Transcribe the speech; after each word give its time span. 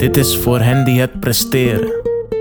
Dit 0.00 0.16
is 0.16 0.36
voor 0.36 0.60
hen 0.60 0.84
die 0.84 1.00
het 1.00 1.20
presteren. 1.20 1.92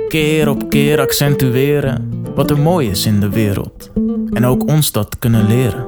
Keer 0.08 0.50
op 0.50 0.69
keer 0.69 1.00
accentueren 1.00 2.24
wat 2.35 2.50
er 2.50 2.59
mooi 2.59 2.89
is 2.89 3.05
in 3.05 3.19
de 3.19 3.29
wereld. 3.29 3.92
En 4.33 4.45
ook 4.45 4.67
ons 4.67 4.92
dat 4.92 5.19
kunnen 5.19 5.47
leren. 5.47 5.85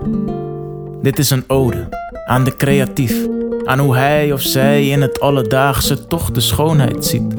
Dit 1.02 1.20
is 1.20 1.30
een 1.30 1.44
ode 1.48 1.90
aan 2.26 2.44
de 2.44 2.56
creatief. 2.56 3.28
Aan 3.66 3.80
hoe 3.80 3.96
hij 3.96 4.32
of 4.32 4.42
zij 4.42 4.90
in 4.90 5.02
het 5.02 5.20
alledaagse 5.20 6.08
toch 6.08 6.32
de 6.32 6.40
schoonheid 6.40 7.06
ziet. 7.06 7.34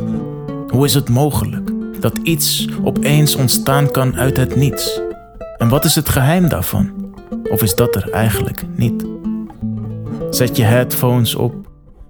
Hoe 0.69 0.85
is 0.85 0.95
het 0.95 1.09
mogelijk 1.09 1.71
dat 2.01 2.19
iets 2.23 2.69
opeens 2.85 3.35
ontstaan 3.35 3.91
kan 3.91 4.17
uit 4.17 4.37
het 4.37 4.57
niets? 4.57 5.01
En 5.59 5.69
wat 5.69 5.85
is 5.85 5.95
het 5.95 6.09
geheim 6.09 6.49
daarvan? 6.49 6.91
Of 7.51 7.63
is 7.63 7.75
dat 7.75 7.95
er 7.95 8.11
eigenlijk 8.11 8.63
niet? 8.77 9.05
Zet 10.31 10.57
je 10.57 10.65
headphones 10.65 11.35
op, 11.35 11.55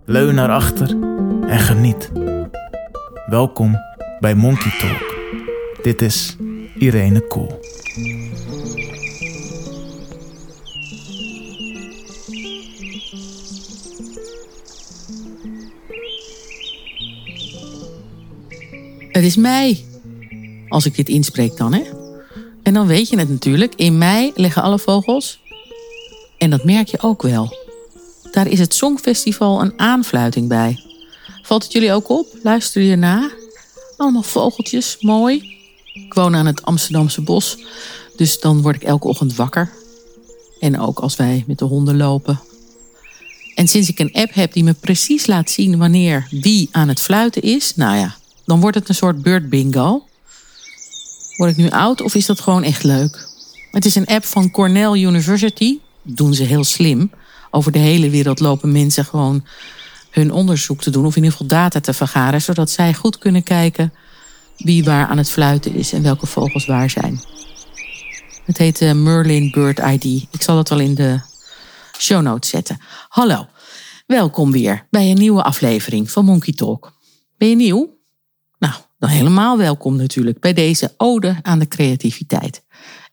leun 0.04 0.34
naar 0.34 0.50
achter 0.50 0.96
en 1.48 1.58
geniet. 1.58 2.10
Welkom 3.26 3.76
bij 4.20 4.34
Monkey 4.34 4.70
Talk. 4.78 5.14
Dit 5.82 6.02
is 6.02 6.36
Irene 6.74 7.26
Kool. 7.26 7.60
Het 19.08 19.24
is 19.24 19.36
mei. 19.36 19.84
Als 20.68 20.86
ik 20.86 20.96
dit 20.96 21.08
inspreek 21.08 21.56
dan, 21.56 21.72
hè? 21.72 21.82
En 22.62 22.74
dan 22.74 22.86
weet 22.86 23.08
je 23.08 23.18
het 23.18 23.28
natuurlijk. 23.28 23.74
In 23.74 23.98
mei 23.98 24.32
liggen 24.34 24.62
alle 24.62 24.78
vogels. 24.78 25.40
En 26.38 26.50
dat 26.50 26.64
merk 26.64 26.88
je 26.88 27.00
ook 27.00 27.22
wel. 27.22 27.56
Daar 28.32 28.46
is 28.46 28.58
het 28.58 28.74
Songfestival 28.74 29.60
een 29.60 29.78
aanfluiting 29.78 30.48
bij. 30.48 30.91
Valt 31.52 31.64
het 31.64 31.72
jullie 31.72 31.92
ook 31.92 32.08
op? 32.08 32.26
Luister 32.42 32.82
je 32.82 32.96
na? 32.96 33.30
Allemaal 33.96 34.22
vogeltjes, 34.22 34.96
mooi. 35.00 35.56
Ik 35.92 36.14
woon 36.14 36.34
aan 36.34 36.46
het 36.46 36.62
Amsterdamse 36.62 37.20
bos. 37.20 37.58
Dus 38.16 38.40
dan 38.40 38.62
word 38.62 38.76
ik 38.76 38.82
elke 38.82 39.08
ochtend 39.08 39.34
wakker. 39.34 39.72
En 40.60 40.80
ook 40.80 40.98
als 40.98 41.16
wij 41.16 41.44
met 41.46 41.58
de 41.58 41.64
honden 41.64 41.96
lopen. 41.96 42.40
En 43.54 43.68
sinds 43.68 43.88
ik 43.88 43.98
een 43.98 44.12
app 44.12 44.34
heb 44.34 44.52
die 44.52 44.64
me 44.64 44.72
precies 44.72 45.26
laat 45.26 45.50
zien 45.50 45.78
wanneer 45.78 46.26
wie 46.30 46.68
aan 46.70 46.88
het 46.88 47.00
fluiten 47.00 47.42
is, 47.42 47.76
nou 47.76 47.96
ja, 47.96 48.16
dan 48.44 48.60
wordt 48.60 48.76
het 48.76 48.88
een 48.88 48.94
soort 48.94 49.22
bird 49.22 49.48
bingo. 49.48 50.04
Word 51.36 51.50
ik 51.50 51.56
nu 51.56 51.70
oud 51.70 52.00
of 52.00 52.14
is 52.14 52.26
dat 52.26 52.40
gewoon 52.40 52.62
echt 52.62 52.82
leuk? 52.82 53.28
Het 53.70 53.84
is 53.84 53.94
een 53.94 54.06
app 54.06 54.24
van 54.24 54.50
Cornell 54.50 55.02
University. 55.02 55.78
Doen 56.02 56.34
ze 56.34 56.42
heel 56.42 56.64
slim. 56.64 57.10
Over 57.50 57.72
de 57.72 57.78
hele 57.78 58.10
wereld 58.10 58.40
lopen 58.40 58.72
mensen 58.72 59.04
gewoon 59.04 59.44
hun 60.12 60.32
onderzoek 60.32 60.80
te 60.80 60.90
doen. 60.90 61.06
Of 61.06 61.16
in 61.16 61.22
ieder 61.22 61.38
geval 61.38 61.58
data 61.58 61.80
te 61.80 61.92
vergaren. 61.92 62.42
Zodat 62.42 62.70
zij 62.70 62.94
goed 62.94 63.18
kunnen 63.18 63.42
kijken 63.42 63.92
wie 64.56 64.84
waar 64.84 65.06
aan 65.06 65.18
het 65.18 65.30
fluiten 65.30 65.74
is. 65.74 65.92
En 65.92 66.02
welke 66.02 66.26
vogels 66.26 66.66
waar 66.66 66.90
zijn. 66.90 67.20
Het 68.44 68.58
heet 68.58 68.80
uh, 68.80 68.92
Merlin 68.92 69.50
Bird 69.50 69.78
ID. 69.78 70.26
Ik 70.30 70.42
zal 70.42 70.56
dat 70.56 70.68
wel 70.68 70.80
in 70.80 70.94
de 70.94 71.20
show 71.98 72.22
notes 72.22 72.50
zetten. 72.50 72.80
Hallo. 73.08 73.46
Welkom 74.06 74.52
weer 74.52 74.86
bij 74.90 75.10
een 75.10 75.18
nieuwe 75.18 75.42
aflevering 75.42 76.10
van 76.10 76.24
Monkey 76.24 76.52
Talk. 76.52 76.92
Ben 77.38 77.48
je 77.48 77.56
nieuw? 77.56 77.98
Nou, 78.58 78.74
dan 78.98 79.08
helemaal 79.10 79.58
welkom 79.58 79.96
natuurlijk 79.96 80.40
bij 80.40 80.52
deze 80.52 80.94
ode 80.96 81.38
aan 81.42 81.58
de 81.58 81.68
creativiteit. 81.68 82.62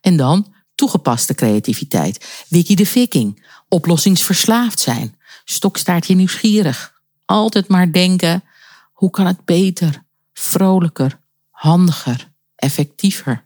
En 0.00 0.16
dan 0.16 0.54
toegepaste 0.74 1.34
creativiteit. 1.34 2.44
Wiki 2.48 2.74
de 2.74 2.86
Viking. 2.86 3.46
Oplossingsverslaafd 3.68 4.80
zijn. 4.80 5.19
Stokstaartje 5.44 6.14
nieuwsgierig. 6.14 7.00
Altijd 7.24 7.68
maar 7.68 7.92
denken, 7.92 8.44
hoe 8.92 9.10
kan 9.10 9.26
het 9.26 9.44
beter, 9.44 10.02
vrolijker, 10.32 11.18
handiger, 11.50 12.30
effectiever? 12.56 13.44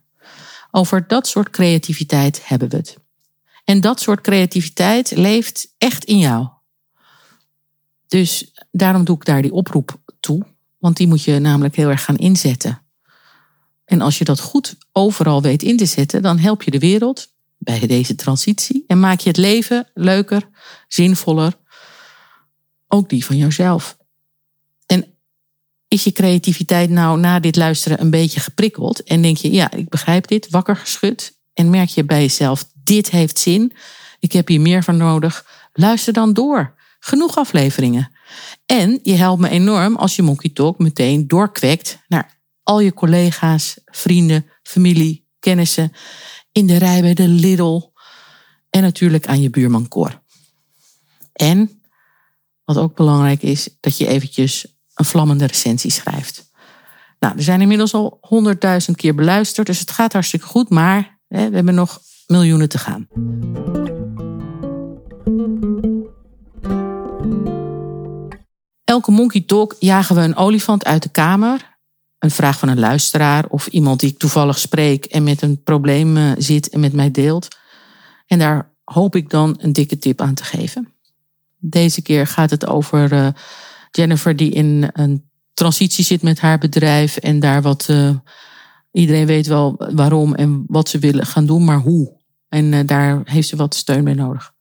Over 0.71 1.07
dat 1.07 1.27
soort 1.27 1.51
creativiteit 1.51 2.49
hebben 2.49 2.69
we 2.69 2.77
het. 2.77 2.99
En 3.65 3.81
dat 3.81 4.01
soort 4.01 4.21
creativiteit 4.21 5.17
leeft 5.17 5.75
echt 5.79 6.05
in 6.05 6.19
jou. 6.19 6.49
Dus 8.07 8.53
daarom 8.71 9.05
doe 9.05 9.17
ik 9.17 9.25
daar 9.25 9.43
die 9.43 9.53
oproep 9.53 9.97
toe. 10.21 10.47
Want 10.79 10.97
die 10.97 11.07
moet 11.07 11.23
je 11.23 11.39
namelijk 11.39 11.77
heel 11.77 11.89
erg 11.89 12.05
gaan 12.05 12.17
inzetten. 12.17 12.83
En 13.85 14.01
als 14.01 14.19
je 14.19 14.25
dat 14.25 14.41
goed 14.41 14.77
overal 14.93 15.43
weet 15.43 15.63
in 15.63 15.77
te 15.77 15.87
zetten, 15.87 16.23
dan 16.23 16.39
help 16.39 16.63
je 16.63 16.71
de 16.71 16.79
wereld 16.79 17.33
bij 17.59 17.87
deze 17.87 18.15
transitie 18.15 18.85
en 18.87 19.01
maak 19.01 19.21
je 19.21 19.29
het 19.29 19.39
leven 19.39 19.91
leuker, 19.95 20.49
zinvoller. 20.89 21.57
Ook 22.95 23.09
die 23.09 23.25
van 23.25 23.37
jouzelf. 23.37 23.97
En 24.87 25.05
is 25.89 26.05
je 26.05 26.13
creativiteit 26.13 26.91
nou 26.91 27.19
na 27.19 27.41
dit 27.41 27.57
luisteren 27.57 28.01
een 28.01 28.11
beetje 28.11 28.41
geprikkeld 28.41 29.03
en 29.03 29.23
denk 29.23 29.37
je, 29.37 29.51
ja, 29.51 29.71
ik 29.73 29.89
begrijp 29.89 30.29
dit, 30.29 30.51
wakker 30.51 30.77
geschud 30.77 31.39
en 31.55 31.71
merk 31.71 31.89
je 31.89 32.05
bij 32.05 32.21
jezelf, 32.21 32.69
dit 32.85 33.11
heeft 33.11 33.39
zin, 33.39 33.73
ik 34.19 34.33
heb 34.33 34.49
hier 34.49 34.61
meer 34.61 34.85
van 34.85 34.97
nodig, 34.97 35.47
luister 35.73 36.13
dan 36.13 36.33
door. 36.33 36.75
Genoeg 36.99 37.37
afleveringen. 37.37 38.11
En 38.67 39.01
je 39.03 39.15
helpt 39.15 39.41
me 39.41 39.49
enorm 39.49 39.97
als 39.97 40.17
je 40.17 40.23
Monkey 40.23 40.51
Talk 40.51 40.79
meteen 40.79 41.29
doorkwekt 41.29 41.99
naar 42.09 42.39
al 42.63 42.81
je 42.81 42.95
collega's, 42.95 43.79
vrienden, 43.85 44.47
familie, 44.63 45.27
kennissen. 45.39 45.93
In 46.53 46.67
de 46.67 46.77
rij 46.77 47.01
bij 47.01 47.15
de 47.15 47.29
Lidl. 47.29 47.81
En 48.71 48.83
natuurlijk 48.83 49.27
aan 49.27 49.41
je 49.41 49.51
buurman 49.51 49.89
Cor. 49.89 50.23
En 51.33 51.84
wat 52.65 52.77
ook 52.77 52.97
belangrijk 52.97 53.43
is, 53.43 53.69
dat 53.81 53.99
je 53.99 54.07
eventjes 54.07 54.67
een 54.95 55.05
vlammende 55.05 55.47
recensie 55.47 55.91
schrijft. 55.91 56.53
Nou, 57.19 57.37
er 57.37 57.43
zijn 57.43 57.61
inmiddels 57.61 57.95
al 57.95 58.19
honderdduizend 58.21 58.97
keer 58.97 59.15
beluisterd, 59.15 59.67
dus 59.67 59.79
het 59.79 59.91
gaat 59.91 60.13
hartstikke 60.13 60.47
goed, 60.47 60.69
maar 60.69 61.21
hè, 61.29 61.49
we 61.49 61.55
hebben 61.55 61.75
nog 61.75 62.01
miljoenen 62.27 62.69
te 62.69 62.79
gaan. 62.79 63.09
Elke 68.85 69.11
Monkey 69.11 69.41
Talk 69.41 69.77
jagen 69.79 70.17
we 70.17 70.23
een 70.23 70.37
olifant 70.37 70.85
uit 70.85 71.03
de 71.03 71.09
kamer. 71.09 71.79
Een 72.19 72.31
vraag 72.31 72.59
van 72.59 72.69
een 72.69 72.79
luisteraar 72.79 73.45
of 73.49 73.67
iemand 73.67 74.01
die 74.01 74.11
ik 74.11 74.19
toevallig 74.19 74.59
spreek 74.59 75.05
en 75.05 75.23
met 75.23 75.43
een 75.43 75.63
probleem 75.63 76.17
eh, 76.17 76.33
zit 76.39 76.69
en 76.69 76.81
met 76.81 76.93
mij 76.93 77.11
deelt. 77.11 77.49
En 78.27 78.39
daar 78.39 78.73
hoop 78.85 79.17
ik 79.17 79.31
dan 79.31 79.55
een 79.59 79.73
dikke 79.73 79.99
tip 79.99 80.21
aan 80.21 80.35
te 80.35 80.45
geven. 80.45 80.94
Deze 81.67 82.03
keer 82.03 82.27
gaat 82.27 82.51
het 82.51 82.67
over 82.67 83.13
uh, 83.13 83.29
Jennifer 83.91 84.37
die 84.37 84.51
in 84.51 84.91
een 84.93 85.25
transitie 85.55 86.05
zit 86.05 86.23
met 86.23 86.41
haar 86.41 86.59
bedrijf 86.59 87.17
en 87.17 87.41
daar 87.41 87.63
wat. 87.63 87.87
Uh, 87.91 88.11
iedereen 88.93 89.27
weet 89.27 89.47
wel 89.47 89.75
waarom 89.95 90.35
en 90.35 90.65
wat 90.67 90.89
ze 90.89 90.99
willen 90.99 91.27
gaan 91.27 91.47
doen, 91.47 91.65
maar 91.65 91.79
hoe. 91.79 92.13
En 92.49 92.87
daar 92.87 93.21
heeft 93.25 93.49
ze 93.49 93.57
wat 93.57 93.75
steun 93.75 94.05
bij 94.05 94.15
nodig. 94.15 94.53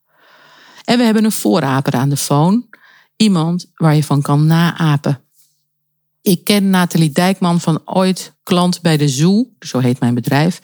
En 0.84 0.98
we 0.98 1.04
hebben 1.04 1.24
een 1.24 1.32
voorraper 1.32 1.92
aan 1.92 2.08
de 2.08 2.16
phone. 2.16 2.66
Iemand 3.16 3.70
waar 3.74 3.94
je 3.94 4.04
van 4.04 4.22
kan 4.22 4.46
naapen. 4.46 5.20
Ik 6.22 6.44
ken 6.44 6.70
Nathalie 6.70 7.12
Dijkman 7.12 7.60
van 7.60 7.80
ooit 7.84 8.34
klant 8.42 8.80
bij 8.82 8.96
de 8.96 9.08
Zoo, 9.08 9.48
zo 9.60 9.78
heet 9.78 10.00
mijn 10.00 10.14
bedrijf. 10.14 10.60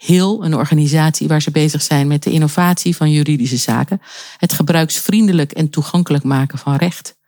Heel, 0.00 0.44
een 0.44 0.54
organisatie 0.54 1.28
waar 1.28 1.42
ze 1.42 1.50
bezig 1.50 1.82
zijn 1.82 2.06
met 2.06 2.22
de 2.22 2.30
innovatie 2.30 2.96
van 2.96 3.10
juridische 3.10 3.56
zaken. 3.56 4.00
Het 4.36 4.52
gebruiksvriendelijk 4.52 5.52
en 5.52 5.70
toegankelijk 5.70 6.24
maken 6.24 6.58
van 6.58 6.76
recht. 6.76 7.18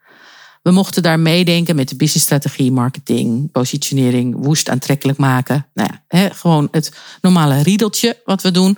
We 0.61 0.71
mochten 0.71 1.03
daar 1.03 1.19
meedenken 1.19 1.75
met 1.75 1.89
de 1.89 1.95
businessstrategie, 1.95 2.71
marketing, 2.71 3.51
positionering, 3.51 4.35
woest 4.45 4.69
aantrekkelijk 4.69 5.17
maken. 5.17 5.67
Nou 5.73 5.89
ja, 6.07 6.29
gewoon 6.29 6.67
het 6.71 6.91
normale 7.21 7.61
riedeltje 7.61 8.21
wat 8.25 8.41
we 8.41 8.51
doen. 8.51 8.77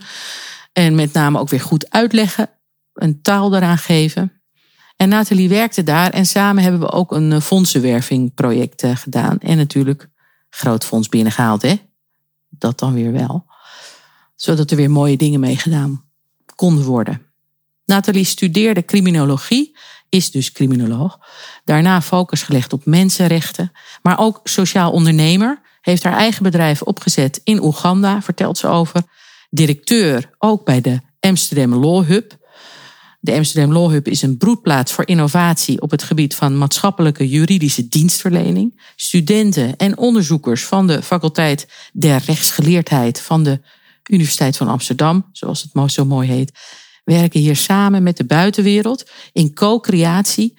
En 0.73 0.95
met 0.95 1.13
name 1.13 1.39
ook 1.39 1.49
weer 1.49 1.61
goed 1.61 1.89
uitleggen, 1.89 2.49
een 2.93 3.21
taal 3.21 3.55
eraan 3.55 3.77
geven. 3.77 4.41
En 4.95 5.09
Nathalie 5.09 5.49
werkte 5.49 5.83
daar 5.83 6.11
en 6.11 6.25
samen 6.25 6.63
hebben 6.63 6.81
we 6.81 6.91
ook 6.91 7.11
een 7.11 7.31
eh, 7.31 7.41
fondsenwervingproject 7.41 8.83
eh, 8.83 8.95
gedaan. 8.95 9.39
En 9.39 9.57
natuurlijk 9.57 10.09
groot 10.49 10.85
fonds 10.85 11.09
binnengehaald, 11.09 11.61
hè? 11.61 11.75
Dat 12.49 12.79
dan 12.79 12.93
weer 12.93 13.11
wel. 13.11 13.45
Zodat 14.35 14.71
er 14.71 14.77
weer 14.77 14.91
mooie 14.91 15.17
dingen 15.17 15.39
mee 15.39 15.57
gedaan 15.57 16.03
konden 16.55 16.85
worden. 16.85 17.21
Nathalie 17.85 18.23
studeerde 18.23 18.85
criminologie, 18.85 19.77
is 20.09 20.31
dus 20.31 20.51
criminoloog. 20.51 21.19
Daarna 21.63 22.01
focus 22.01 22.43
gelegd 22.43 22.73
op 22.73 22.85
mensenrechten, 22.85 23.71
maar 24.01 24.19
ook 24.19 24.39
sociaal 24.43 24.91
ondernemer. 24.91 25.61
Heeft 25.81 26.03
haar 26.03 26.17
eigen 26.17 26.43
bedrijf 26.43 26.81
opgezet 26.81 27.41
in 27.43 27.63
Oeganda, 27.63 28.21
vertelt 28.21 28.57
ze 28.57 28.67
over. 28.67 29.03
Directeur 29.49 30.29
ook 30.37 30.65
bij 30.65 30.81
de 30.81 30.99
Amsterdam 31.19 31.73
Law 31.73 32.05
Hub. 32.05 32.37
De 33.19 33.33
Amsterdam 33.33 33.73
Law 33.73 33.91
Hub 33.91 34.07
is 34.07 34.21
een 34.21 34.37
broedplaats 34.37 34.91
voor 34.91 35.07
innovatie 35.07 35.81
op 35.81 35.91
het 35.91 36.03
gebied 36.03 36.35
van 36.35 36.57
maatschappelijke 36.57 37.29
juridische 37.29 37.87
dienstverlening. 37.87 38.81
Studenten 38.95 39.77
en 39.77 39.97
onderzoekers 39.97 40.65
van 40.65 40.87
de 40.87 41.01
faculteit 41.01 41.67
der 41.93 42.21
rechtsgeleerdheid 42.25 43.21
van 43.21 43.43
de 43.43 43.61
Universiteit 44.09 44.57
van 44.57 44.67
Amsterdam, 44.67 45.29
zoals 45.31 45.67
het 45.71 45.91
zo 45.91 46.05
mooi 46.05 46.29
heet, 46.29 46.59
werken 47.03 47.39
hier 47.39 47.55
samen 47.55 48.03
met 48.03 48.17
de 48.17 48.25
buitenwereld 48.25 49.09
in 49.31 49.53
co-creatie 49.53 50.57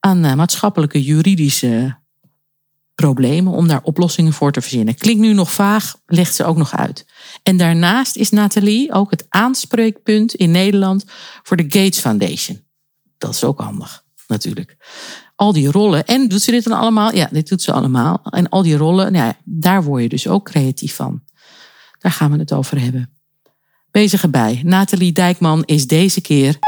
aan 0.00 0.24
eh, 0.24 0.34
maatschappelijke 0.34 1.02
juridische 1.02 1.98
problemen 2.94 3.52
om 3.52 3.68
daar 3.68 3.82
oplossingen 3.82 4.32
voor 4.32 4.52
te 4.52 4.60
verzinnen. 4.60 4.94
Klinkt 4.94 5.20
nu 5.20 5.32
nog 5.32 5.52
vaag, 5.52 5.94
legt 6.06 6.34
ze 6.34 6.44
ook 6.44 6.56
nog 6.56 6.76
uit. 6.76 7.06
En 7.42 7.56
daarnaast 7.56 8.16
is 8.16 8.30
Nathalie 8.30 8.92
ook 8.92 9.10
het 9.10 9.26
aanspreekpunt 9.28 10.34
in 10.34 10.50
Nederland 10.50 11.04
voor 11.42 11.56
de 11.56 11.62
Gates 11.62 11.98
Foundation. 11.98 12.60
Dat 13.18 13.34
is 13.34 13.44
ook 13.44 13.60
handig, 13.60 14.04
natuurlijk. 14.26 14.76
Al 15.36 15.52
die 15.52 15.70
rollen. 15.70 16.06
En 16.06 16.28
doet 16.28 16.42
ze 16.42 16.50
dit 16.50 16.64
dan 16.64 16.78
allemaal? 16.78 17.14
Ja, 17.14 17.28
dit 17.32 17.48
doet 17.48 17.62
ze 17.62 17.72
allemaal. 17.72 18.20
En 18.24 18.48
al 18.48 18.62
die 18.62 18.76
rollen, 18.76 19.12
nou 19.12 19.24
ja, 19.24 19.36
daar 19.44 19.82
word 19.82 20.02
je 20.02 20.08
dus 20.08 20.28
ook 20.28 20.44
creatief 20.44 20.94
van. 20.94 21.22
Daar 22.00 22.12
gaan 22.12 22.32
we 22.32 22.38
het 22.38 22.52
over 22.52 22.80
hebben. 22.80 23.14
Bezig 23.90 24.22
erbij. 24.22 24.60
Nathalie 24.64 25.12
Dijkman 25.12 25.64
is 25.64 25.86
deze 25.86 26.20
keer. 26.20 26.58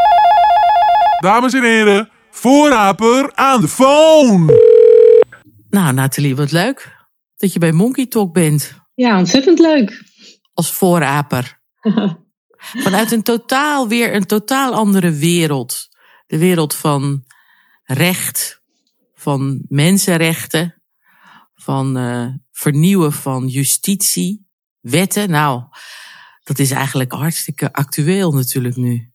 Dames 1.20 1.52
en 1.52 1.62
heren, 1.62 2.10
voorraper 2.30 3.34
aan 3.34 3.60
de 3.60 3.68
phone. 3.68 4.70
Nou, 5.70 5.92
Nathalie, 5.92 6.36
wat 6.36 6.52
leuk 6.52 6.96
dat 7.36 7.52
je 7.52 7.58
bij 7.58 7.72
Monkey 7.72 8.06
Talk 8.06 8.32
bent. 8.32 8.74
Ja, 8.94 9.18
ontzettend 9.18 9.58
leuk. 9.58 10.04
Als 10.54 10.72
vooraper. 10.72 11.60
Vanuit 12.84 13.12
een 13.12 13.22
totaal, 13.22 13.88
weer 13.88 14.14
een 14.14 14.26
totaal 14.26 14.74
andere 14.74 15.10
wereld. 15.10 15.88
De 16.26 16.38
wereld 16.38 16.74
van 16.74 17.24
recht, 17.84 18.62
van 19.14 19.64
mensenrechten, 19.68 20.82
van 21.54 21.98
uh, 21.98 22.26
vernieuwen 22.50 23.12
van 23.12 23.46
justitie, 23.46 24.46
wetten. 24.82 25.30
Nou, 25.30 25.62
dat 26.44 26.58
is 26.58 26.70
eigenlijk 26.70 27.12
hartstikke 27.12 27.72
actueel 27.72 28.32
natuurlijk 28.32 28.76
nu. 28.76 29.12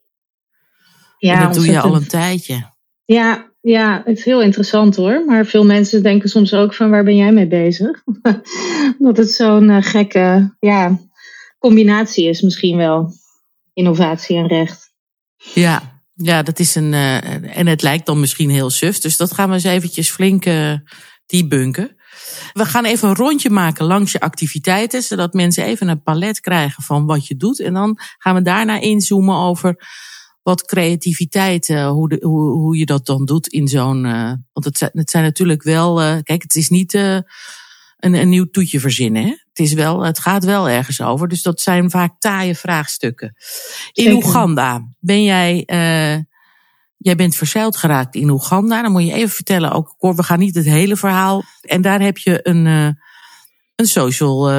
Ja, 1.17 1.33
en 1.33 1.39
dat 1.45 1.53
doe 1.53 1.65
je 1.65 1.79
al 1.79 1.95
een 1.95 2.07
tijdje. 2.07 2.75
Ja, 3.05 3.51
ja, 3.61 4.01
het 4.05 4.17
is 4.17 4.25
heel 4.25 4.41
interessant 4.41 4.95
hoor. 4.95 5.25
Maar 5.25 5.45
veel 5.45 5.65
mensen 5.65 6.03
denken 6.03 6.29
soms 6.29 6.53
ook 6.53 6.73
van 6.73 6.89
waar 6.89 7.03
ben 7.03 7.15
jij 7.15 7.31
mee 7.31 7.47
bezig? 7.47 8.03
dat 8.99 9.17
het 9.17 9.31
zo'n 9.31 9.69
uh, 9.69 9.77
gekke 9.79 10.55
ja, 10.59 10.99
combinatie 11.59 12.29
is 12.29 12.41
misschien 12.41 12.77
wel. 12.77 13.13
Innovatie 13.73 14.37
en 14.37 14.47
recht. 14.47 14.91
Ja, 15.53 16.01
ja 16.13 16.43
dat 16.43 16.59
is 16.59 16.75
een. 16.75 16.93
Uh, 16.93 17.57
en 17.57 17.67
het 17.67 17.81
lijkt 17.81 18.05
dan 18.05 18.19
misschien 18.19 18.49
heel 18.49 18.69
suf. 18.69 18.99
Dus 18.99 19.17
dat 19.17 19.33
gaan 19.33 19.47
we 19.47 19.53
eens 19.53 19.63
eventjes 19.63 20.09
flink 20.09 20.45
uh, 20.45 20.73
debunken. 21.25 21.96
We 22.53 22.65
gaan 22.65 22.85
even 22.85 23.09
een 23.09 23.15
rondje 23.15 23.49
maken 23.49 23.85
langs 23.85 24.11
je 24.11 24.19
activiteiten, 24.19 25.01
zodat 25.01 25.33
mensen 25.33 25.65
even 25.65 25.87
een 25.87 26.03
palet 26.03 26.39
krijgen 26.39 26.83
van 26.83 27.05
wat 27.05 27.27
je 27.27 27.35
doet. 27.35 27.59
En 27.59 27.73
dan 27.73 27.99
gaan 28.17 28.35
we 28.35 28.41
daarna 28.41 28.79
inzoomen 28.79 29.35
over 29.35 29.85
wat 30.43 30.65
creativiteit, 30.65 31.69
uh, 31.69 31.89
hoe, 31.89 32.09
de, 32.09 32.17
hoe, 32.21 32.51
hoe 32.51 32.77
je 32.77 32.85
dat 32.85 33.05
dan 33.05 33.25
doet 33.25 33.47
in 33.47 33.67
zo'n. 33.67 34.05
Uh, 34.05 34.33
want 34.53 34.65
het 34.65 34.77
zijn, 34.77 34.91
het 34.93 35.09
zijn 35.09 35.23
natuurlijk 35.23 35.63
wel. 35.63 36.01
Uh, 36.01 36.17
kijk, 36.23 36.41
het 36.41 36.55
is 36.55 36.69
niet 36.69 36.93
een, 36.93 37.23
een 37.97 38.29
nieuw 38.29 38.49
toetje 38.51 38.79
verzinnen. 38.79 39.23
Hè? 39.23 39.29
Het, 39.29 39.59
is 39.59 39.73
wel, 39.73 40.01
het 40.01 40.19
gaat 40.19 40.43
wel 40.43 40.69
ergens 40.69 41.01
over. 41.01 41.27
Dus 41.27 41.41
dat 41.41 41.61
zijn 41.61 41.89
vaak 41.89 42.19
taaie 42.19 42.55
vraagstukken. 42.55 43.35
In 43.91 44.11
Oeganda 44.11 44.87
ben 44.99 45.23
jij. 45.23 45.63
Jij 47.07 47.15
bent 47.15 47.35
verzeild 47.35 47.77
geraakt 47.77 48.15
in 48.15 48.29
Oeganda. 48.29 48.81
Dan 48.81 48.91
moet 48.91 49.05
je 49.05 49.13
even 49.13 49.29
vertellen, 49.29 49.71
ook 49.71 49.95
we 49.99 50.23
gaan 50.23 50.39
niet 50.39 50.55
het 50.55 50.65
hele 50.65 50.95
verhaal. 50.95 51.43
En 51.61 51.81
daar 51.81 52.01
heb 52.01 52.17
je 52.17 52.39
een, 52.43 52.65
een 53.75 53.85
social 53.85 54.51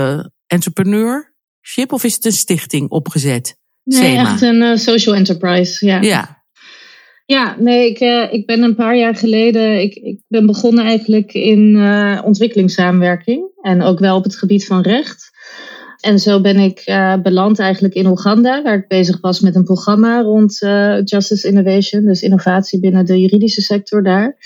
entrepreneurship 0.47 1.93
of 1.93 2.05
is 2.05 2.15
het 2.15 2.25
een 2.25 2.33
stichting 2.33 2.91
opgezet? 2.91 3.57
Nee, 3.85 4.17
echt 4.17 4.43
een 4.43 4.63
uh, 4.63 4.77
social 4.77 5.15
enterprise. 5.15 5.87
Ja. 5.87 6.01
ja. 6.01 6.37
Ja, 7.27 7.57
nee, 7.59 7.91
ik, 7.91 8.01
uh, 8.01 8.33
ik 8.33 8.47
ben 8.47 8.63
een 8.63 8.75
paar 8.75 8.97
jaar 8.97 9.17
geleden. 9.17 9.81
Ik, 9.81 9.95
ik 9.95 10.21
ben 10.29 10.47
begonnen 10.47 10.85
eigenlijk 10.85 11.33
in 11.33 11.75
uh, 11.75 12.21
ontwikkelingssamenwerking. 12.25 13.51
En 13.61 13.83
ook 13.83 13.99
wel 13.99 14.17
op 14.17 14.25
het 14.25 14.37
gebied 14.37 14.67
van 14.67 14.81
recht. 14.81 15.31
En 16.01 16.19
zo 16.19 16.41
ben 16.41 16.57
ik 16.57 16.83
beland 17.23 17.59
eigenlijk 17.59 17.95
in 17.95 18.07
Oeganda, 18.07 18.63
waar 18.63 18.77
ik 18.77 18.89
bezig 18.89 19.21
was 19.21 19.41
met 19.41 19.55
een 19.55 19.65
programma 19.65 20.21
rond 20.21 20.59
Justice 21.05 21.49
Innovation, 21.49 22.05
dus 22.05 22.23
innovatie 22.23 22.81
binnen 22.81 23.07
de 23.07 23.21
juridische 23.21 23.61
sector 23.61 24.03
daar. 24.03 24.37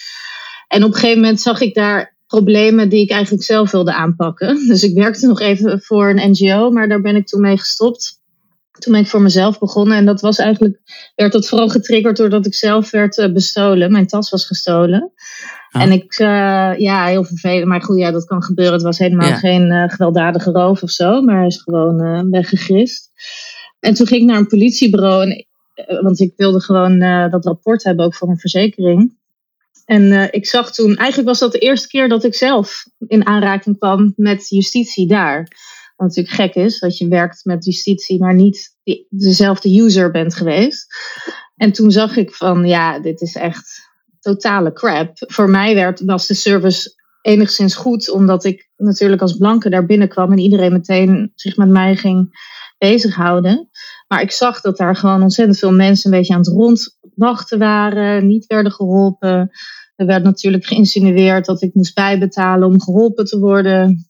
En 0.69 0.85
op 0.85 0.89
een 0.89 0.95
gegeven 0.95 1.21
moment 1.21 1.41
zag 1.41 1.61
ik 1.61 1.75
daar 1.75 2.17
problemen 2.27 2.89
die 2.89 3.03
ik 3.03 3.11
eigenlijk 3.11 3.45
zelf 3.45 3.71
wilde 3.71 3.95
aanpakken. 3.95 4.59
Dus 4.69 4.83
ik 4.83 4.95
werkte 4.95 5.27
nog 5.27 5.41
even 5.41 5.81
voor 5.83 6.09
een 6.09 6.31
NGO, 6.31 6.71
maar 6.71 6.89
daar 6.89 7.01
ben 7.01 7.17
ik 7.17 7.27
toen 7.27 7.41
mee 7.41 7.59
gestopt. 7.59 8.21
Toen 8.79 8.93
ben 8.93 9.03
ik 9.03 9.09
voor 9.09 9.23
mezelf 9.23 9.59
begonnen. 9.59 9.97
En 9.97 10.05
dat 10.05 10.21
was 10.21 10.39
eigenlijk, 10.39 10.81
werd 11.15 11.33
dat 11.33 11.49
vooral 11.49 11.69
getriggerd 11.69 12.17
doordat 12.17 12.47
ik 12.47 12.55
zelf 12.55 12.91
werd 12.91 13.19
uh, 13.19 13.33
bestolen. 13.33 13.93
Mijn 13.93 14.07
tas 14.07 14.31
was 14.31 14.47
gestolen. 14.47 15.13
En 15.73 15.93
ik, 15.93 16.19
uh, 16.19 16.73
ja, 16.79 17.07
heel 17.07 17.25
vervelend. 17.25 17.67
Maar 17.67 17.83
goed, 17.83 17.99
ja, 17.99 18.11
dat 18.11 18.25
kan 18.25 18.43
gebeuren. 18.43 18.75
Het 18.75 18.83
was 18.83 18.99
helemaal 18.99 19.29
ja. 19.29 19.37
geen 19.37 19.71
uh, 19.71 19.89
gewelddadige 19.89 20.51
roof 20.51 20.83
of 20.83 20.91
zo. 20.91 21.23
Maar 21.23 21.37
hij 21.37 21.47
is 21.47 21.63
gewoon 21.63 22.31
weggegrist. 22.31 23.11
En 23.81 23.95
toen 23.95 24.07
ging 24.07 24.21
ik 24.21 24.27
naar 24.27 24.39
een 24.39 24.47
politiebureau. 24.47 25.23
En, 25.23 25.47
want 26.03 26.21
ik 26.21 26.33
wilde 26.37 26.61
gewoon 26.61 26.99
dat 27.31 27.45
rapport 27.45 27.85
hebben, 27.85 28.05
ook 28.05 28.15
voor 28.15 28.29
een 28.29 28.39
verzekering. 28.39 29.21
En 29.85 30.33
ik 30.33 30.47
zag 30.47 30.73
toen, 30.73 30.97
eigenlijk 30.97 31.29
was 31.29 31.39
dat 31.39 31.53
de 31.53 31.59
eerste 31.59 31.89
keer 31.89 32.09
dat 32.09 32.25
ik 32.25 32.35
zelf 32.35 32.85
in 33.07 33.27
aanraking 33.27 33.79
kwam 33.79 34.13
met 34.17 34.49
justitie 34.49 35.07
daar. 35.07 35.49
Wat 35.97 36.07
natuurlijk 36.09 36.35
gek 36.35 36.55
is, 36.55 36.79
dat 36.79 36.99
je 36.99 37.09
werkt 37.09 37.45
met 37.45 37.65
justitie, 37.65 38.19
maar 38.19 38.35
niet 38.35 38.77
dezelfde 39.09 39.81
user 39.81 40.11
bent 40.11 40.35
geweest. 40.35 40.87
En 41.57 41.73
toen 41.73 41.91
zag 41.91 42.17
ik 42.17 42.35
van, 42.35 42.67
ja, 42.67 42.99
dit 42.99 43.21
is 43.21 43.35
echt 43.35 43.91
totale 44.23 44.73
crap. 44.73 45.11
Voor 45.15 45.51
mij 45.51 45.75
werd, 45.75 46.01
was 46.01 46.27
de 46.27 46.35
service 46.35 47.01
enigszins 47.23 47.75
goed, 47.75 48.11
omdat 48.11 48.45
ik 48.45 48.71
natuurlijk 48.77 49.23
als 49.23 49.37
blanke 49.37 49.71
daar 49.71 49.87
binnenkwam 49.87 50.33
en 50.33 50.39
iedereen 50.39 50.73
meteen 50.73 51.33
zich 51.35 51.57
met 51.57 51.69
mij 51.69 51.97
ging 51.97 52.31
bezighouden. 52.79 53.71
Maar 54.09 54.23
ik 54.23 54.31
zag 54.31 54.61
dat 54.61 54.77
daar 54.77 54.97
gewoon 54.97 55.23
ontzettend 55.23 55.59
veel 55.59 55.73
mensen 55.73 56.13
een 56.13 56.19
beetje 56.19 56.35
aan 56.35 56.41
het 56.41 56.49
rondwachten 56.49 57.59
waren, 57.59 58.27
niet 58.27 58.47
werden 58.47 58.73
geholpen. 58.73 59.51
Er 59.97 60.07
werd 60.07 60.23
natuurlijk 60.23 60.65
geïnsinueerd 60.65 61.45
dat 61.45 61.63
ik 61.63 61.75
moest 61.75 61.95
bijbetalen 61.95 62.69
om 62.69 62.81
geholpen 62.81 63.25
te 63.25 63.39
worden. 63.39 64.07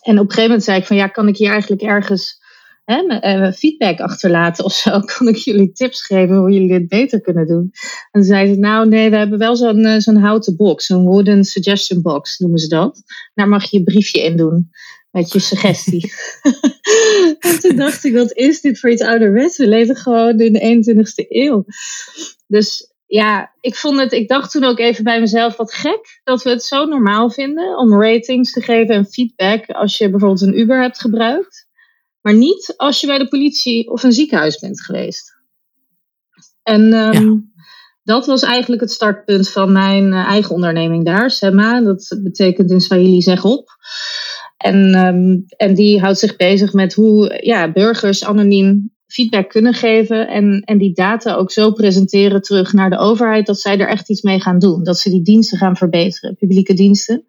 En 0.00 0.18
op 0.18 0.24
een 0.24 0.30
gegeven 0.30 0.42
moment 0.42 0.64
zei 0.64 0.78
ik 0.78 0.86
van 0.86 0.96
ja, 0.96 1.06
kan 1.06 1.28
ik 1.28 1.36
hier 1.36 1.50
eigenlijk 1.50 1.82
ergens 1.82 2.44
hè, 2.86 3.18
eh, 3.18 3.52
feedback 3.52 4.00
achterlaten 4.00 4.64
of 4.64 4.72
zo? 4.72 5.00
Kan 5.16 5.28
ik 5.28 5.36
jullie 5.36 5.72
tips 5.72 6.06
geven 6.06 6.36
hoe 6.36 6.50
jullie 6.50 6.78
dit 6.78 6.88
beter 6.88 7.20
kunnen 7.20 7.46
doen? 7.46 7.70
En 8.10 8.22
zei 8.22 8.54
ze 8.54 8.60
nou 8.60 8.88
nee, 8.88 9.10
we 9.10 9.16
hebben 9.16 9.38
wel 9.38 9.56
zo'n 9.56 9.84
eh, 9.84 9.98
zo'n 9.98 10.16
houten 10.16 10.56
box, 10.56 10.88
een 10.88 11.04
wooden 11.04 11.44
suggestion 11.44 12.02
box 12.02 12.38
noemen 12.38 12.58
ze 12.58 12.68
dat. 12.68 13.02
Daar 13.34 13.48
mag 13.48 13.70
je 13.70 13.78
je 13.78 13.84
briefje 13.84 14.22
in 14.22 14.36
doen 14.36 14.70
met 15.10 15.32
je 15.32 15.38
suggestie. 15.38 16.12
en 17.48 17.60
toen 17.60 17.76
dacht 17.76 18.04
ik, 18.04 18.14
wat 18.14 18.32
is 18.32 18.60
dit 18.60 18.80
voor 18.80 18.90
iets 18.90 19.02
ouderwets? 19.02 19.56
We 19.56 19.68
leven 19.68 19.96
gewoon 19.96 20.40
in 20.40 20.52
de 20.52 20.94
21ste 20.94 21.28
eeuw. 21.28 21.64
Dus 22.46 22.94
ja, 23.06 23.54
ik 23.60 23.74
vond 23.74 23.98
het, 23.98 24.12
ik 24.12 24.28
dacht 24.28 24.50
toen 24.50 24.64
ook 24.64 24.78
even 24.78 25.04
bij 25.04 25.20
mezelf 25.20 25.56
wat 25.56 25.74
gek 25.74 26.20
dat 26.24 26.42
we 26.42 26.50
het 26.50 26.62
zo 26.62 26.84
normaal 26.84 27.30
vinden 27.30 27.78
om 27.78 28.02
ratings 28.02 28.52
te 28.52 28.60
geven 28.60 28.94
en 28.94 29.06
feedback 29.06 29.70
als 29.70 29.98
je 29.98 30.10
bijvoorbeeld 30.10 30.40
een 30.40 30.58
Uber 30.58 30.82
hebt 30.82 31.00
gebruikt, 31.00 31.65
maar 32.26 32.34
niet 32.34 32.74
als 32.76 33.00
je 33.00 33.06
bij 33.06 33.18
de 33.18 33.28
politie 33.28 33.90
of 33.90 34.02
een 34.02 34.12
ziekenhuis 34.12 34.58
bent 34.58 34.82
geweest. 34.82 35.34
En 36.62 36.92
um, 36.92 37.52
dat 38.02 38.26
was 38.26 38.42
eigenlijk 38.42 38.82
het 38.82 38.90
startpunt 38.90 39.48
van 39.48 39.72
mijn 39.72 40.12
uh, 40.12 40.28
eigen 40.28 40.54
onderneming 40.54 41.04
daar, 41.04 41.30
Sema. 41.30 41.80
Dat 41.80 42.18
betekent 42.22 42.70
in 42.70 42.80
Swahili 42.80 43.22
zeg 43.22 43.44
op. 43.44 43.68
En, 44.56 45.06
um, 45.06 45.44
en 45.56 45.74
die 45.74 46.00
houdt 46.00 46.18
zich 46.18 46.36
bezig 46.36 46.72
met 46.72 46.94
hoe 46.94 47.38
ja, 47.42 47.72
burgers 47.72 48.24
anoniem 48.24 48.94
feedback 49.06 49.48
kunnen 49.48 49.74
geven 49.74 50.28
en, 50.28 50.60
en 50.60 50.78
die 50.78 50.94
data 50.94 51.34
ook 51.34 51.50
zo 51.50 51.72
presenteren 51.72 52.42
terug 52.42 52.72
naar 52.72 52.90
de 52.90 52.98
overheid 52.98 53.46
dat 53.46 53.60
zij 53.60 53.78
er 53.78 53.88
echt 53.88 54.10
iets 54.10 54.22
mee 54.22 54.40
gaan 54.40 54.58
doen. 54.58 54.84
Dat 54.84 54.98
ze 54.98 55.10
die 55.10 55.22
diensten 55.22 55.58
gaan 55.58 55.76
verbeteren, 55.76 56.36
publieke 56.36 56.74
diensten. 56.74 57.26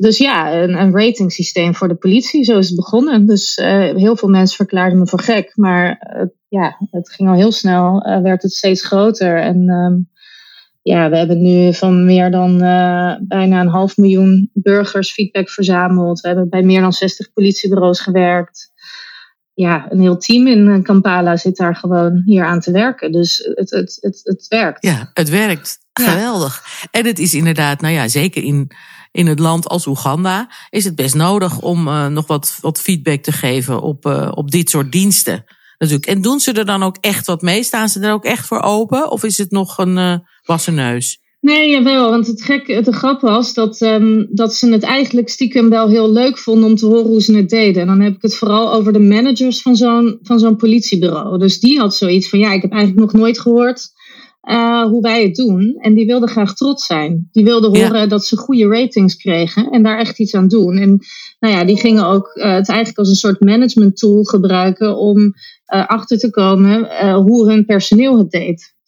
Dus 0.00 0.18
ja, 0.18 0.54
een, 0.54 0.80
een 0.80 0.92
rating 0.92 1.32
systeem 1.32 1.74
voor 1.74 1.88
de 1.88 1.94
politie, 1.94 2.44
zo 2.44 2.58
is 2.58 2.66
het 2.66 2.76
begonnen. 2.76 3.26
Dus 3.26 3.58
uh, 3.58 3.66
heel 3.94 4.16
veel 4.16 4.28
mensen 4.28 4.56
verklaarden 4.56 4.98
me 4.98 5.06
voor 5.06 5.20
gek, 5.20 5.52
maar 5.54 6.14
uh, 6.16 6.22
ja, 6.48 6.76
het 6.90 7.10
ging 7.10 7.28
al 7.28 7.34
heel 7.34 7.52
snel, 7.52 8.06
uh, 8.06 8.20
werd 8.20 8.42
het 8.42 8.52
steeds 8.52 8.86
groter. 8.86 9.36
En 9.40 9.68
um, 9.68 10.10
ja, 10.82 11.10
we 11.10 11.16
hebben 11.16 11.42
nu 11.42 11.74
van 11.74 12.04
meer 12.04 12.30
dan 12.30 12.58
bijna 13.28 13.60
een 13.60 13.68
half 13.68 13.96
miljoen 13.96 14.50
burgers 14.52 15.12
feedback 15.12 15.50
verzameld. 15.50 16.20
We 16.20 16.28
hebben 16.28 16.48
bij 16.48 16.62
meer 16.62 16.80
dan 16.80 16.92
60 16.92 17.32
politiebureaus 17.32 18.00
gewerkt 18.00 18.70
ja, 19.60 19.86
een 19.90 20.00
heel 20.00 20.16
team 20.16 20.46
in 20.46 20.68
eh, 20.68 20.82
Kampala 20.82 21.36
zit 21.36 21.56
daar 21.56 21.76
gewoon 21.76 22.22
hier 22.24 22.44
aan 22.44 22.60
te 22.60 22.70
werken. 22.70 23.12
Dus 23.12 23.50
het, 23.54 23.70
het, 23.70 23.98
het, 24.00 24.20
het 24.22 24.46
werkt. 24.48 24.84
Ja, 24.84 25.10
het 25.14 25.28
werkt. 25.28 25.78
Geweldig. 25.92 26.62
En 26.90 27.06
het 27.06 27.18
is 27.18 27.34
inderdaad, 27.34 27.80
nou 27.80 27.94
ja, 27.94 28.08
zeker 28.08 28.42
in, 28.42 28.70
in 29.12 29.26
het 29.26 29.38
land 29.38 29.68
als 29.68 29.86
Oeganda 29.86 30.50
is 30.70 30.84
het 30.84 30.94
best 30.94 31.14
nodig 31.14 31.60
om 31.60 31.88
uh, 31.88 32.06
nog 32.06 32.26
wat, 32.26 32.58
wat 32.60 32.80
feedback 32.80 33.22
te 33.22 33.32
geven 33.32 33.80
op, 33.82 34.06
uh, 34.06 34.32
op 34.34 34.50
dit 34.50 34.70
soort 34.70 34.92
diensten. 34.92 35.44
Natuurlijk. 35.78 36.10
En 36.10 36.22
doen 36.22 36.40
ze 36.40 36.52
er 36.52 36.66
dan 36.66 36.82
ook 36.82 36.96
echt 37.00 37.26
wat 37.26 37.42
mee? 37.42 37.62
Staan 37.62 37.88
ze 37.88 38.00
er 38.00 38.12
ook 38.12 38.24
echt 38.24 38.46
voor 38.46 38.60
open? 38.60 39.10
Of 39.10 39.24
is 39.24 39.38
het 39.38 39.50
nog 39.50 39.78
een 39.78 39.96
uh, 39.96 40.14
wassen 40.44 40.74
neus? 40.74 41.20
Nee, 41.40 41.70
jawel. 41.70 42.10
Want 42.10 42.26
het, 42.26 42.42
gek, 42.42 42.66
het 42.66 42.88
grap 42.88 43.20
was 43.20 43.54
dat, 43.54 43.80
ehm, 43.80 44.24
dat 44.30 44.54
ze 44.54 44.72
het 44.72 44.82
eigenlijk 44.82 45.28
stiekem 45.28 45.68
wel 45.68 45.88
heel 45.88 46.12
leuk 46.12 46.38
vonden 46.38 46.68
om 46.68 46.76
te 46.76 46.86
horen 46.86 47.06
hoe 47.06 47.22
ze 47.22 47.36
het 47.36 47.48
deden. 47.48 47.82
En 47.82 47.88
dan 47.88 48.00
heb 48.00 48.14
ik 48.14 48.22
het 48.22 48.36
vooral 48.36 48.72
over 48.72 48.92
de 48.92 49.00
managers 49.00 49.62
van 49.62 49.76
van 50.22 50.38
zo'n 50.38 50.56
politiebureau. 50.56 51.38
Dus 51.38 51.60
die 51.60 51.78
had 51.78 51.94
zoiets 51.94 52.28
van, 52.28 52.38
ja, 52.38 52.52
ik 52.52 52.62
heb 52.62 52.72
eigenlijk 52.72 53.00
nog 53.00 53.20
nooit 53.20 53.40
gehoord 53.40 53.88
uh, 54.48 54.82
hoe 54.82 55.02
wij 55.02 55.22
het 55.22 55.34
doen. 55.34 55.76
En 55.80 55.94
die 55.94 56.06
wilden 56.06 56.28
graag 56.28 56.54
trots 56.54 56.86
zijn. 56.86 57.28
Die 57.32 57.44
wilden 57.44 57.76
horen 57.76 58.08
dat 58.08 58.24
ze 58.24 58.36
goede 58.36 58.68
ratings 58.68 59.16
kregen 59.16 59.70
en 59.70 59.82
daar 59.82 59.98
echt 59.98 60.18
iets 60.18 60.34
aan 60.34 60.48
doen. 60.48 60.76
En 60.76 60.98
nou 61.40 61.54
ja, 61.54 61.64
die 61.64 61.78
gingen 61.78 62.06
ook 62.06 62.30
uh, 62.34 62.44
het 62.44 62.68
eigenlijk 62.68 62.98
als 62.98 63.08
een 63.08 63.14
soort 63.14 63.40
management 63.40 63.96
tool 63.96 64.22
gebruiken 64.22 64.96
om 64.96 65.18
uh, 65.18 65.32
achter 65.86 66.18
te 66.18 66.30
komen 66.30 66.88
hoe 67.14 67.50
hun 67.50 67.64
personeel 67.64 68.18
het 68.18 68.30
deed. 68.30 68.78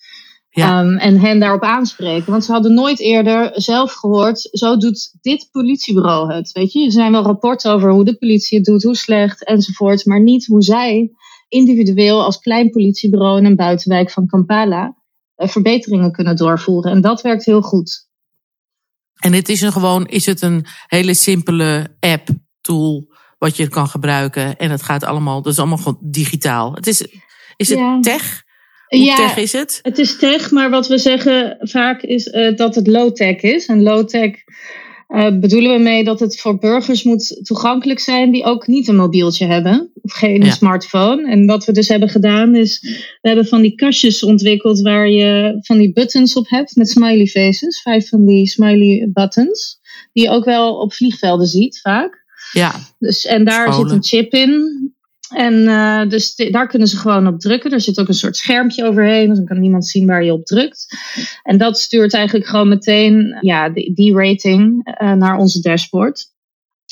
Ja. 0.55 0.85
Um, 0.85 0.97
en 0.97 1.21
hen 1.21 1.41
daarop 1.41 1.63
aanspreken. 1.63 2.31
Want 2.31 2.45
ze 2.45 2.53
hadden 2.53 2.75
nooit 2.75 3.01
eerder 3.01 3.51
zelf 3.55 3.93
gehoord, 3.93 4.49
zo 4.53 4.77
doet 4.77 5.15
dit 5.21 5.49
politiebureau 5.53 6.33
het. 6.33 6.53
Weet 6.53 6.73
je, 6.73 6.85
er 6.85 6.93
zijn 6.93 7.13
wel 7.13 7.23
rapporten 7.23 7.73
over 7.73 7.91
hoe 7.91 8.05
de 8.05 8.17
politie 8.17 8.59
het 8.59 8.67
doet, 8.67 8.83
hoe 8.83 8.97
slecht 8.97 9.45
enzovoort. 9.45 10.07
Maar 10.07 10.23
niet 10.23 10.47
hoe 10.47 10.63
zij 10.63 11.11
individueel 11.49 12.25
als 12.25 12.39
klein 12.39 12.71
politiebureau 12.71 13.39
in 13.39 13.45
een 13.45 13.57
buitenwijk 13.57 14.11
van 14.11 14.27
Kampala 14.27 14.97
verbeteringen 15.49 16.13
kunnen 16.13 16.37
doorvoeren. 16.37 16.93
En 16.93 17.01
dat 17.01 17.21
werkt 17.21 17.45
heel 17.45 17.63
goed. 17.63 18.11
En 19.19 19.33
het 19.33 19.49
is 19.49 19.61
een 19.61 19.73
gewoon, 19.73 20.07
is 20.07 20.27
het 20.27 20.43
een 20.43 20.67
hele 20.87 21.15
simpele 21.15 21.97
app, 22.01 22.29
tool, 22.61 23.13
wat 23.39 23.57
je 23.57 23.69
kan 23.69 23.89
gebruiken. 23.89 24.57
En 24.57 24.71
het 24.71 24.83
gaat 24.83 25.05
allemaal, 25.05 25.43
dat 25.43 25.53
is 25.53 25.59
allemaal 25.59 25.77
gewoon 25.77 25.99
digitaal. 26.01 26.75
Het 26.75 26.87
is, 26.87 27.07
is 27.57 27.69
het 27.69 27.79
ja. 27.79 28.01
tech? 28.01 28.43
Hoe 28.87 29.01
ja, 29.01 29.17
tech 29.17 29.37
is 29.37 29.53
het? 29.53 29.79
Het 29.83 29.99
is 29.99 30.19
tech, 30.19 30.51
maar 30.51 30.71
wat 30.71 30.89
we 30.89 30.99
zeggen 30.99 31.57
vaak 31.61 32.03
is 32.03 32.27
uh, 32.27 32.57
dat 32.57 32.75
het 32.75 32.87
low-tech 32.87 33.41
is. 33.41 33.67
En 33.67 33.83
low-tech 33.83 34.31
uh, 35.13 35.39
bedoelen 35.39 35.73
we 35.73 35.83
mee 35.83 36.05
dat 36.05 36.21
het 36.21 36.41
voor 36.41 36.59
burgers 36.59 37.03
moet 37.03 37.41
toegankelijk 37.43 38.01
zijn 38.01 38.31
die 38.31 38.45
ook 38.45 38.67
niet 38.67 38.89
een 38.89 38.97
mobieltje 38.97 39.47
hebben 39.47 39.91
of 40.03 40.13
geen 40.13 40.45
ja. 40.45 40.51
smartphone. 40.51 41.31
En 41.31 41.47
wat 41.47 41.65
we 41.65 41.73
dus 41.73 41.89
hebben 41.89 42.09
gedaan 42.09 42.55
is, 42.55 42.81
we 43.21 43.29
hebben 43.29 43.47
van 43.47 43.63
die 43.63 43.75
kastjes 43.75 44.23
ontwikkeld 44.23 44.81
waar 44.81 45.09
je 45.09 45.59
van 45.61 45.79
die 45.79 45.93
buttons 45.93 46.37
op 46.37 46.49
hebt 46.49 46.77
met 46.77 46.89
smiley 46.89 47.27
faces, 47.27 47.83
vijf 47.83 48.09
van 48.09 48.27
die 48.27 48.47
smiley 48.47 49.11
buttons, 49.13 49.79
die 50.13 50.23
je 50.23 50.31
ook 50.31 50.45
wel 50.45 50.77
op 50.77 50.93
vliegvelden 50.93 51.47
ziet 51.47 51.81
vaak. 51.81 52.25
Ja. 52.53 52.75
Dus, 52.99 53.25
en 53.25 53.45
daar 53.45 53.73
Scholen. 53.73 53.89
zit 53.89 53.97
een 53.97 54.05
chip 54.05 54.33
in. 54.33 54.92
En 55.35 55.55
uh, 55.55 56.09
dus 56.09 56.35
daar 56.35 56.69
kunnen 56.69 56.89
ze 56.89 56.97
gewoon 56.97 57.27
op 57.27 57.41
drukken. 57.41 57.71
Er 57.71 57.81
zit 57.81 58.01
ook 58.01 58.09
een 58.09 58.15
soort 58.15 58.37
schermpje 58.37 58.85
overheen, 58.85 59.29
dus 59.29 59.37
dan 59.37 59.47
kan 59.47 59.61
niemand 59.61 59.87
zien 59.87 60.07
waar 60.07 60.25
je 60.25 60.33
op 60.33 60.45
drukt. 60.45 60.87
En 61.43 61.59
dat 61.59 61.79
stuurt 61.79 62.15
eigenlijk 62.15 62.47
gewoon 62.47 62.69
meteen 62.69 63.37
ja, 63.41 63.69
die, 63.69 64.15
rating 64.15 64.91
uh, 65.03 65.13
naar 65.13 65.37
onze 65.37 65.61
dashboard. 65.61 66.31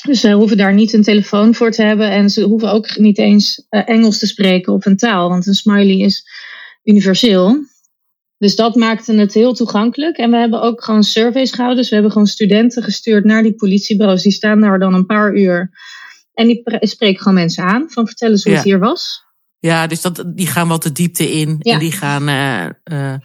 Dus 0.05 0.19
ze 0.19 0.31
hoeven 0.31 0.57
daar 0.57 0.73
niet 0.73 0.93
een 0.93 1.03
telefoon 1.03 1.55
voor 1.55 1.71
te 1.71 1.83
hebben 1.83 2.11
en 2.11 2.29
ze 2.29 2.43
hoeven 2.43 2.71
ook 2.71 2.97
niet 2.97 3.17
eens 3.17 3.65
uh, 3.69 3.89
Engels 3.89 4.19
te 4.19 4.27
spreken 4.27 4.73
of 4.73 4.85
een 4.85 4.97
taal, 4.97 5.29
want 5.29 5.47
een 5.47 5.53
smiley 5.53 5.97
is 5.97 6.23
universeel. 6.83 7.69
Dus 8.37 8.55
dat 8.55 8.75
maakte 8.75 9.13
het 9.13 9.33
heel 9.33 9.53
toegankelijk. 9.53 10.17
En 10.17 10.31
we 10.31 10.37
hebben 10.37 10.61
ook 10.61 10.83
gewoon 10.83 11.03
surveys 11.03 11.51
gehouden. 11.51 11.77
Dus 11.77 11.87
we 11.87 11.93
hebben 11.93 12.11
gewoon 12.11 12.27
studenten 12.27 12.83
gestuurd 12.83 13.25
naar 13.25 13.43
die 13.43 13.55
politiebureaus. 13.55 14.23
Die 14.23 14.31
staan 14.31 14.61
daar 14.61 14.79
dan 14.79 14.93
een 14.93 15.05
paar 15.05 15.35
uur 15.35 15.69
en 16.41 16.47
die 16.47 16.63
spreken 16.79 17.19
gewoon 17.19 17.33
mensen 17.33 17.63
aan 17.63 17.89
van 17.89 18.07
vertel 18.07 18.29
eens 18.29 18.43
hoe 18.43 18.51
ja. 18.51 18.57
het 18.57 18.67
hier 18.67 18.79
was. 18.79 19.29
Ja, 19.59 19.87
dus 19.87 20.01
dat, 20.01 20.23
die 20.35 20.47
gaan 20.47 20.67
wat 20.67 20.83
de 20.83 20.91
diepte 20.91 21.31
in. 21.31 21.55
Ja. 21.59 21.73
En 21.73 21.79
die 21.79 21.91
gaan, 21.91 22.29
uh, 22.29 22.65
uh, 22.91 23.15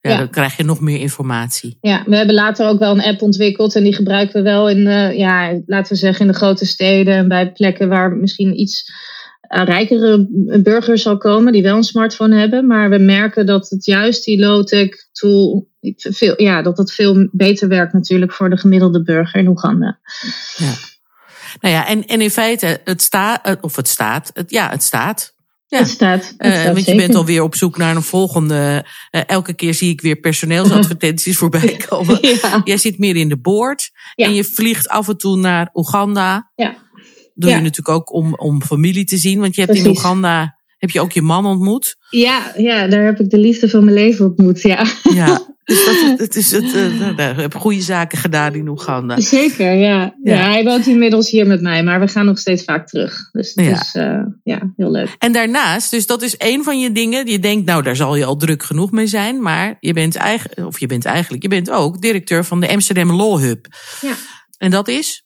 ja, 0.00 0.10
ja, 0.10 0.18
dan 0.18 0.30
krijg 0.30 0.56
je 0.56 0.64
nog 0.64 0.80
meer 0.80 1.00
informatie. 1.00 1.78
Ja, 1.80 2.02
we 2.06 2.16
hebben 2.16 2.34
later 2.34 2.68
ook 2.68 2.78
wel 2.78 2.92
een 2.92 3.04
app 3.04 3.22
ontwikkeld. 3.22 3.74
En 3.74 3.82
die 3.82 3.94
gebruiken 3.94 4.34
we 4.34 4.50
wel 4.50 4.68
in, 4.68 4.78
uh, 4.78 5.16
ja, 5.16 5.60
laten 5.66 5.92
we 5.92 5.98
zeggen, 5.98 6.26
in 6.26 6.32
de 6.32 6.38
grote 6.38 6.66
steden. 6.66 7.14
En 7.14 7.28
bij 7.28 7.52
plekken 7.52 7.88
waar 7.88 8.10
misschien 8.10 8.60
iets 8.60 8.92
rijkere 9.48 10.28
burgers 10.62 11.02
zal 11.02 11.18
komen. 11.18 11.52
Die 11.52 11.62
wel 11.62 11.76
een 11.76 11.82
smartphone 11.82 12.38
hebben. 12.38 12.66
Maar 12.66 12.90
we 12.90 12.98
merken 12.98 13.46
dat 13.46 13.68
het 13.68 13.84
juist 13.84 14.24
die 14.24 14.38
low-tech 14.38 14.88
tool, 15.12 15.68
veel, 15.96 16.42
ja, 16.42 16.62
dat 16.62 16.78
het 16.78 16.92
veel 16.92 17.28
beter 17.32 17.68
werkt 17.68 17.92
natuurlijk 17.92 18.32
voor 18.32 18.50
de 18.50 18.58
gemiddelde 18.58 19.02
burger 19.02 19.40
in 19.40 19.48
Oeganda. 19.48 19.98
Ja. 20.56 20.72
Nou 21.60 21.74
ja, 21.74 21.86
en, 21.86 22.06
en 22.06 22.20
in 22.20 22.30
feite, 22.30 22.80
het 22.84 23.02
staat, 23.02 23.56
of 23.60 23.76
het 23.76 23.88
staat, 23.88 24.30
het, 24.34 24.50
ja, 24.50 24.70
het 24.70 24.82
staat. 24.82 25.34
Ja. 25.68 25.78
Het 25.78 25.88
staat. 25.88 26.34
Het 26.36 26.54
uh, 26.54 26.72
want 26.72 26.86
je 26.86 26.94
bent 26.94 27.14
alweer 27.14 27.42
op 27.42 27.54
zoek 27.54 27.76
naar 27.76 27.96
een 27.96 28.02
volgende. 28.02 28.86
Uh, 29.10 29.20
elke 29.26 29.54
keer 29.54 29.74
zie 29.74 29.90
ik 29.90 30.00
weer 30.00 30.16
personeelsadvertenties 30.16 31.36
voorbij 31.46 31.76
komen. 31.88 32.18
Ja. 32.20 32.60
Jij 32.64 32.76
zit 32.76 32.98
meer 32.98 33.16
in 33.16 33.28
de 33.28 33.38
boord. 33.38 33.90
Ja. 34.14 34.26
En 34.26 34.34
je 34.34 34.44
vliegt 34.44 34.88
af 34.88 35.08
en 35.08 35.16
toe 35.16 35.36
naar 35.36 35.70
Oeganda. 35.74 36.50
Ja. 36.54 36.76
Doe 37.34 37.50
je 37.50 37.56
natuurlijk 37.56 37.88
ook 37.88 38.12
om, 38.12 38.34
om 38.34 38.62
familie 38.62 39.04
te 39.04 39.16
zien. 39.16 39.40
Want 39.40 39.54
je 39.54 39.60
hebt 39.60 39.72
Precies. 39.72 39.90
in 39.90 39.96
Oeganda 39.96 40.55
heb 40.78 40.90
je 40.90 41.00
ook 41.00 41.12
je 41.12 41.22
man 41.22 41.46
ontmoet? 41.46 41.96
Ja, 42.10 42.52
ja, 42.56 42.86
daar 42.88 43.04
heb 43.04 43.20
ik 43.20 43.30
de 43.30 43.38
liefde 43.38 43.68
van 43.68 43.84
mijn 43.84 43.96
leven 43.96 44.24
ontmoet, 44.24 44.62
ja. 44.62 44.86
Ja, 45.02 45.46
dus 45.64 45.84
dat, 45.84 46.18
het 46.18 46.36
is 46.36 46.50
het, 46.50 46.64
uh, 46.64 47.16
hebben 47.16 47.60
goede 47.60 47.80
zaken 47.80 48.18
gedaan 48.18 48.54
in 48.54 48.68
Oeganda. 48.68 49.20
Zeker, 49.20 49.72
ja. 49.72 50.14
ja. 50.22 50.34
ja. 50.34 50.50
hij 50.50 50.64
woont 50.64 50.86
inmiddels 50.86 51.30
hier 51.30 51.46
met 51.46 51.60
mij, 51.60 51.82
maar 51.82 52.00
we 52.00 52.08
gaan 52.08 52.26
nog 52.26 52.38
steeds 52.38 52.64
vaak 52.64 52.88
terug. 52.88 53.30
Dus 53.32 53.52
het 53.54 53.64
ja. 53.64 53.80
is 53.80 53.94
uh, 53.94 54.24
ja, 54.42 54.72
heel 54.76 54.90
leuk. 54.90 55.16
En 55.18 55.32
daarnaast, 55.32 55.90
dus 55.90 56.06
dat 56.06 56.22
is 56.22 56.34
een 56.38 56.64
van 56.64 56.80
je 56.80 56.92
dingen. 56.92 57.26
Je 57.26 57.38
denkt, 57.38 57.66
nou, 57.66 57.82
daar 57.82 57.96
zal 57.96 58.16
je 58.16 58.24
al 58.24 58.36
druk 58.36 58.62
genoeg 58.62 58.90
mee 58.90 59.06
zijn. 59.06 59.42
Maar 59.42 59.76
je 59.80 59.92
bent 59.92 60.16
eigenlijk, 60.16 60.66
of 60.66 60.80
je 60.80 60.86
bent 60.86 61.04
eigenlijk, 61.04 61.42
je 61.42 61.48
bent 61.48 61.70
ook 61.70 62.00
directeur 62.00 62.44
van 62.44 62.60
de 62.60 62.68
Amsterdam 62.68 63.12
Law 63.12 63.38
Hub. 63.38 63.66
Ja. 64.00 64.14
En 64.58 64.70
dat 64.70 64.88
is? 64.88 65.25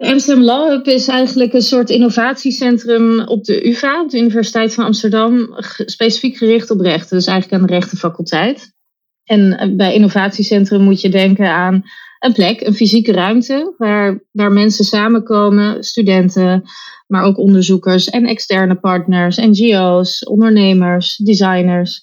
Amsterdam 0.00 0.44
Law 0.44 0.68
Hub 0.68 0.86
is 0.86 1.08
eigenlijk 1.08 1.52
een 1.52 1.62
soort 1.62 1.90
innovatiecentrum 1.90 3.20
op 3.20 3.44
de 3.44 3.68
UvA, 3.68 4.06
de 4.06 4.18
Universiteit 4.18 4.74
van 4.74 4.84
Amsterdam, 4.84 5.54
specifiek 5.76 6.36
gericht 6.36 6.70
op 6.70 6.80
rechten. 6.80 7.16
Dus 7.16 7.26
eigenlijk 7.26 7.60
aan 7.62 7.68
de 7.68 7.74
rechtenfaculteit. 7.74 8.72
En 9.24 9.58
eh, 9.58 9.76
bij 9.76 9.94
innovatiecentrum 9.94 10.82
moet 10.82 11.00
je 11.00 11.08
denken 11.08 11.50
aan 11.50 11.82
een 12.18 12.32
plek, 12.32 12.60
een 12.60 12.74
fysieke 12.74 13.12
ruimte, 13.12 13.74
waar, 13.76 14.24
waar 14.30 14.52
mensen 14.52 14.84
samenkomen, 14.84 15.84
studenten, 15.84 16.62
maar 17.06 17.22
ook 17.22 17.38
onderzoekers 17.38 18.08
en 18.08 18.24
externe 18.24 18.74
partners, 18.74 19.36
NGO's, 19.36 20.28
ondernemers, 20.28 21.16
designers, 21.16 22.02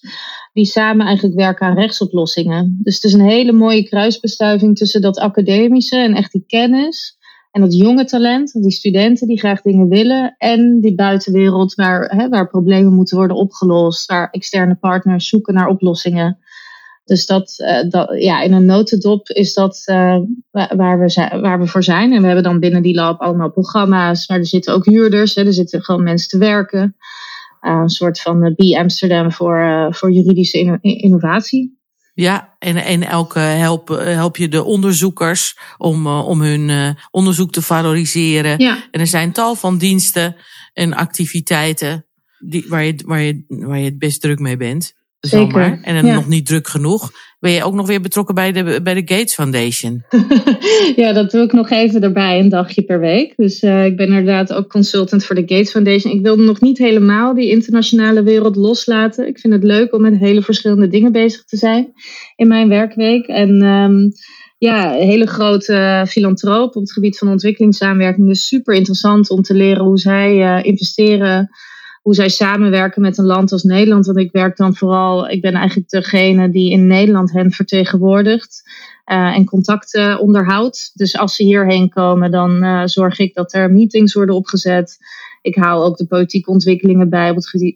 die 0.54 0.66
samen 0.66 1.06
eigenlijk 1.06 1.38
werken 1.38 1.68
aan 1.68 1.76
rechtsoplossingen. 1.76 2.80
Dus 2.84 2.96
het 2.96 3.04
is 3.04 3.14
een 3.14 3.30
hele 3.30 3.52
mooie 3.52 3.84
kruisbestuiving 3.84 4.78
tussen 4.78 5.02
dat 5.02 5.20
academische 5.20 5.98
en 5.98 6.14
echt 6.14 6.32
die 6.32 6.44
kennis 6.48 7.17
en 7.52 7.62
dat 7.62 7.76
jonge 7.76 8.06
talent, 8.06 8.52
die 8.62 8.72
studenten 8.72 9.28
die 9.28 9.40
graag 9.40 9.62
dingen 9.62 9.90
willen. 9.90 10.36
En 10.38 10.80
die 10.82 10.96
buitenwereld 10.96 11.74
waar, 11.74 12.16
hè, 12.16 12.30
waar 12.30 12.48
problemen 12.48 12.94
moeten 12.94 13.18
worden 13.18 13.38
opgelost. 13.38 14.06
Waar 14.06 14.30
externe 14.30 14.76
partners 14.76 15.30
zoeken 15.30 15.54
naar 15.54 15.68
oplossingen. 15.68 16.38
Dus 17.04 17.26
dat, 17.26 17.56
uh, 17.58 17.90
dat 17.90 18.22
ja, 18.22 18.42
in 18.42 18.54
een 18.54 18.66
notendop 18.66 19.28
is 19.30 19.54
dat 19.54 19.84
uh, 19.86 20.18
waar, 20.52 21.00
we 21.00 21.10
zijn, 21.10 21.42
waar 21.42 21.60
we 21.60 21.68
voor 21.68 21.84
zijn. 21.84 22.14
En 22.14 22.20
we 22.20 22.26
hebben 22.26 22.44
dan 22.44 22.60
binnen 22.60 22.82
die 22.82 22.96
lab 22.96 23.22
allemaal 23.22 23.52
programma's. 23.52 24.28
Maar 24.28 24.38
er 24.38 24.46
zitten 24.46 24.74
ook 24.74 24.86
huurders. 24.86 25.36
Hè, 25.36 25.46
er 25.46 25.54
zitten 25.54 25.84
gewoon 25.84 26.04
mensen 26.04 26.30
te 26.30 26.38
werken. 26.38 26.96
Uh, 27.62 27.80
een 27.82 27.90
soort 27.90 28.22
van 28.22 28.56
B 28.56 28.62
Amsterdam 28.76 29.32
voor, 29.32 29.88
voor 29.90 30.12
juridische 30.12 30.60
inno 30.60 30.78
innovatie. 30.82 31.77
Ja, 32.20 32.56
en, 32.60 32.76
en 32.76 33.04
elke 33.04 33.40
help, 33.40 33.88
help 33.88 34.38
je 34.38 34.48
de 34.48 34.64
onderzoekers 34.64 35.58
om, 35.78 36.08
om 36.08 36.42
hun 36.42 36.96
onderzoek 37.12 37.52
te 37.52 37.62
valoriseren. 37.62 38.60
Ja. 38.60 38.84
En 38.92 39.00
er 39.00 39.08
zijn 39.08 39.32
tal 39.32 39.56
van 39.56 39.78
diensten 39.78 40.36
en 40.74 40.94
activiteiten 40.94 42.06
die, 42.40 42.66
waar, 42.68 42.84
je, 42.84 42.96
waar, 43.06 43.22
je, 43.22 43.44
waar 43.48 43.78
je 43.78 43.86
het 43.86 44.00
best 44.00 44.22
druk 44.22 44.40
mee 44.40 44.58
bent. 44.58 44.94
Zomaar. 45.20 45.82
En 45.82 45.96
dan 45.96 46.06
ja. 46.06 46.14
nog 46.14 46.28
niet 46.28 46.46
druk 46.46 46.68
genoeg. 46.68 47.12
Ben 47.40 47.52
je 47.52 47.64
ook 47.64 47.74
nog 47.74 47.88
weer 47.88 48.02
betrokken 48.02 48.36
bij 48.36 48.52
de, 48.52 48.80
bij 48.84 48.94
de 48.94 49.16
Gates 49.16 49.34
Foundation? 49.34 50.04
ja, 51.04 51.14
dat 51.14 51.32
doe 51.32 51.44
ik 51.44 51.52
nog 51.52 51.70
even 51.70 52.02
erbij, 52.02 52.40
een 52.40 52.50
dagje 52.50 52.82
per 52.82 53.00
week. 53.00 53.34
Dus 53.36 53.64
uh, 53.64 53.86
ik 53.86 53.98
ben 53.98 54.08
inderdaad 54.08 54.54
ook 54.54 54.70
consultant 54.70 55.26
voor 55.26 55.36
de 55.36 55.42
Gates 55.42 55.72
Foundation. 55.72 56.14
Ik 56.14 56.22
wilde 56.22 56.44
nog 56.44 56.62
niet 56.62 56.78
helemaal 56.78 57.34
die 57.34 57.50
internationale 57.50 58.24
wereld 58.24 58.56
loslaten. 58.56 59.28
Ik 59.28 59.40
vind 59.40 59.54
het 59.54 59.64
leuk 59.64 59.94
om 59.94 60.02
met 60.02 60.18
hele 60.18 60.42
verschillende 60.42 60.88
dingen 60.88 61.12
bezig 61.12 61.44
te 61.44 61.58
zijn 61.58 61.94
in 62.36 62.48
mijn 62.48 62.70
werkweek. 62.70 63.28
En 63.28 63.62
um, 63.64 64.12
ja, 64.58 64.96
een 64.96 65.08
hele 65.08 65.28
grote 65.28 66.06
filantroop 66.08 66.76
op 66.76 66.82
het 66.82 66.94
gebied 66.94 67.18
van 67.18 67.30
ontwikkelingssamenwerking. 67.30 68.28
Dus 68.28 68.48
super 68.48 68.76
interessant 68.76 69.30
om 69.30 69.42
te 69.42 69.54
leren 69.54 69.84
hoe 69.84 69.98
zij 70.00 70.36
uh, 70.36 70.64
investeren 70.64 71.50
hoe 72.08 72.16
zij 72.16 72.30
samenwerken 72.30 73.02
met 73.02 73.18
een 73.18 73.26
land 73.26 73.52
als 73.52 73.64
Nederland. 73.64 74.06
Want 74.06 74.18
ik 74.18 74.32
werk 74.32 74.58
dan 74.58 74.76
vooral, 74.76 75.30
ik 75.30 75.42
ben 75.42 75.54
eigenlijk 75.54 75.90
degene 75.90 76.50
die 76.50 76.72
in 76.72 76.88
Nederland 76.88 77.32
hen 77.32 77.52
vertegenwoordigt 77.52 78.64
uh, 79.06 79.36
en 79.36 79.46
contacten 79.46 80.20
onderhoudt. 80.20 80.92
Dus 80.94 81.18
als 81.18 81.36
ze 81.36 81.44
hierheen 81.44 81.90
komen, 81.90 82.32
dan 82.32 82.64
uh, 82.64 82.82
zorg 82.86 83.20
ik 83.20 83.34
dat 83.34 83.54
er 83.54 83.72
meetings 83.72 84.14
worden 84.14 84.36
opgezet. 84.36 84.98
Ik 85.42 85.56
hou 85.56 85.84
ook 85.84 85.98
de 85.98 86.08
politieke 86.08 86.52
ontwikkelingen 86.52 87.10
bij 87.10 87.30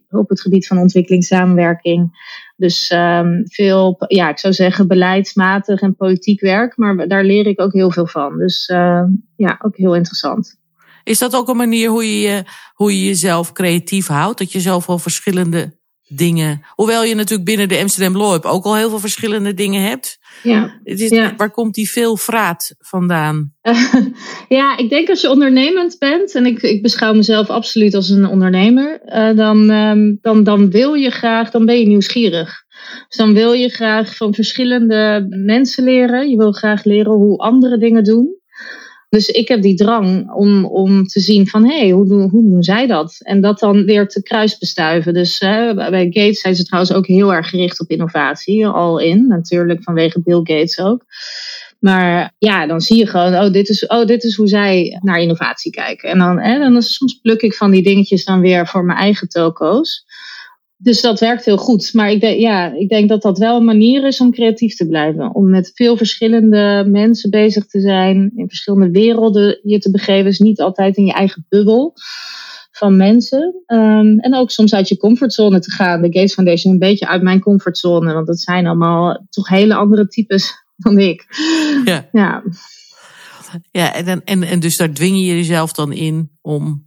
op 0.09 0.29
het 0.29 0.41
gebied, 0.41 0.67
van 0.67 0.77
ontwikkelingssamenwerking. 0.77 2.11
Dus 2.55 2.89
ehm, 2.89 3.41
veel, 3.45 3.95
ja, 4.07 4.29
ik 4.29 4.39
zou 4.39 4.53
zeggen 4.53 4.87
beleidsmatig 4.87 5.81
en 5.81 5.95
politiek 5.95 6.41
werk, 6.41 6.77
maar 6.77 7.07
daar 7.07 7.23
leer 7.23 7.47
ik 7.47 7.61
ook 7.61 7.73
heel 7.73 7.91
veel 7.91 8.07
van. 8.07 8.37
Dus 8.37 8.69
uh, 8.69 9.03
ja, 9.35 9.59
ook 9.61 9.77
heel 9.77 9.95
interessant. 9.95 10.59
Is 11.03 11.19
dat 11.19 11.35
ook 11.35 11.47
een 11.49 11.57
manier 11.57 11.89
hoe 11.89 12.21
je, 12.21 12.43
hoe 12.73 12.99
je 12.99 13.05
jezelf 13.05 13.51
creatief 13.51 14.07
houdt? 14.07 14.39
Dat 14.39 14.51
je 14.51 14.59
zoveel 14.59 14.97
verschillende 14.97 15.79
dingen. 16.15 16.61
Hoewel 16.75 17.03
je 17.03 17.15
natuurlijk 17.15 17.49
binnen 17.49 17.69
de 17.69 17.79
Amsterdam 17.79 18.17
Law 18.17 18.45
ook 18.45 18.65
al 18.65 18.75
heel 18.75 18.89
veel 18.89 18.99
verschillende 18.99 19.53
dingen 19.53 19.81
hebt. 19.81 20.19
Ja, 20.43 20.79
het 20.83 20.99
is, 20.99 21.09
ja. 21.09 21.33
Waar 21.37 21.51
komt 21.51 21.73
die 21.73 21.89
veel 21.89 22.17
vraat 22.17 22.75
vandaan? 22.77 23.53
ja, 24.47 24.77
ik 24.77 24.89
denk 24.89 25.09
als 25.09 25.21
je 25.21 25.29
ondernemend 25.29 25.95
bent, 25.99 26.35
en 26.35 26.45
ik, 26.45 26.61
ik 26.61 26.81
beschouw 26.81 27.13
mezelf 27.13 27.49
absoluut 27.49 27.93
als 27.93 28.09
een 28.09 28.25
ondernemer, 28.25 29.01
uh, 29.05 29.37
dan, 29.37 29.69
um, 29.69 30.17
dan, 30.21 30.43
dan 30.43 30.69
wil 30.69 30.93
je 30.93 31.09
graag, 31.09 31.51
dan 31.51 31.65
ben 31.65 31.79
je 31.79 31.87
nieuwsgierig. 31.87 32.63
Dus 33.07 33.17
dan 33.17 33.33
wil 33.33 33.53
je 33.53 33.69
graag 33.69 34.15
van 34.15 34.33
verschillende 34.33 35.25
mensen 35.29 35.83
leren. 35.83 36.29
Je 36.29 36.37
wil 36.37 36.51
graag 36.51 36.83
leren 36.83 37.11
hoe 37.11 37.37
andere 37.37 37.77
dingen 37.77 38.03
doen. 38.03 38.40
Dus 39.11 39.27
ik 39.27 39.47
heb 39.47 39.61
die 39.61 39.75
drang 39.75 40.31
om, 40.33 40.65
om 40.65 41.03
te 41.03 41.19
zien 41.19 41.47
van 41.47 41.65
hé, 41.65 41.79
hey, 41.79 41.89
hoe, 41.89 42.07
doen, 42.07 42.29
hoe 42.29 42.49
doen 42.49 42.63
zij 42.63 42.87
dat? 42.87 43.17
En 43.19 43.41
dat 43.41 43.59
dan 43.59 43.85
weer 43.85 44.07
te 44.07 44.23
kruisbestuiven. 44.23 45.13
Dus 45.13 45.39
hè, 45.39 45.73
bij 45.73 46.05
Gates 46.05 46.41
zijn 46.41 46.55
ze 46.55 46.65
trouwens 46.65 46.93
ook 46.93 47.07
heel 47.07 47.33
erg 47.33 47.49
gericht 47.49 47.79
op 47.79 47.89
innovatie, 47.89 48.67
al 48.67 48.99
in. 48.99 49.27
Natuurlijk 49.27 49.83
vanwege 49.83 50.21
Bill 50.21 50.39
Gates 50.43 50.79
ook. 50.79 51.05
Maar 51.79 52.35
ja, 52.37 52.67
dan 52.67 52.81
zie 52.81 52.97
je 52.97 53.07
gewoon, 53.07 53.35
oh, 53.35 53.51
dit 53.51 53.69
is, 53.69 53.87
oh, 53.87 54.05
dit 54.05 54.23
is 54.23 54.35
hoe 54.35 54.47
zij 54.47 54.99
naar 55.01 55.19
innovatie 55.19 55.71
kijken. 55.71 56.09
En 56.09 56.17
dan, 56.17 56.39
hè, 56.39 56.59
dan 56.59 56.81
soms 56.81 57.19
pluk 57.21 57.41
ik 57.41 57.53
van 57.53 57.71
die 57.71 57.83
dingetjes 57.83 58.25
dan 58.25 58.39
weer 58.39 58.67
voor 58.67 58.85
mijn 58.85 58.99
eigen 58.99 59.27
toko's. 59.27 60.05
Dus 60.83 61.01
dat 61.01 61.19
werkt 61.19 61.45
heel 61.45 61.57
goed. 61.57 61.93
Maar 61.93 62.11
ik 62.11 62.21
denk, 62.21 62.39
ja, 62.39 62.73
ik 62.73 62.89
denk 62.89 63.09
dat 63.09 63.21
dat 63.21 63.37
wel 63.37 63.57
een 63.57 63.65
manier 63.65 64.05
is 64.05 64.21
om 64.21 64.31
creatief 64.31 64.75
te 64.75 64.87
blijven. 64.87 65.35
Om 65.35 65.49
met 65.49 65.71
veel 65.73 65.97
verschillende 65.97 66.85
mensen 66.87 67.29
bezig 67.29 67.65
te 67.65 67.81
zijn. 67.81 68.31
In 68.35 68.47
verschillende 68.47 68.91
werelden 68.91 69.59
je 69.63 69.79
te 69.79 69.91
begeven. 69.91 70.25
Dus 70.25 70.39
niet 70.39 70.61
altijd 70.61 70.97
in 70.97 71.05
je 71.05 71.13
eigen 71.13 71.45
bubbel 71.49 71.93
van 72.71 72.97
mensen. 72.97 73.63
Um, 73.67 74.19
en 74.19 74.35
ook 74.35 74.51
soms 74.51 74.73
uit 74.73 74.87
je 74.87 74.97
comfortzone 74.97 75.59
te 75.59 75.71
gaan. 75.71 76.01
De 76.01 76.13
Gates 76.13 76.33
Foundation 76.33 76.73
een 76.73 76.79
beetje 76.79 77.07
uit 77.07 77.21
mijn 77.21 77.39
comfortzone. 77.39 78.13
Want 78.13 78.27
dat 78.27 78.39
zijn 78.39 78.67
allemaal 78.67 79.25
toch 79.29 79.47
hele 79.47 79.75
andere 79.75 80.07
types 80.07 80.53
dan 80.83 80.99
ik. 80.99 81.25
Ja. 81.85 82.09
Ja, 82.11 82.43
ja 83.71 83.93
en, 83.93 84.23
en, 84.23 84.43
en 84.43 84.59
dus 84.59 84.77
daar 84.77 84.93
dwing 84.93 85.17
je 85.17 85.25
jezelf 85.25 85.71
dan 85.71 85.91
in 85.91 86.31
om, 86.41 86.83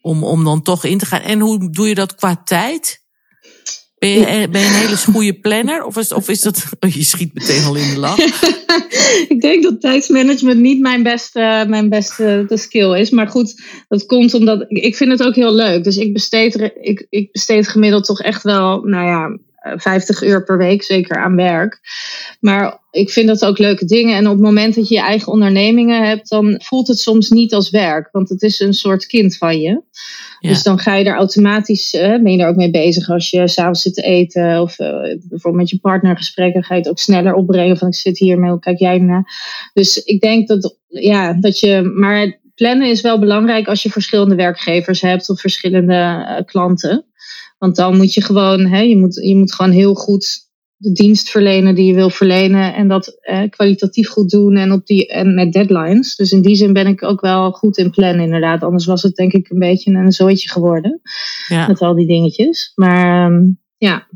om, 0.00 0.24
om 0.24 0.44
dan 0.44 0.62
toch 0.62 0.84
in 0.84 0.98
te 0.98 1.06
gaan. 1.06 1.20
En 1.20 1.40
hoe 1.40 1.70
doe 1.70 1.88
je 1.88 1.94
dat 1.94 2.14
qua 2.14 2.42
tijd? 2.44 3.06
Ben 3.98 4.08
je, 4.08 4.48
ben 4.50 4.60
je 4.60 4.66
een 4.66 4.72
hele 4.72 4.96
goede 4.96 5.34
planner? 5.34 5.84
Of 5.84 5.96
is, 5.96 6.12
of 6.12 6.28
is 6.28 6.40
dat. 6.40 6.64
Oh, 6.80 6.90
je 6.90 7.04
schiet 7.04 7.34
meteen 7.34 7.64
al 7.64 7.74
in 7.74 7.90
de 7.90 7.98
lach. 7.98 8.18
ik 9.34 9.40
denk 9.40 9.62
dat 9.62 9.80
tijdsmanagement 9.80 10.60
niet 10.60 10.80
mijn 10.80 11.02
beste, 11.02 11.64
mijn 11.68 11.88
beste 11.88 12.44
de 12.48 12.56
skill 12.56 13.00
is. 13.00 13.10
Maar 13.10 13.28
goed, 13.28 13.62
dat 13.88 14.06
komt 14.06 14.34
omdat. 14.34 14.64
Ik 14.68 14.96
vind 14.96 15.10
het 15.10 15.22
ook 15.22 15.34
heel 15.34 15.54
leuk. 15.54 15.84
Dus 15.84 15.96
ik 15.96 16.12
besteed, 16.12 16.72
ik, 16.80 17.06
ik 17.10 17.32
besteed 17.32 17.68
gemiddeld 17.68 18.04
toch 18.04 18.20
echt 18.20 18.42
wel, 18.42 18.80
nou 18.82 19.06
ja, 19.06 19.38
50 19.60 20.22
uur 20.22 20.44
per 20.44 20.58
week 20.58 20.82
zeker 20.82 21.16
aan 21.16 21.36
werk. 21.36 21.80
Maar 22.40 22.78
ik 22.90 23.10
vind 23.10 23.28
dat 23.28 23.44
ook 23.44 23.58
leuke 23.58 23.84
dingen. 23.84 24.16
En 24.16 24.26
op 24.26 24.32
het 24.32 24.42
moment 24.42 24.74
dat 24.74 24.88
je 24.88 24.94
je 24.94 25.00
eigen 25.00 25.32
ondernemingen 25.32 26.06
hebt, 26.06 26.28
dan 26.28 26.60
voelt 26.64 26.88
het 26.88 26.98
soms 26.98 27.30
niet 27.30 27.54
als 27.54 27.70
werk. 27.70 28.08
Want 28.12 28.28
het 28.28 28.42
is 28.42 28.60
een 28.60 28.74
soort 28.74 29.06
kind 29.06 29.36
van 29.36 29.60
je. 29.60 29.82
Ja. 30.40 30.48
Dus 30.48 30.62
dan 30.62 30.78
ga 30.78 30.94
je 30.94 31.04
er 31.04 31.16
automatisch, 31.16 31.94
uh, 31.94 32.00
ben 32.02 32.32
je 32.32 32.42
er 32.42 32.48
ook 32.48 32.56
mee 32.56 32.70
bezig 32.70 33.08
als 33.10 33.30
je 33.30 33.48
s'avonds 33.48 33.82
zit 33.82 33.94
te 33.94 34.02
eten. 34.02 34.60
Of 34.60 34.78
uh, 34.78 34.88
bijvoorbeeld 35.00 35.54
met 35.54 35.70
je 35.70 35.78
partner 35.78 36.16
gesprekken, 36.16 36.64
ga 36.64 36.74
je 36.74 36.80
het 36.80 36.90
ook 36.90 36.98
sneller 36.98 37.34
opbrengen. 37.34 37.76
Van 37.76 37.88
ik 37.88 37.94
zit 37.94 38.18
hier, 38.18 38.48
hoe 38.48 38.58
kijk 38.58 38.78
jij 38.78 38.98
naar? 38.98 39.24
Dus 39.72 39.96
ik 39.96 40.20
denk 40.20 40.48
dat, 40.48 40.76
ja, 40.88 41.32
dat 41.32 41.58
je. 41.58 41.82
Maar 41.82 42.40
plannen 42.54 42.88
is 42.88 43.00
wel 43.00 43.18
belangrijk 43.18 43.68
als 43.68 43.82
je 43.82 43.90
verschillende 43.90 44.34
werkgevers 44.34 45.00
hebt 45.00 45.28
of 45.28 45.40
verschillende 45.40 45.94
uh, 45.94 46.44
klanten. 46.44 47.04
Want 47.58 47.76
dan 47.76 47.96
moet 47.96 48.14
je 48.14 48.22
gewoon, 48.22 48.66
hè, 48.66 48.80
je, 48.80 48.96
moet, 48.96 49.14
je 49.14 49.36
moet 49.36 49.54
gewoon 49.54 49.72
heel 49.72 49.94
goed 49.94 50.46
de 50.78 50.92
dienst 50.92 51.30
verlenen 51.30 51.74
die 51.74 51.86
je 51.86 51.94
wil 51.94 52.10
verlenen. 52.10 52.74
En 52.74 52.88
dat 52.88 53.18
eh, 53.20 53.42
kwalitatief 53.50 54.08
goed 54.08 54.30
doen 54.30 54.56
en, 54.56 54.72
op 54.72 54.86
die, 54.86 55.06
en 55.06 55.34
met 55.34 55.52
deadlines. 55.52 56.16
Dus 56.16 56.32
in 56.32 56.42
die 56.42 56.56
zin 56.56 56.72
ben 56.72 56.86
ik 56.86 57.02
ook 57.02 57.20
wel 57.20 57.50
goed 57.50 57.76
in 57.76 57.90
plannen 57.90 58.24
inderdaad. 58.24 58.62
Anders 58.62 58.86
was 58.86 59.02
het 59.02 59.14
denk 59.14 59.32
ik 59.32 59.50
een 59.50 59.58
beetje 59.58 59.92
een 59.92 60.12
zooitje 60.12 60.48
geworden. 60.48 61.00
Ja. 61.48 61.66
Met 61.66 61.80
al 61.80 61.94
die 61.94 62.06
dingetjes. 62.06 62.72
Maar 62.74 63.30
um, 63.30 63.60
ja. 63.76 64.06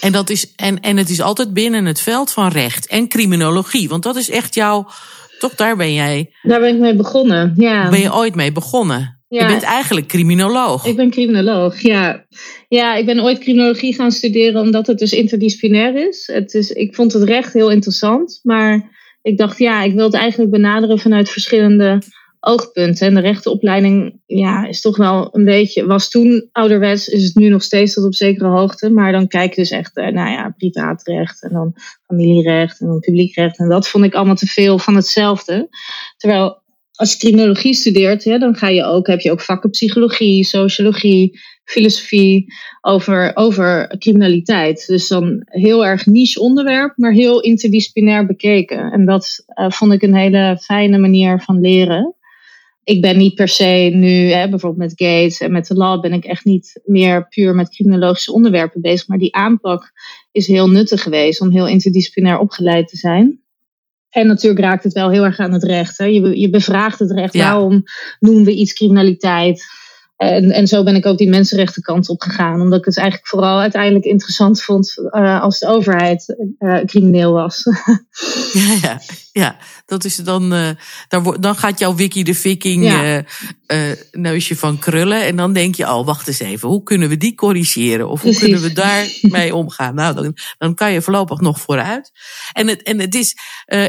En, 0.00 0.12
dat 0.12 0.30
is, 0.30 0.54
en, 0.54 0.80
en 0.80 0.96
het 0.96 1.10
is 1.10 1.20
altijd 1.20 1.52
binnen 1.52 1.84
het 1.84 2.00
veld 2.00 2.30
van 2.30 2.48
recht 2.48 2.86
en 2.86 3.08
criminologie. 3.08 3.88
Want 3.88 4.02
dat 4.02 4.16
is 4.16 4.30
echt 4.30 4.54
jouw... 4.54 4.86
Toch 5.38 5.54
daar 5.54 5.76
ben 5.76 5.92
jij... 5.92 6.32
Daar 6.42 6.60
ben 6.60 6.74
ik 6.74 6.80
mee 6.80 6.94
begonnen, 6.94 7.52
ja. 7.56 7.88
Ben 7.90 8.00
je 8.00 8.14
ooit 8.14 8.34
mee 8.34 8.52
begonnen? 8.52 9.15
Ja. 9.28 9.40
Je 9.40 9.46
bent 9.46 9.62
eigenlijk 9.62 10.06
criminoloog. 10.06 10.86
Ik 10.86 10.96
ben 10.96 11.10
criminoloog, 11.10 11.80
ja. 11.80 12.26
Ja, 12.68 12.94
ik 12.94 13.06
ben 13.06 13.20
ooit 13.20 13.38
criminologie 13.38 13.94
gaan 13.94 14.10
studeren 14.10 14.60
omdat 14.60 14.86
het 14.86 14.98
dus 14.98 15.12
interdisciplinair 15.12 16.08
is. 16.08 16.30
Het 16.32 16.54
is 16.54 16.70
ik 16.70 16.94
vond 16.94 17.12
het 17.12 17.22
recht 17.22 17.52
heel 17.52 17.70
interessant, 17.70 18.40
maar 18.42 18.90
ik 19.22 19.38
dacht, 19.38 19.58
ja, 19.58 19.82
ik 19.82 19.94
wil 19.94 20.04
het 20.04 20.14
eigenlijk 20.14 20.50
benaderen 20.50 20.98
vanuit 20.98 21.30
verschillende 21.30 22.02
oogpunten. 22.40 23.06
En 23.06 23.14
de 23.14 23.20
rechtenopleiding 23.20 24.20
ja, 24.26 24.66
is 24.66 24.80
toch 24.80 24.96
wel 24.96 25.28
een 25.32 25.44
beetje, 25.44 25.86
was 25.86 26.10
toen 26.10 26.48
ouderwets, 26.52 27.08
is 27.08 27.24
het 27.24 27.34
nu 27.34 27.48
nog 27.48 27.62
steeds 27.62 27.94
tot 27.94 28.04
op 28.04 28.14
zekere 28.14 28.48
hoogte. 28.48 28.90
Maar 28.90 29.12
dan 29.12 29.28
kijk 29.28 29.54
je 29.54 29.60
dus 29.60 29.70
echt, 29.70 29.94
nou 29.94 30.30
ja, 30.30 30.54
privaatrecht 30.56 31.42
en 31.42 31.52
dan 31.52 31.74
familierecht 32.06 32.80
en 32.80 32.86
dan 32.86 32.98
publiekrecht. 32.98 33.58
En 33.58 33.68
dat 33.68 33.88
vond 33.88 34.04
ik 34.04 34.14
allemaal 34.14 34.34
te 34.34 34.46
veel 34.46 34.78
van 34.78 34.94
hetzelfde. 34.94 35.68
Terwijl 36.16 36.64
als 36.96 37.12
je 37.12 37.18
criminologie 37.18 37.74
studeert, 37.74 38.24
dan 38.24 38.54
ga 38.54 38.68
je 38.68 38.84
ook, 38.84 39.06
heb 39.06 39.20
je 39.20 39.30
ook 39.30 39.40
vakken 39.40 39.70
psychologie, 39.70 40.44
sociologie, 40.44 41.38
filosofie 41.64 42.54
over, 42.80 43.30
over 43.34 43.98
criminaliteit. 43.98 44.86
Dus 44.86 45.08
dan 45.08 45.42
heel 45.44 45.86
erg 45.86 46.06
niche 46.06 46.40
onderwerp, 46.40 46.96
maar 46.96 47.12
heel 47.12 47.40
interdisciplinair 47.40 48.26
bekeken. 48.26 48.92
En 48.92 49.04
dat 49.04 49.44
uh, 49.54 49.70
vond 49.70 49.92
ik 49.92 50.02
een 50.02 50.14
hele 50.14 50.58
fijne 50.60 50.98
manier 50.98 51.40
van 51.40 51.60
leren. 51.60 52.14
Ik 52.84 53.00
ben 53.00 53.18
niet 53.18 53.34
per 53.34 53.48
se 53.48 53.90
nu, 53.92 54.30
hè, 54.30 54.48
bijvoorbeeld 54.48 54.90
met 54.90 55.08
Gates 55.08 55.40
en 55.40 55.52
met 55.52 55.66
de 55.66 55.74
law, 55.74 56.00
ben 56.00 56.12
ik 56.12 56.24
echt 56.24 56.44
niet 56.44 56.80
meer 56.84 57.28
puur 57.28 57.54
met 57.54 57.68
criminologische 57.68 58.32
onderwerpen 58.32 58.80
bezig. 58.80 59.08
Maar 59.08 59.18
die 59.18 59.34
aanpak 59.34 59.92
is 60.32 60.46
heel 60.46 60.68
nuttig 60.68 61.02
geweest 61.02 61.40
om 61.40 61.50
heel 61.50 61.68
interdisciplinair 61.68 62.38
opgeleid 62.38 62.88
te 62.88 62.96
zijn. 62.96 63.40
En 64.10 64.26
natuurlijk 64.26 64.64
raakt 64.64 64.84
het 64.84 64.92
wel 64.92 65.10
heel 65.10 65.24
erg 65.24 65.38
aan 65.38 65.52
het 65.52 65.64
recht. 65.64 65.98
Hè. 65.98 66.04
Je, 66.04 66.40
je 66.40 66.50
bevraagt 66.50 66.98
het 66.98 67.10
recht. 67.10 67.32
Ja. 67.32 67.52
Waarom 67.52 67.82
noemen 68.18 68.44
we 68.44 68.54
iets 68.54 68.72
criminaliteit? 68.72 69.64
En, 70.16 70.50
en 70.50 70.66
zo 70.66 70.82
ben 70.82 70.96
ik 70.96 71.06
ook 71.06 71.18
die 71.18 71.28
mensenrechtenkant 71.28 72.08
op 72.08 72.20
gegaan. 72.20 72.60
Omdat 72.60 72.78
ik 72.78 72.84
het 72.84 72.98
eigenlijk 72.98 73.28
vooral 73.28 73.60
uiteindelijk 73.60 74.04
interessant 74.04 74.62
vond 74.62 74.94
uh, 75.10 75.42
als 75.42 75.58
de 75.58 75.66
overheid 75.66 76.36
uh, 76.58 76.84
crimineel 76.84 77.32
was. 77.32 77.62
ja, 78.52 78.78
ja, 78.82 79.00
ja, 79.32 79.56
dat 79.86 80.04
is 80.04 80.16
dan. 80.16 80.54
Uh, 80.54 80.68
dan, 81.08 81.36
dan 81.40 81.56
gaat 81.56 81.78
jouw 81.78 81.94
Wiki 81.94 82.22
de 82.22 82.34
Viking 82.34 82.84
ja. 82.84 83.24
neusje 84.12 84.56
van 84.56 84.78
krullen. 84.78 85.24
En 85.24 85.36
dan 85.36 85.52
denk 85.52 85.74
je, 85.74 85.84
oh, 85.84 86.06
wacht 86.06 86.28
eens 86.28 86.38
even. 86.38 86.68
Hoe 86.68 86.82
kunnen 86.82 87.08
we 87.08 87.16
die 87.16 87.34
corrigeren? 87.34 88.08
Of 88.08 88.22
hoe 88.22 88.30
Precies. 88.30 88.40
kunnen 88.40 88.68
we 88.68 88.72
daarmee 88.72 89.54
omgaan? 89.62 89.94
Nou, 89.94 90.14
dan, 90.14 90.36
dan 90.58 90.74
kan 90.74 90.92
je 90.92 91.02
voorlopig 91.02 91.40
nog 91.40 91.60
vooruit. 91.60 92.10
En 92.52 92.68
het, 92.68 92.82
en 92.82 93.00
het 93.00 93.14
is 93.14 93.36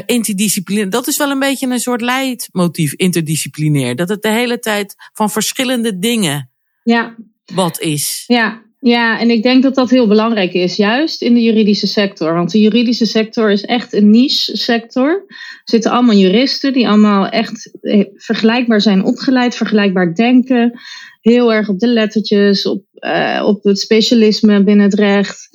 interdisciplinair. 0.06 0.90
Dat 0.90 1.06
is 1.06 1.16
wel 1.16 1.30
een 1.30 1.38
beetje 1.38 1.70
een 1.70 1.80
soort 1.80 2.00
leidmotief, 2.00 2.92
interdisciplinair. 2.92 3.96
Dat 3.96 4.08
het 4.08 4.22
de 4.22 4.32
hele 4.32 4.58
tijd 4.58 4.94
van 5.12 5.30
verschillende 5.30 5.98
dingen 5.98 6.50
ja. 6.82 7.14
wat 7.44 7.80
is. 7.80 8.24
Ja, 8.26 8.62
ja, 8.80 9.20
en 9.20 9.30
ik 9.30 9.42
denk 9.42 9.62
dat 9.62 9.74
dat 9.74 9.90
heel 9.90 10.06
belangrijk 10.06 10.52
is, 10.52 10.76
juist 10.76 11.22
in 11.22 11.34
de 11.34 11.42
juridische 11.42 11.86
sector. 11.86 12.34
Want 12.34 12.50
de 12.50 12.60
juridische 12.60 13.06
sector 13.06 13.50
is 13.50 13.64
echt 13.64 13.92
een 13.92 14.10
niche 14.10 14.56
sector. 14.56 15.08
Er 15.28 15.60
zitten 15.64 15.90
allemaal 15.90 16.16
juristen 16.16 16.72
die 16.72 16.88
allemaal 16.88 17.28
echt 17.28 17.70
vergelijkbaar 18.14 18.80
zijn 18.80 19.04
opgeleid, 19.04 19.54
vergelijkbaar 19.54 20.14
denken. 20.14 20.80
Heel 21.20 21.52
erg 21.52 21.68
op 21.68 21.78
de 21.78 21.86
lettertjes, 21.86 22.66
op, 22.66 22.84
uh, 22.94 23.42
op 23.46 23.64
het 23.64 23.78
specialisme 23.78 24.64
binnen 24.64 24.84
het 24.84 24.94
recht. 24.94 25.48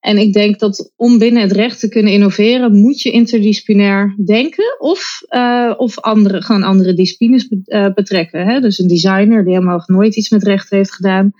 En 0.00 0.18
ik 0.18 0.32
denk 0.32 0.58
dat 0.58 0.92
om 0.96 1.18
binnen 1.18 1.42
het 1.42 1.52
recht 1.52 1.80
te 1.80 1.88
kunnen 1.88 2.12
innoveren, 2.12 2.80
moet 2.80 3.00
je 3.00 3.10
interdisciplinair 3.10 4.14
denken 4.26 4.76
of, 4.78 5.20
uh, 5.30 5.74
of 5.76 5.98
andere, 5.98 6.42
gewoon 6.42 6.62
andere 6.62 6.94
disciplines 6.94 7.48
betrekken. 7.94 8.46
Hè? 8.46 8.60
Dus 8.60 8.78
een 8.78 8.88
designer 8.88 9.44
die 9.44 9.52
helemaal 9.52 9.82
nooit 9.86 10.16
iets 10.16 10.30
met 10.30 10.42
recht 10.42 10.70
heeft 10.70 10.94
gedaan, 10.94 11.32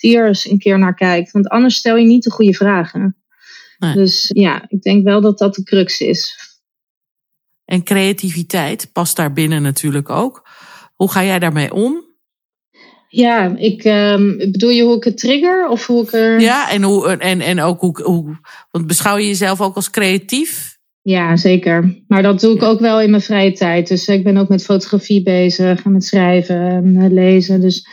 er 0.00 0.26
eens 0.26 0.50
een 0.50 0.58
keer 0.58 0.78
naar 0.78 0.94
kijkt. 0.94 1.30
Want 1.30 1.48
anders 1.48 1.74
stel 1.74 1.96
je 1.96 2.06
niet 2.06 2.22
de 2.22 2.30
goede 2.30 2.54
vragen. 2.54 3.16
Nee. 3.78 3.94
Dus 3.94 4.30
ja, 4.34 4.64
ik 4.68 4.82
denk 4.82 5.04
wel 5.04 5.20
dat 5.20 5.38
dat 5.38 5.54
de 5.54 5.62
crux 5.62 6.00
is. 6.00 6.36
En 7.64 7.84
creativiteit 7.84 8.92
past 8.92 9.16
daar 9.16 9.32
binnen 9.32 9.62
natuurlijk 9.62 10.10
ook. 10.10 10.48
Hoe 10.94 11.10
ga 11.10 11.24
jij 11.24 11.38
daarmee 11.38 11.72
om? 11.74 12.06
Ja, 13.08 13.56
ik 13.56 13.84
ehm, 13.84 14.36
bedoel 14.36 14.70
je 14.70 14.82
hoe 14.82 14.96
ik 14.96 15.04
het 15.04 15.18
trigger 15.18 15.68
of 15.68 15.86
hoe 15.86 16.02
ik 16.02 16.12
er. 16.12 16.40
Ja, 16.40 16.70
en, 16.70 16.82
hoe, 16.82 17.08
en, 17.08 17.40
en 17.40 17.60
ook 17.60 17.80
hoe, 17.80 18.02
hoe. 18.02 18.38
Want 18.70 18.86
beschouw 18.86 19.16
je 19.16 19.26
jezelf 19.26 19.60
ook 19.60 19.74
als 19.74 19.90
creatief? 19.90 20.78
Ja, 21.02 21.36
zeker. 21.36 22.02
Maar 22.08 22.22
dat 22.22 22.40
doe 22.40 22.54
ik 22.54 22.62
ook 22.62 22.80
wel 22.80 23.00
in 23.00 23.10
mijn 23.10 23.22
vrije 23.22 23.52
tijd. 23.52 23.88
Dus 23.88 24.06
ik 24.06 24.24
ben 24.24 24.36
ook 24.36 24.48
met 24.48 24.64
fotografie 24.64 25.22
bezig 25.22 25.84
en 25.84 25.92
met 25.92 26.04
schrijven 26.04 26.56
en 26.56 27.12
lezen. 27.12 27.60
Dus 27.60 27.88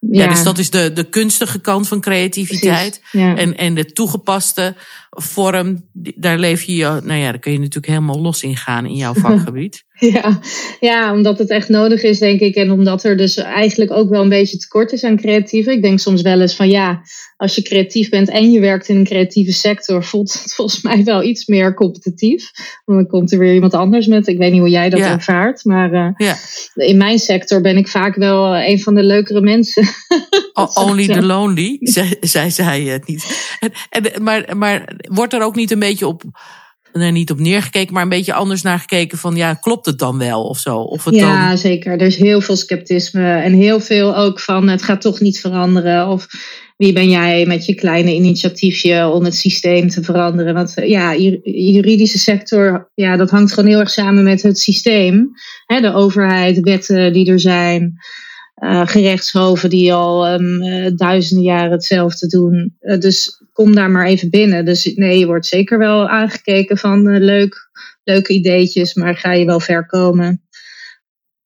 ja. 0.00 0.28
dus 0.28 0.42
dat 0.42 0.58
is 0.58 0.70
de, 0.70 0.92
de 0.92 1.04
kunstige 1.04 1.60
kant 1.60 1.88
van 1.88 2.00
creativiteit. 2.00 3.00
En, 3.12 3.56
en 3.56 3.74
de 3.74 3.84
toegepaste 3.84 4.74
vorm, 5.10 5.88
daar 5.92 6.38
leef 6.38 6.62
je, 6.62 6.82
nou 6.82 7.20
ja, 7.20 7.30
daar 7.30 7.38
kun 7.38 7.52
je 7.52 7.58
natuurlijk 7.58 7.86
helemaal 7.86 8.20
los 8.20 8.42
in 8.42 8.56
gaan 8.56 8.86
in 8.86 8.94
jouw 8.94 9.14
vakgebied. 9.24 9.84
ja. 9.98 10.40
ja, 10.80 11.12
omdat 11.12 11.38
het 11.38 11.50
echt 11.50 11.68
nodig 11.68 12.02
is, 12.02 12.18
denk 12.18 12.40
ik. 12.40 12.54
En 12.54 12.70
omdat 12.70 13.04
er 13.04 13.16
dus 13.16 13.36
eigenlijk 13.36 13.90
ook 13.90 14.08
wel 14.08 14.22
een 14.22 14.28
beetje 14.28 14.58
tekort 14.58 14.92
is 14.92 15.04
aan 15.04 15.16
creatieven. 15.16 15.72
Ik 15.72 15.82
denk 15.82 15.98
soms 15.98 16.22
wel 16.22 16.40
eens 16.40 16.56
van 16.56 16.68
ja, 16.68 17.02
als 17.36 17.54
je 17.54 17.62
creatief 17.62 18.08
bent 18.08 18.28
en 18.28 18.52
je 18.52 18.60
werkt 18.60 18.88
in 18.88 18.96
een 18.96 19.04
creatieve 19.04 19.52
sector, 19.52 20.04
voelt 20.04 20.32
het 20.32 20.54
volgens 20.56 20.82
mij 20.82 21.04
wel 21.04 21.22
iets 21.22 21.46
meer 21.46 21.74
competitief. 21.74 22.50
Want 22.84 22.98
dan 22.98 23.08
komt 23.08 23.32
er 23.32 23.38
weer 23.38 23.54
iemand 23.54 23.74
anders 23.74 24.06
met. 24.06 24.26
Ik 24.26 24.38
weet 24.38 24.52
niet 24.52 24.60
hoe 24.60 24.70
jij 24.70 24.90
dat 24.90 25.00
ervaart, 25.00 25.64
maar 25.64 25.92
uh, 25.92 26.08
ja. 26.16 26.36
in 26.74 26.96
mijn 26.96 27.18
sector 27.18 27.60
ben 27.60 27.76
ik 27.76 27.88
vaak 27.88 28.16
wel 28.16 28.56
een 28.56 28.80
van 28.80 28.94
de 28.94 29.02
leukere 29.02 29.40
mensen. 29.40 29.84
Only 30.74 31.06
the 31.06 31.22
lonely, 31.22 31.78
zei 32.20 32.50
zij 32.50 32.80
het 32.80 33.06
niet. 33.06 33.56
En, 33.60 33.72
en, 33.88 34.22
maar, 34.22 34.56
maar 34.56 34.99
wordt 35.08 35.32
er 35.32 35.42
ook 35.42 35.56
niet 35.56 35.70
een 35.70 35.78
beetje 35.78 36.06
op 36.06 36.22
nee, 36.92 37.10
niet 37.10 37.30
op 37.30 37.38
neergekeken, 37.38 37.94
maar 37.94 38.02
een 38.02 38.08
beetje 38.08 38.34
anders 38.34 38.62
naar 38.62 38.78
gekeken 38.78 39.18
van 39.18 39.36
ja, 39.36 39.54
klopt 39.54 39.86
het 39.86 39.98
dan 39.98 40.18
wel 40.18 40.44
of 40.44 40.58
zo? 40.58 40.76
Of 40.76 41.04
het 41.04 41.14
ja, 41.14 41.48
dan... 41.48 41.58
zeker. 41.58 41.92
Er 41.92 42.06
is 42.06 42.16
heel 42.16 42.40
veel 42.40 42.56
sceptisme 42.56 43.32
en 43.32 43.52
heel 43.52 43.80
veel 43.80 44.16
ook 44.16 44.40
van 44.40 44.68
het 44.68 44.82
gaat 44.82 45.00
toch 45.00 45.20
niet 45.20 45.40
veranderen. 45.40 46.08
Of 46.08 46.26
wie 46.76 46.92
ben 46.92 47.08
jij 47.08 47.46
met 47.46 47.66
je 47.66 47.74
kleine 47.74 48.14
initiatiefje 48.14 49.08
om 49.08 49.24
het 49.24 49.34
systeem 49.34 49.88
te 49.88 50.02
veranderen? 50.02 50.54
Want 50.54 50.72
ja, 50.84 51.16
juridische 51.42 52.18
sector, 52.18 52.90
ja, 52.94 53.16
dat 53.16 53.30
hangt 53.30 53.52
gewoon 53.52 53.70
heel 53.70 53.80
erg 53.80 53.90
samen 53.90 54.24
met 54.24 54.42
het 54.42 54.58
systeem. 54.58 55.30
de 55.66 55.92
overheid, 55.94 56.60
wetten 56.60 57.12
die 57.12 57.30
er 57.30 57.40
zijn. 57.40 57.98
Uh, 58.60 58.86
gerechtshoven 58.86 59.70
die 59.70 59.92
al 59.92 60.32
um, 60.32 60.62
uh, 60.62 60.90
duizenden 60.96 61.44
jaren 61.44 61.70
hetzelfde 61.70 62.26
doen. 62.26 62.76
Uh, 62.80 62.98
dus 62.98 63.44
kom 63.52 63.74
daar 63.74 63.90
maar 63.90 64.06
even 64.06 64.30
binnen. 64.30 64.64
Dus 64.64 64.84
nee, 64.94 65.18
je 65.18 65.26
wordt 65.26 65.46
zeker 65.46 65.78
wel 65.78 66.08
aangekeken 66.08 66.78
van 66.78 67.18
leuk, 67.18 67.70
leuke 68.04 68.32
ideetjes, 68.32 68.94
maar 68.94 69.16
ga 69.16 69.32
je 69.32 69.44
wel 69.44 69.60
ver 69.60 69.86
komen. 69.86 70.42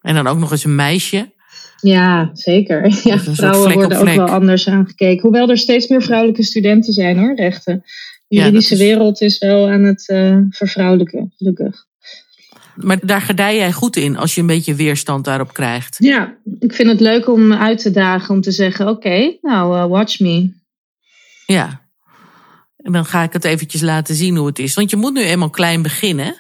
En 0.01 0.15
dan 0.15 0.27
ook 0.27 0.39
nog 0.39 0.51
eens 0.51 0.65
een 0.65 0.75
meisje. 0.75 1.33
Ja, 1.81 2.31
zeker. 2.33 2.89
Ja, 3.05 3.19
vrouwen 3.19 3.73
worden 3.73 3.99
ook 3.99 4.15
wel 4.15 4.29
anders 4.29 4.69
aangekeken. 4.69 5.23
Hoewel 5.23 5.51
er 5.51 5.59
steeds 5.59 5.89
meer 5.89 6.03
vrouwelijke 6.03 6.43
studenten 6.43 6.93
zijn 6.93 7.19
hoor, 7.19 7.35
rechten. 7.35 7.83
De 8.29 8.37
juridische 8.37 8.77
wereld 8.77 9.21
is 9.21 9.39
wel 9.39 9.69
aan 9.69 9.83
het 9.83 10.05
vervrouwelijken, 10.51 11.33
gelukkig. 11.37 11.87
Maar 12.77 13.07
daar 13.07 13.21
gedij 13.21 13.57
jij 13.57 13.73
goed 13.73 13.97
in 13.97 14.17
als 14.17 14.35
je 14.35 14.41
een 14.41 14.47
beetje 14.47 14.75
weerstand 14.75 15.25
daarop 15.25 15.53
krijgt. 15.53 15.97
Ja, 15.99 16.37
ik 16.59 16.73
vind 16.73 16.89
het 16.89 17.01
leuk 17.01 17.29
om 17.29 17.53
uit 17.53 17.79
te 17.79 17.91
dagen 17.91 18.35
om 18.35 18.41
te 18.41 18.51
zeggen: 18.51 18.89
oké, 18.89 19.37
nou, 19.41 19.77
uh, 19.77 19.87
watch 19.87 20.21
me. 20.21 20.53
Ja. 21.47 21.83
En 22.77 22.93
dan 22.93 23.05
ga 23.05 23.23
ik 23.23 23.33
het 23.33 23.45
eventjes 23.45 23.81
laten 23.81 24.15
zien 24.15 24.37
hoe 24.37 24.47
het 24.47 24.59
is. 24.59 24.75
Want 24.75 24.91
je 24.91 24.97
moet 24.97 25.13
nu 25.13 25.23
eenmaal 25.23 25.51
klein 25.51 25.83
beginnen. 25.83 26.35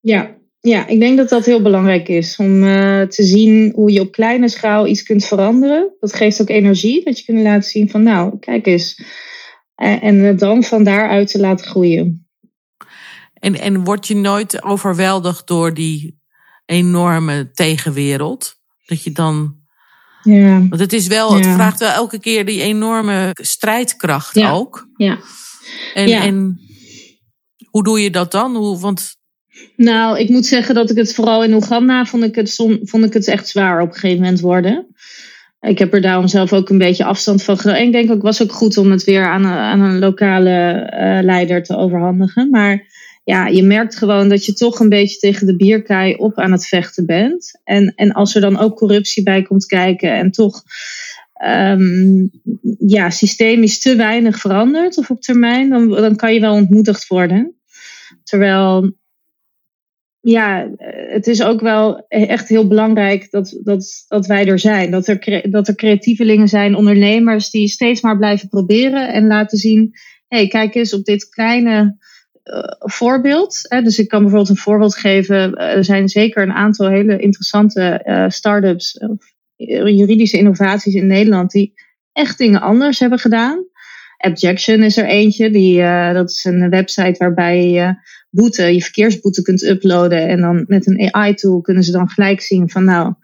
Ja, 0.00 0.36
ja 0.60 0.86
ik 0.86 1.00
denk 1.00 1.16
dat 1.16 1.28
dat 1.28 1.44
heel 1.44 1.62
belangrijk 1.62 2.08
is. 2.08 2.36
Om 2.36 2.62
uh, 2.62 3.02
te 3.02 3.22
zien 3.22 3.72
hoe 3.74 3.92
je 3.92 4.00
op 4.00 4.12
kleine 4.12 4.48
schaal 4.48 4.86
iets 4.86 5.02
kunt 5.02 5.24
veranderen. 5.24 5.94
Dat 6.00 6.14
geeft 6.14 6.40
ook 6.40 6.48
energie. 6.48 7.04
Dat 7.04 7.18
je 7.18 7.24
kunt 7.24 7.42
laten 7.42 7.70
zien 7.70 7.90
van 7.90 8.02
nou, 8.02 8.38
kijk 8.38 8.66
eens. 8.66 9.02
En 9.74 10.36
dan 10.36 10.62
van 10.62 10.84
daaruit 10.84 11.30
te 11.30 11.40
laten 11.40 11.66
groeien. 11.66 12.27
En, 13.38 13.60
en 13.60 13.84
word 13.84 14.06
je 14.06 14.16
nooit 14.16 14.62
overweldigd 14.62 15.46
door 15.46 15.74
die 15.74 16.20
enorme 16.66 17.50
tegenwereld? 17.52 18.54
Dat 18.84 19.02
je 19.02 19.12
dan. 19.12 19.56
Ja. 20.22 20.68
Want 20.68 20.80
het 20.80 20.92
is 20.92 21.06
wel, 21.06 21.34
het 21.34 21.46
vraagt 21.46 21.78
wel 21.78 21.90
elke 21.90 22.20
keer 22.20 22.44
die 22.44 22.60
enorme 22.60 23.30
strijdkracht 23.32 24.34
ja. 24.34 24.50
ook. 24.50 24.88
Ja. 24.96 25.18
En, 25.94 26.08
en 26.08 26.60
hoe 27.70 27.82
doe 27.82 28.00
je 28.00 28.10
dat 28.10 28.32
dan? 28.32 28.56
Hoe, 28.56 28.78
want 28.80 29.16
nou, 29.76 30.18
ik 30.18 30.28
moet 30.28 30.46
zeggen 30.46 30.74
dat 30.74 30.90
ik 30.90 30.96
het 30.96 31.14
vooral 31.14 31.44
in 31.44 31.54
Oeganda 31.54 32.04
vond 32.04 32.22
ik 32.22 32.34
het, 32.34 32.54
vond 32.82 33.04
ik 33.04 33.12
het 33.12 33.28
echt 33.28 33.48
zwaar 33.48 33.80
op 33.80 33.88
een 33.88 33.94
gegeven 33.94 34.22
moment 34.22 34.40
worden. 34.40 34.86
Ik 35.60 35.78
heb 35.78 35.94
er 35.94 36.00
daarom 36.00 36.28
zelf 36.28 36.52
ook 36.52 36.68
een 36.68 36.78
beetje 36.78 37.04
afstand 37.04 37.42
van 37.42 37.58
genomen. 37.58 37.82
Ik 37.82 37.92
denk 37.92 38.08
ook, 38.08 38.14
het 38.14 38.22
was 38.22 38.42
ook 38.42 38.52
goed 38.52 38.76
om 38.76 38.90
het 38.90 39.04
weer 39.04 39.26
aan 39.26 39.44
een, 39.44 39.58
aan 39.58 39.80
een 39.80 39.98
lokale 39.98 40.90
uh, 40.92 41.24
leider 41.24 41.62
te 41.62 41.76
overhandigen. 41.76 42.50
Maar 42.50 42.86
ja, 43.28 43.46
je 43.46 43.62
merkt 43.62 43.96
gewoon 43.96 44.28
dat 44.28 44.44
je 44.44 44.52
toch 44.52 44.80
een 44.80 44.88
beetje 44.88 45.18
tegen 45.18 45.46
de 45.46 45.56
bierkaai 45.56 46.14
op 46.14 46.38
aan 46.38 46.52
het 46.52 46.66
vechten 46.66 47.06
bent. 47.06 47.60
En, 47.64 47.92
en 47.96 48.12
als 48.12 48.34
er 48.34 48.40
dan 48.40 48.58
ook 48.58 48.76
corruptie 48.76 49.22
bij 49.22 49.42
komt 49.42 49.66
kijken 49.66 50.12
en 50.12 50.30
toch 50.30 50.62
um, 51.44 52.30
ja, 52.78 53.10
systemisch 53.10 53.80
te 53.80 53.96
weinig 53.96 54.38
verandert 54.38 54.98
of 54.98 55.10
op 55.10 55.20
termijn, 55.20 55.68
dan, 55.68 55.88
dan 55.88 56.16
kan 56.16 56.34
je 56.34 56.40
wel 56.40 56.54
ontmoedigd 56.54 57.06
worden. 57.06 57.54
Terwijl, 58.24 58.96
ja, 60.20 60.70
het 61.08 61.26
is 61.26 61.42
ook 61.42 61.60
wel 61.60 62.06
echt 62.08 62.48
heel 62.48 62.66
belangrijk 62.66 63.30
dat, 63.30 63.60
dat, 63.62 64.04
dat 64.08 64.26
wij 64.26 64.46
er 64.46 64.58
zijn. 64.58 64.90
Dat 64.90 65.06
er, 65.06 65.50
dat 65.50 65.68
er 65.68 65.74
creatievelingen 65.74 66.48
zijn, 66.48 66.76
ondernemers 66.76 67.50
die 67.50 67.68
steeds 67.68 68.00
maar 68.00 68.16
blijven 68.16 68.48
proberen 68.48 69.12
en 69.12 69.26
laten 69.26 69.58
zien: 69.58 69.90
hé, 70.28 70.38
hey, 70.38 70.48
kijk 70.48 70.74
eens 70.74 70.94
op 70.94 71.04
dit 71.04 71.28
kleine 71.28 71.96
voorbeeld. 72.78 73.58
Hè, 73.62 73.82
dus 73.82 73.98
ik 73.98 74.08
kan 74.08 74.20
bijvoorbeeld 74.20 74.50
een 74.50 74.62
voorbeeld 74.62 74.96
geven. 74.96 75.54
Er 75.54 75.84
zijn 75.84 76.08
zeker 76.08 76.42
een 76.42 76.52
aantal 76.52 76.88
hele 76.88 77.18
interessante 77.18 78.02
uh, 78.04 78.24
start-ups, 78.28 79.00
juridische 79.56 80.38
innovaties 80.38 80.94
in 80.94 81.06
Nederland, 81.06 81.50
die 81.50 81.72
echt 82.12 82.38
dingen 82.38 82.60
anders 82.60 82.98
hebben 82.98 83.18
gedaan. 83.18 83.66
Abjection 84.16 84.82
is 84.82 84.96
er 84.96 85.06
eentje. 85.06 85.50
Die, 85.50 85.82
dat 86.12 86.30
is 86.30 86.44
een 86.44 86.70
website 86.70 87.18
waarbij 87.18 87.70
je 87.70 87.94
boete, 88.30 88.74
je 88.74 88.82
verkeersboete 88.82 89.42
kunt 89.42 89.62
uploaden. 89.62 90.28
En 90.28 90.40
dan 90.40 90.64
met 90.66 90.86
een 90.86 91.14
AI-tool 91.14 91.60
kunnen 91.60 91.82
ze 91.82 91.92
dan 91.92 92.08
gelijk 92.08 92.40
zien 92.40 92.70
van 92.70 92.84
nou, 92.84 93.14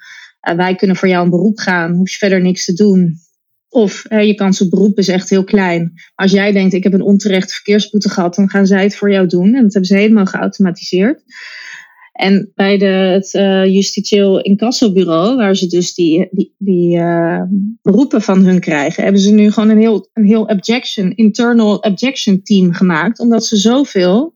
wij 0.41 0.75
kunnen 0.75 0.97
voor 0.97 1.09
jou 1.09 1.25
een 1.25 1.31
beroep 1.31 1.59
gaan. 1.59 1.93
Hoef 1.93 2.11
je 2.11 2.17
verder 2.17 2.41
niks 2.41 2.65
te 2.65 2.73
doen. 2.73 3.19
Of 3.75 4.05
hè, 4.09 4.19
je 4.19 4.35
kans 4.35 4.61
op 4.61 4.71
beroep 4.71 4.99
is 4.99 5.09
echt 5.09 5.31
heel 5.31 5.45
klein. 5.45 5.93
Als 6.15 6.31
jij 6.31 6.53
denkt, 6.53 6.75
ik 6.75 6.83
heb 6.83 6.93
een 6.93 7.03
onterechte 7.03 7.55
verkeersboete 7.55 8.09
gehad, 8.09 8.35
dan 8.35 8.51
gaan 8.51 8.67
zij 8.67 8.83
het 8.83 8.97
voor 8.97 9.11
jou 9.11 9.27
doen. 9.27 9.55
En 9.55 9.63
dat 9.63 9.73
hebben 9.73 9.85
ze 9.85 9.97
helemaal 9.97 10.27
geautomatiseerd. 10.27 11.23
En 12.13 12.53
bij 12.55 12.79
de, 12.79 12.87
het 12.87 13.35
uh, 13.35 13.65
justitieel 13.65 14.41
incassobureau, 14.41 15.37
waar 15.37 15.57
ze 15.57 15.67
dus 15.67 15.95
die, 15.95 16.29
die, 16.31 16.55
die 16.59 16.97
uh, 16.97 17.43
beroepen 17.83 18.23
van 18.23 18.45
hun 18.45 18.61
krijgen, 18.61 19.03
hebben 19.03 19.21
ze 19.21 19.33
nu 19.33 19.51
gewoon 19.51 19.69
een 19.69 19.79
heel, 19.79 20.09
een 20.13 20.27
heel 20.27 20.43
objection, 20.43 21.15
internal 21.15 21.77
objection 21.77 22.43
team 22.43 22.73
gemaakt. 22.73 23.19
Omdat 23.19 23.45
ze 23.45 23.57
zoveel 23.57 24.35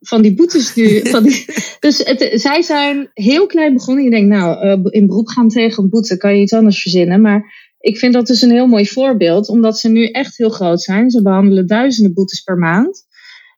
van 0.00 0.22
die 0.22 0.34
boetes 0.34 0.74
nu. 0.74 1.00
Van 1.14 1.22
die, 1.22 1.44
dus 1.80 1.98
het, 1.98 2.30
zij 2.40 2.62
zijn 2.62 3.10
heel 3.12 3.46
klein 3.46 3.72
begonnen. 3.74 4.04
Je 4.04 4.10
denkt, 4.10 4.28
nou, 4.28 4.66
uh, 4.66 4.84
in 4.90 5.06
beroep 5.06 5.28
gaan 5.28 5.48
tegen 5.48 5.82
een 5.82 5.90
boete 5.90 6.16
kan 6.16 6.36
je 6.36 6.42
iets 6.42 6.52
anders 6.52 6.82
verzinnen. 6.82 7.20
Maar 7.20 7.63
ik 7.84 7.98
vind 7.98 8.12
dat 8.12 8.26
dus 8.26 8.42
een 8.42 8.50
heel 8.50 8.66
mooi 8.66 8.86
voorbeeld, 8.86 9.48
omdat 9.48 9.78
ze 9.78 9.88
nu 9.88 10.06
echt 10.06 10.36
heel 10.36 10.50
groot 10.50 10.82
zijn. 10.82 11.10
Ze 11.10 11.22
behandelen 11.22 11.66
duizenden 11.66 12.14
boetes 12.14 12.40
per 12.40 12.56
maand. 12.56 13.02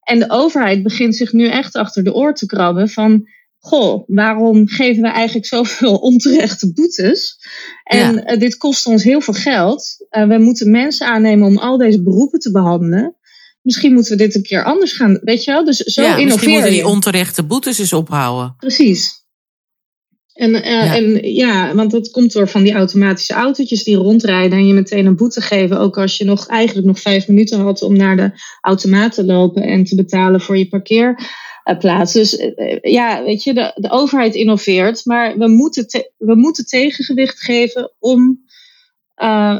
En 0.02 0.18
de 0.18 0.30
overheid 0.30 0.82
begint 0.82 1.16
zich 1.16 1.32
nu 1.32 1.48
echt 1.48 1.74
achter 1.74 2.04
de 2.04 2.14
oor 2.14 2.34
te 2.34 2.46
krabben 2.46 2.88
van. 2.88 3.28
Goh, 3.58 4.04
waarom 4.06 4.68
geven 4.68 5.02
we 5.02 5.08
eigenlijk 5.08 5.46
zoveel 5.46 5.94
onterechte 6.10 6.72
boetes? 6.72 7.38
En 7.84 8.24
eh, 8.24 8.38
dit 8.38 8.56
kost 8.56 8.86
ons 8.86 9.04
heel 9.04 9.20
veel 9.20 9.34
geld. 9.34 10.06
Uh, 10.10 10.28
we 10.28 10.38
moeten 10.38 10.70
mensen 10.70 11.06
aannemen 11.06 11.46
om 11.46 11.58
al 11.58 11.78
deze 11.78 12.02
beroepen 12.02 12.38
te 12.38 12.50
behandelen. 12.50 13.16
Misschien 13.62 13.92
moeten 13.92 14.16
we 14.16 14.22
dit 14.22 14.34
een 14.34 14.42
keer 14.42 14.64
anders 14.64 14.92
gaan. 14.92 15.20
Weet 15.22 15.44
je 15.44 15.50
wel? 15.50 15.64
Dus 15.64 15.76
zo 15.76 16.02
ja, 16.02 16.16
Misschien 16.16 16.50
moeten 16.50 16.70
die 16.70 16.86
onterechte 16.86 17.42
boetes 17.42 17.78
eens 17.78 17.92
ophouden. 17.92 18.54
Precies. 18.56 19.25
En, 20.36 20.54
uh, 20.54 20.64
ja. 20.64 20.96
en 20.96 21.34
ja, 21.34 21.74
want 21.74 21.90
dat 21.90 22.10
komt 22.10 22.32
door 22.32 22.48
van 22.48 22.62
die 22.62 22.72
automatische 22.72 23.34
autootjes 23.34 23.84
die 23.84 23.96
rondrijden 23.96 24.58
en 24.58 24.66
je 24.66 24.74
meteen 24.74 25.06
een 25.06 25.16
boete 25.16 25.40
geven. 25.40 25.78
Ook 25.78 25.98
als 25.98 26.16
je 26.16 26.24
nog 26.24 26.46
eigenlijk 26.46 26.86
nog 26.86 27.00
vijf 27.00 27.28
minuten 27.28 27.60
had 27.60 27.82
om 27.82 27.96
naar 27.96 28.16
de 28.16 28.30
automaat 28.60 29.14
te 29.14 29.24
lopen 29.24 29.62
en 29.62 29.84
te 29.84 29.94
betalen 29.94 30.40
voor 30.40 30.58
je 30.58 30.68
parkeerplaats. 30.68 32.12
Dus 32.12 32.38
uh, 32.38 32.78
ja, 32.80 33.24
weet 33.24 33.42
je, 33.42 33.54
de, 33.54 33.72
de 33.74 33.90
overheid 33.90 34.34
innoveert, 34.34 35.04
maar 35.04 35.38
we 35.38 35.48
moeten, 35.48 35.88
te, 35.88 36.12
we 36.16 36.34
moeten 36.34 36.66
tegengewicht 36.66 37.40
geven 37.40 37.92
om 37.98 38.45
uh, 39.16 39.58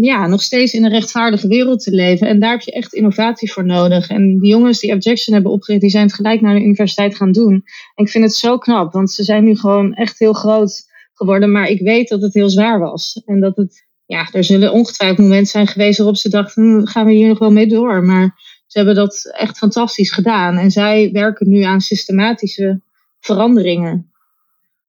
ja, 0.00 0.26
nog 0.26 0.42
steeds 0.42 0.72
in 0.72 0.84
een 0.84 0.90
rechtvaardige 0.90 1.48
wereld 1.48 1.82
te 1.82 1.90
leven. 1.90 2.28
En 2.28 2.40
daar 2.40 2.50
heb 2.50 2.60
je 2.60 2.72
echt 2.72 2.92
innovatie 2.92 3.52
voor 3.52 3.64
nodig. 3.64 4.08
En 4.08 4.38
die 4.38 4.50
jongens 4.50 4.80
die 4.80 4.94
Objection 4.94 5.34
hebben 5.34 5.52
opgericht, 5.52 5.80
die 5.80 5.90
zijn 5.90 6.06
het 6.06 6.14
gelijk 6.14 6.40
naar 6.40 6.54
de 6.54 6.62
universiteit 6.62 7.16
gaan 7.16 7.32
doen. 7.32 7.52
En 7.94 8.04
ik 8.04 8.08
vind 8.08 8.24
het 8.24 8.34
zo 8.34 8.58
knap, 8.58 8.92
want 8.92 9.10
ze 9.10 9.24
zijn 9.24 9.44
nu 9.44 9.56
gewoon 9.56 9.94
echt 9.94 10.18
heel 10.18 10.32
groot 10.32 10.86
geworden. 11.12 11.52
Maar 11.52 11.68
ik 11.68 11.80
weet 11.80 12.08
dat 12.08 12.22
het 12.22 12.34
heel 12.34 12.50
zwaar 12.50 12.78
was. 12.78 13.22
En 13.26 13.40
dat 13.40 13.56
het, 13.56 13.86
ja, 14.06 14.28
er 14.32 14.44
zullen 14.44 14.72
ongetwijfeld 14.72 15.18
momenten 15.18 15.50
zijn 15.50 15.66
geweest 15.66 15.98
waarop 15.98 16.16
ze 16.16 16.28
dachten, 16.28 16.62
hm, 16.62 16.86
gaan 16.86 17.06
we 17.06 17.12
hier 17.12 17.28
nog 17.28 17.38
wel 17.38 17.52
mee 17.52 17.66
door. 17.66 18.02
Maar 18.02 18.34
ze 18.66 18.78
hebben 18.78 18.94
dat 18.94 19.30
echt 19.36 19.58
fantastisch 19.58 20.12
gedaan. 20.12 20.56
En 20.56 20.70
zij 20.70 21.10
werken 21.12 21.48
nu 21.48 21.62
aan 21.62 21.80
systematische 21.80 22.80
veranderingen. 23.20 24.10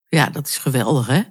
Ja, 0.07 0.29
dat 0.29 0.47
is 0.47 0.57
geweldig, 0.57 1.07
hè? 1.07 1.21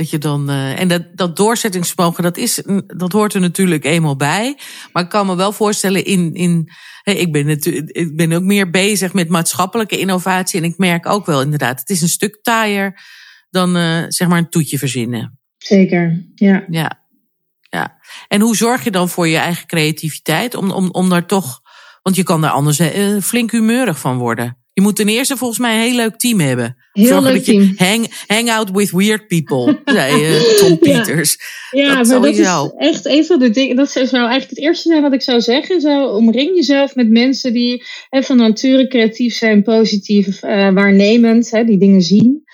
Dat 0.00 0.10
je 0.10 0.18
dan, 0.18 0.50
uh, 0.50 0.80
en 0.80 0.88
dat, 0.88 1.02
dat 1.14 1.36
doorzettingsvermogen, 1.36 2.22
dat, 2.22 2.36
is, 2.36 2.62
dat 2.86 3.12
hoort 3.12 3.34
er 3.34 3.40
natuurlijk 3.40 3.84
eenmaal 3.84 4.16
bij. 4.16 4.58
Maar 4.92 5.02
ik 5.02 5.08
kan 5.08 5.26
me 5.26 5.36
wel 5.36 5.52
voorstellen, 5.52 6.04
in, 6.04 6.34
in, 6.34 6.68
ik, 7.04 7.32
ben 7.32 7.46
natuurlijk, 7.46 7.90
ik 7.90 8.16
ben 8.16 8.32
ook 8.32 8.42
meer 8.42 8.70
bezig 8.70 9.12
met 9.12 9.28
maatschappelijke 9.28 9.98
innovatie. 9.98 10.60
En 10.60 10.66
ik 10.66 10.78
merk 10.78 11.06
ook 11.06 11.26
wel 11.26 11.42
inderdaad, 11.42 11.80
het 11.80 11.90
is 11.90 12.02
een 12.02 12.08
stuk 12.08 12.38
taaier 12.42 13.00
dan 13.50 13.76
uh, 13.76 14.04
zeg 14.08 14.28
maar 14.28 14.38
een 14.38 14.48
toetje 14.48 14.78
verzinnen. 14.78 15.38
Zeker, 15.58 16.24
ja. 16.34 16.64
ja. 16.68 17.04
Ja. 17.60 17.98
En 18.28 18.40
hoe 18.40 18.56
zorg 18.56 18.84
je 18.84 18.90
dan 18.90 19.08
voor 19.08 19.28
je 19.28 19.36
eigen 19.36 19.66
creativiteit? 19.66 20.54
Om, 20.54 20.70
om, 20.70 20.90
om 20.90 21.08
daar 21.08 21.26
toch, 21.26 21.60
want 22.02 22.16
je 22.16 22.22
kan 22.22 22.40
daar 22.40 22.50
anders 22.50 22.80
uh, 22.80 23.20
flink 23.20 23.50
humeurig 23.50 23.98
van 23.98 24.18
worden. 24.18 24.59
Je 24.72 24.82
moet 24.82 24.96
ten 24.96 25.08
eerste 25.08 25.36
volgens 25.36 25.58
mij 25.58 25.74
een 25.74 25.80
heel 25.80 25.96
leuk 25.96 26.16
team 26.16 26.40
hebben. 26.40 26.76
Heel 26.92 27.06
Zorgen 27.06 27.32
leuk 27.32 27.34
dat 27.34 27.46
je 27.46 27.72
Hang, 27.76 28.24
hang 28.26 28.50
out 28.50 28.70
with 28.70 28.90
weird 28.90 29.26
people, 29.26 29.80
zei 29.94 30.36
uh, 30.36 30.40
Tom 30.40 30.78
Peters. 30.78 31.38
Ja, 31.70 31.96
dat 31.96 32.06
maar 32.06 32.20
dat 32.20 32.34
is 32.34 32.70
echt 32.76 33.06
een 33.06 33.24
van 33.24 33.38
de 33.38 33.50
dingen. 33.50 33.76
Dat 33.76 33.90
zou 33.90 34.06
eigenlijk 34.10 34.50
het 34.50 34.58
eerste 34.58 34.88
zijn 34.88 35.02
wat 35.02 35.12
ik 35.12 35.22
zou 35.22 35.40
zeggen. 35.40 35.80
Zo, 35.80 36.06
omring 36.06 36.56
jezelf 36.56 36.94
met 36.94 37.10
mensen 37.10 37.52
die 37.52 37.84
hè, 38.08 38.22
van 38.22 38.36
nature 38.36 38.88
creatief 38.88 39.34
zijn, 39.34 39.62
positief, 39.62 40.42
uh, 40.42 40.50
waarnemend, 40.72 41.50
hè, 41.50 41.64
die 41.64 41.78
dingen 41.78 42.02
zien. 42.02 42.44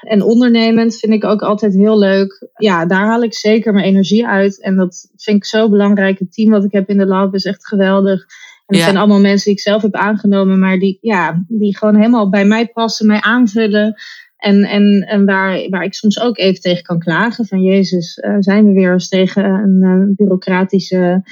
En 0.00 0.22
ondernemend 0.22 0.96
vind 0.96 1.12
ik 1.12 1.24
ook 1.24 1.42
altijd 1.42 1.74
heel 1.74 1.98
leuk. 1.98 2.48
Ja, 2.56 2.86
daar 2.86 3.06
haal 3.06 3.22
ik 3.22 3.34
zeker 3.34 3.72
mijn 3.72 3.84
energie 3.84 4.26
uit. 4.26 4.62
En 4.62 4.76
dat 4.76 5.08
vind 5.16 5.36
ik 5.36 5.44
zo 5.44 5.70
belangrijk. 5.70 6.18
Het 6.18 6.32
team 6.32 6.50
wat 6.50 6.64
ik 6.64 6.72
heb 6.72 6.88
in 6.88 6.98
de 6.98 7.06
lab 7.06 7.34
is 7.34 7.44
echt 7.44 7.66
geweldig. 7.66 8.24
En 8.66 8.74
het 8.74 8.84
zijn 8.84 8.96
allemaal 8.96 9.20
mensen 9.20 9.44
die 9.44 9.54
ik 9.54 9.60
zelf 9.60 9.82
heb 9.82 9.94
aangenomen, 9.94 10.58
maar 10.58 10.78
die, 10.78 10.98
ja, 11.00 11.44
die 11.48 11.76
gewoon 11.76 11.96
helemaal 11.96 12.30
bij 12.30 12.44
mij 12.44 12.66
passen, 12.66 13.06
mij 13.06 13.20
aanvullen. 13.20 13.94
En, 14.36 14.64
en, 14.64 15.06
en 15.08 15.24
waar, 15.24 15.68
waar 15.68 15.84
ik 15.84 15.94
soms 15.94 16.20
ook 16.20 16.38
even 16.38 16.60
tegen 16.60 16.82
kan 16.82 16.98
klagen: 16.98 17.46
van 17.46 17.62
Jezus, 17.62 18.16
uh, 18.16 18.36
zijn 18.38 18.66
we 18.66 18.72
weer 18.72 18.92
eens 18.92 19.08
tegen 19.08 19.44
een 19.44 19.82
uh, 19.82 20.16
bureaucratische 20.16 21.22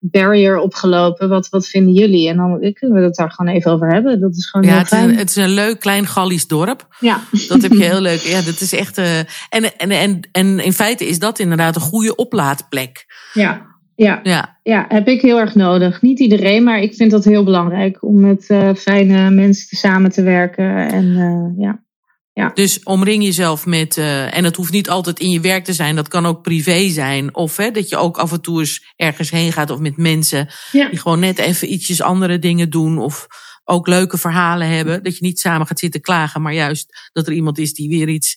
barrier 0.00 0.58
opgelopen. 0.58 1.28
Wat, 1.28 1.48
wat 1.48 1.68
vinden 1.68 1.92
jullie? 1.92 2.28
En 2.28 2.36
dan 2.36 2.72
kunnen 2.72 2.98
we 2.98 3.04
het 3.04 3.14
daar 3.14 3.30
gewoon 3.30 3.54
even 3.54 3.70
over 3.70 3.92
hebben. 3.92 4.20
Dat 4.20 4.36
is 4.36 4.50
gewoon 4.50 4.66
ja, 4.66 4.72
heel 4.72 4.80
het, 4.80 4.88
fijn. 4.88 5.04
Is 5.04 5.10
een, 5.10 5.18
het 5.18 5.28
is 5.28 5.36
een 5.36 5.48
leuk 5.48 5.80
klein 5.80 6.06
Gallisch 6.06 6.46
dorp. 6.46 6.96
Ja. 7.00 7.20
Dat 7.48 7.62
heb 7.62 7.72
je 7.72 7.84
heel 7.92 8.00
leuk. 8.00 8.20
Ja, 8.20 8.42
dat 8.42 8.60
is 8.60 8.72
echt. 8.72 8.98
Uh, 8.98 9.18
en, 9.18 9.76
en, 9.76 9.90
en, 9.90 10.20
en 10.32 10.58
in 10.58 10.72
feite 10.72 11.06
is 11.06 11.18
dat 11.18 11.38
inderdaad 11.38 11.74
een 11.74 11.82
goede 11.82 12.16
oplaadplek. 12.16 13.06
Ja. 13.32 13.66
Ja, 14.04 14.20
ja. 14.22 14.58
ja, 14.62 14.84
heb 14.88 15.08
ik 15.08 15.20
heel 15.20 15.38
erg 15.38 15.54
nodig. 15.54 16.02
Niet 16.02 16.18
iedereen, 16.18 16.64
maar 16.64 16.80
ik 16.80 16.94
vind 16.94 17.10
dat 17.10 17.24
heel 17.24 17.44
belangrijk 17.44 18.02
om 18.02 18.20
met 18.20 18.48
uh, 18.48 18.74
fijne 18.74 19.30
mensen 19.30 19.76
samen 19.76 20.10
te 20.10 20.22
werken. 20.22 20.76
En 20.76 21.04
uh, 21.04 21.64
ja. 21.64 21.84
Ja. 22.32 22.50
Dus 22.54 22.82
omring 22.82 23.24
jezelf 23.24 23.66
met, 23.66 23.96
uh, 23.96 24.36
en 24.36 24.44
het 24.44 24.56
hoeft 24.56 24.72
niet 24.72 24.88
altijd 24.88 25.18
in 25.20 25.30
je 25.30 25.40
werk 25.40 25.64
te 25.64 25.72
zijn, 25.72 25.96
dat 25.96 26.08
kan 26.08 26.26
ook 26.26 26.42
privé 26.42 26.88
zijn. 26.88 27.34
Of 27.34 27.56
hè, 27.56 27.70
dat 27.70 27.88
je 27.88 27.96
ook 27.96 28.18
af 28.18 28.32
en 28.32 28.40
toe 28.40 28.58
eens 28.58 28.92
ergens 28.96 29.30
heen 29.30 29.52
gaat 29.52 29.70
of 29.70 29.78
met 29.78 29.96
mensen 29.96 30.48
ja. 30.72 30.88
die 30.88 30.98
gewoon 30.98 31.20
net 31.20 31.38
even 31.38 31.72
ietsjes 31.72 32.02
andere 32.02 32.38
dingen 32.38 32.70
doen. 32.70 32.98
Of 32.98 33.26
ook 33.64 33.86
leuke 33.86 34.18
verhalen 34.18 34.68
hebben. 34.68 35.02
Dat 35.02 35.16
je 35.16 35.24
niet 35.24 35.40
samen 35.40 35.66
gaat 35.66 35.78
zitten 35.78 36.00
klagen, 36.00 36.42
maar 36.42 36.54
juist 36.54 37.10
dat 37.12 37.26
er 37.26 37.32
iemand 37.32 37.58
is 37.58 37.74
die 37.74 37.88
weer 37.88 38.08
iets 38.08 38.36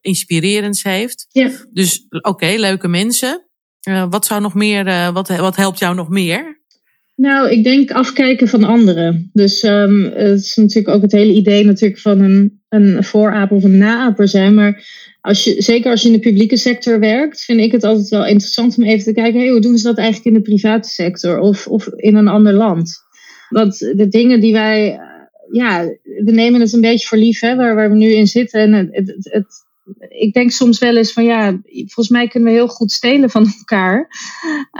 inspirerends 0.00 0.82
heeft. 0.82 1.26
Ja. 1.28 1.50
Dus 1.72 2.06
oké, 2.08 2.28
okay, 2.28 2.56
leuke 2.56 2.88
mensen. 2.88 3.49
Uh, 3.88 4.06
wat 4.10 4.26
zou 4.26 4.40
nog 4.40 4.54
meer, 4.54 4.86
uh, 4.86 5.12
wat, 5.12 5.28
wat 5.28 5.56
helpt 5.56 5.78
jou 5.78 5.94
nog 5.94 6.08
meer? 6.08 6.58
Nou, 7.16 7.50
ik 7.50 7.64
denk 7.64 7.90
afkijken 7.90 8.48
van 8.48 8.64
anderen. 8.64 9.30
Dus 9.32 9.62
um, 9.62 10.04
het 10.04 10.40
is 10.40 10.56
natuurlijk 10.56 10.94
ook 10.94 11.02
het 11.02 11.12
hele 11.12 11.32
idee 11.32 11.64
natuurlijk 11.64 12.00
van 12.00 12.20
een, 12.20 12.60
een 12.68 13.04
vooraper 13.04 13.56
of 13.56 13.64
een 13.64 13.78
naaper 13.78 14.28
zijn. 14.28 14.54
Maar 14.54 14.84
als 15.20 15.44
je, 15.44 15.62
zeker 15.62 15.90
als 15.90 16.02
je 16.02 16.08
in 16.08 16.14
de 16.14 16.20
publieke 16.20 16.56
sector 16.56 16.98
werkt, 16.98 17.40
vind 17.40 17.60
ik 17.60 17.72
het 17.72 17.84
altijd 17.84 18.08
wel 18.08 18.26
interessant 18.26 18.76
om 18.78 18.84
even 18.84 19.04
te 19.04 19.12
kijken, 19.12 19.40
hey, 19.40 19.50
hoe 19.50 19.60
doen 19.60 19.78
ze 19.78 19.86
dat 19.86 19.98
eigenlijk 19.98 20.26
in 20.26 20.42
de 20.42 20.50
private 20.50 20.88
sector 20.88 21.38
of, 21.38 21.66
of 21.66 21.86
in 21.86 22.16
een 22.16 22.28
ander 22.28 22.52
land? 22.52 22.98
Want 23.48 23.78
de 23.78 24.08
dingen 24.08 24.40
die 24.40 24.52
wij, 24.52 24.98
ja, 25.50 25.84
we 26.02 26.30
nemen 26.30 26.60
het 26.60 26.72
een 26.72 26.80
beetje 26.80 27.06
voor 27.06 27.18
lief, 27.18 27.40
hè, 27.40 27.56
waar, 27.56 27.74
waar 27.74 27.90
we 27.90 27.96
nu 27.96 28.12
in 28.12 28.26
zitten. 28.26 28.60
En 28.60 28.88
het, 28.90 29.16
het 29.18 29.46
ik 30.08 30.32
denk 30.32 30.50
soms 30.50 30.78
wel 30.78 30.96
eens 30.96 31.12
van 31.12 31.24
ja, 31.24 31.60
volgens 31.72 32.08
mij 32.08 32.28
kunnen 32.28 32.48
we 32.48 32.54
heel 32.54 32.68
goed 32.68 32.92
stelen 32.92 33.30
van 33.30 33.46
elkaar 33.58 34.08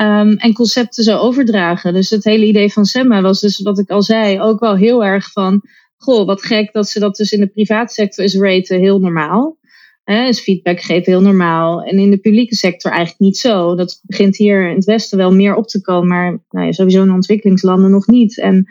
um, 0.00 0.36
en 0.36 0.52
concepten 0.52 1.04
zo 1.04 1.16
overdragen. 1.16 1.92
Dus 1.92 2.10
het 2.10 2.24
hele 2.24 2.46
idee 2.46 2.72
van 2.72 2.84
Semma 2.84 3.20
was 3.20 3.40
dus 3.40 3.62
wat 3.62 3.78
ik 3.78 3.90
al 3.90 4.02
zei, 4.02 4.40
ook 4.40 4.60
wel 4.60 4.76
heel 4.76 5.04
erg 5.04 5.32
van, 5.32 5.62
goh, 5.96 6.26
wat 6.26 6.42
gek 6.42 6.72
dat 6.72 6.88
ze 6.88 6.98
dat 6.98 7.16
dus 7.16 7.32
in 7.32 7.40
de 7.40 7.48
privaatsector 7.48 8.24
is 8.24 8.36
raten, 8.36 8.78
heel 8.78 8.98
normaal. 8.98 9.58
He, 10.04 10.26
is 10.26 10.40
feedback 10.40 10.80
geven 10.80 11.12
heel 11.12 11.20
normaal. 11.20 11.82
En 11.82 11.98
in 11.98 12.10
de 12.10 12.18
publieke 12.18 12.54
sector 12.54 12.90
eigenlijk 12.90 13.20
niet 13.20 13.36
zo. 13.36 13.74
Dat 13.74 14.00
begint 14.02 14.36
hier 14.36 14.68
in 14.68 14.74
het 14.74 14.84
Westen 14.84 15.18
wel 15.18 15.34
meer 15.34 15.54
op 15.54 15.66
te 15.66 15.80
komen, 15.80 16.08
maar 16.08 16.42
nou 16.50 16.66
ja, 16.66 16.72
sowieso 16.72 17.02
in 17.02 17.12
ontwikkelingslanden 17.12 17.90
nog 17.90 18.06
niet. 18.06 18.38
En 18.38 18.66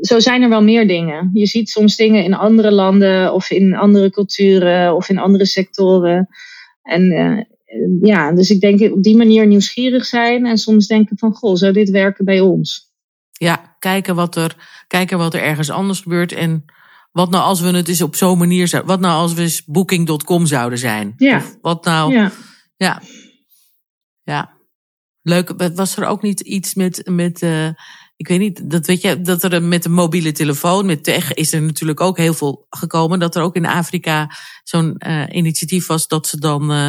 zo 0.00 0.20
zijn 0.20 0.42
er 0.42 0.48
wel 0.48 0.62
meer 0.62 0.86
dingen. 0.86 1.30
Je 1.32 1.46
ziet 1.46 1.68
soms 1.68 1.96
dingen 1.96 2.24
in 2.24 2.34
andere 2.34 2.70
landen 2.70 3.32
of 3.32 3.50
in 3.50 3.76
andere 3.76 4.10
culturen 4.10 4.94
of 4.94 5.08
in 5.08 5.18
andere 5.18 5.46
sectoren. 5.46 6.28
En 6.82 7.12
uh, 7.12 7.40
ja, 8.00 8.32
dus 8.32 8.50
ik 8.50 8.60
denk 8.60 8.92
op 8.92 9.02
die 9.02 9.16
manier 9.16 9.46
nieuwsgierig 9.46 10.04
zijn 10.04 10.46
en 10.46 10.58
soms 10.58 10.86
denken 10.86 11.18
van, 11.18 11.34
goh, 11.34 11.56
zou 11.56 11.72
dit 11.72 11.90
werken 11.90 12.24
bij 12.24 12.40
ons? 12.40 12.94
Ja, 13.32 13.76
kijken 13.78 14.14
wat 14.14 14.36
er, 14.36 14.56
kijken 14.86 15.18
wat 15.18 15.34
er 15.34 15.42
ergens 15.42 15.70
anders 15.70 16.00
gebeurt 16.00 16.32
en 16.32 16.64
wat 17.12 17.30
nou 17.30 17.44
als 17.44 17.60
we 17.60 17.68
het 17.68 17.88
eens 17.88 18.02
op 18.02 18.16
zo'n 18.16 18.38
manier 18.38 18.68
zouden, 18.68 18.90
wat 18.90 19.00
nou 19.00 19.14
als 19.14 19.34
we 19.34 19.42
eens 19.42 19.64
booking.com 19.64 20.46
zouden 20.46 20.78
zijn? 20.78 21.14
Ja. 21.16 21.36
Of 21.36 21.56
wat 21.60 21.84
nou, 21.84 22.12
ja. 22.12 22.32
ja. 22.76 23.02
ja. 24.22 24.54
Leuk, 25.22 25.72
was 25.74 25.96
er 25.96 26.06
ook 26.06 26.22
niet 26.22 26.40
iets 26.40 26.74
met, 26.74 27.02
met 27.10 27.42
uh, 27.42 27.68
ik 28.16 28.28
weet 28.28 28.38
niet, 28.38 28.70
dat 28.70 28.86
weet 28.86 29.00
je, 29.00 29.20
dat 29.20 29.42
er 29.42 29.62
met 29.62 29.84
een 29.84 29.92
mobiele 29.92 30.32
telefoon, 30.32 30.86
met 30.86 31.04
tech, 31.04 31.34
is 31.34 31.52
er 31.52 31.62
natuurlijk 31.62 32.00
ook 32.00 32.16
heel 32.16 32.34
veel 32.34 32.66
gekomen. 32.70 33.18
Dat 33.18 33.36
er 33.36 33.42
ook 33.42 33.56
in 33.56 33.66
Afrika 33.66 34.30
zo'n 34.64 34.94
uh, 35.06 35.24
initiatief 35.30 35.86
was 35.86 36.08
dat 36.08 36.26
ze 36.26 36.38
dan, 36.38 36.72
uh, 36.72 36.88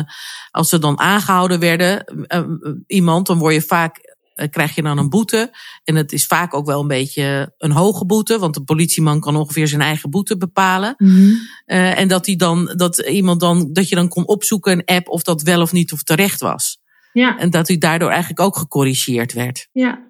als 0.51 0.69
ze 0.69 0.79
dan 0.79 0.99
aangehouden 0.99 1.59
werden, 1.59 2.27
uh, 2.27 2.73
iemand, 2.87 3.27
dan 3.27 3.37
word 3.37 3.53
je 3.53 3.61
vaak, 3.61 4.15
krijg 4.49 4.75
je 4.75 4.81
dan 4.81 4.97
een 4.97 5.09
boete. 5.09 5.57
En 5.83 5.95
het 5.95 6.11
is 6.11 6.25
vaak 6.25 6.53
ook 6.53 6.65
wel 6.65 6.81
een 6.81 6.87
beetje 6.87 7.53
een 7.57 7.71
hoge 7.71 8.05
boete, 8.05 8.39
want 8.39 8.53
de 8.53 8.63
politieman 8.63 9.19
kan 9.19 9.35
ongeveer 9.35 9.67
zijn 9.67 9.81
eigen 9.81 10.09
boete 10.09 10.37
bepalen. 10.37 10.93
Mm 10.97 11.09
-hmm. 11.09 11.37
en 11.65 12.07
dat, 12.07 12.25
die 12.25 12.35
dan, 12.35 12.73
dat 12.75 12.97
iemand 12.97 13.39
dan, 13.39 13.73
dat 13.73 13.89
je 13.89 13.95
dan 13.95 14.07
kon 14.07 14.27
opzoeken, 14.27 14.71
een 14.71 14.95
app, 14.95 15.07
of 15.07 15.23
dat 15.23 15.41
wel 15.41 15.61
of 15.61 15.71
niet 15.71 15.91
of 15.91 16.03
terecht 16.03 16.39
was. 16.39 16.79
Ja. 17.13 17.37
En 17.37 17.49
dat 17.49 17.67
hij 17.67 17.77
daardoor 17.77 18.09
eigenlijk 18.09 18.39
ook 18.39 18.57
gecorrigeerd 18.57 19.33
werd. 19.33 19.67
Ja, 19.71 20.06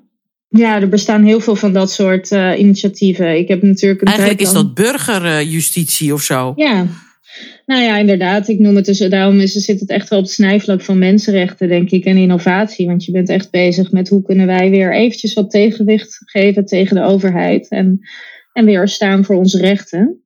ja, 0.48 0.82
er 0.82 0.90
bestaan 0.90 1.24
heel 1.24 1.40
veel 1.40 1.56
van 1.56 1.74
dat 1.74 1.92
soort 1.92 2.32
uh, 2.32 2.60
initiatieven. 2.60 3.38
Ik 3.38 3.48
heb 3.48 3.62
natuurlijk 3.62 4.02
een 4.02 4.08
Eigenlijk 4.08 4.42
is 4.42 4.52
dat 4.52 4.74
burgerjustitie 4.74 6.14
of 6.14 6.22
zo. 6.22 6.54
Ja, 6.56 6.88
nou 7.66 7.82
ja, 7.82 7.98
inderdaad. 7.98 8.48
Ik 8.48 8.60
noem 8.60 8.76
het 8.76 8.86
dus, 8.86 8.98
daarom 8.98 9.40
is, 9.40 9.52
zit 9.54 9.80
het 9.80 9.90
echt 9.90 10.10
wel 10.10 10.20
op 10.20 10.26
het 10.26 10.34
snijvlak 10.34 10.82
van 10.82 10.98
mensenrechten, 10.98 11.68
denk 11.68 11.90
ik, 11.90 12.06
en 12.06 12.18
innovatie. 12.18 12.88
Want 12.88 13.06
je 13.06 13.12
bent 13.12 13.30
echt 13.30 13.52
bezig 13.52 13.92
met 13.92 14.10
hoe 14.10 14.22
kunnen 14.22 14.48
wij 14.48 14.70
weer 14.70 14.94
eventjes 14.94 15.34
wat 15.34 15.50
tegenwicht 15.50 16.18
geven 16.26 16.66
tegen 16.66 16.96
de 16.96 17.04
overheid. 17.04 17.70
En, 17.70 18.00
en 18.54 18.66
weer 18.66 18.88
staan 18.88 19.26
voor 19.26 19.36
onze 19.36 19.58
rechten. 19.58 20.22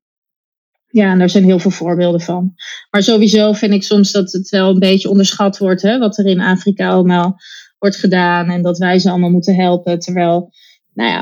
Ja, 0.87 1.11
en 1.11 1.19
daar 1.19 1.29
zijn 1.29 1.43
heel 1.43 1.59
veel 1.59 1.71
voorbeelden 1.71 2.21
van. 2.21 2.53
Maar 2.89 3.03
sowieso 3.03 3.53
vind 3.53 3.73
ik 3.73 3.83
soms 3.83 4.11
dat 4.11 4.31
het 4.31 4.49
wel 4.49 4.69
een 4.69 4.79
beetje 4.79 5.09
onderschat 5.09 5.57
wordt, 5.57 5.81
hè, 5.81 5.99
wat 5.99 6.17
er 6.17 6.25
in 6.25 6.41
Afrika 6.41 6.89
allemaal 6.89 7.37
wordt 7.81 7.95
gedaan 7.95 8.49
en 8.49 8.61
dat 8.61 8.77
wij 8.77 8.99
ze 8.99 9.09
allemaal 9.09 9.29
moeten 9.29 9.55
helpen. 9.55 9.99
Terwijl, 9.99 10.51
nou 10.93 11.09
ja, 11.09 11.19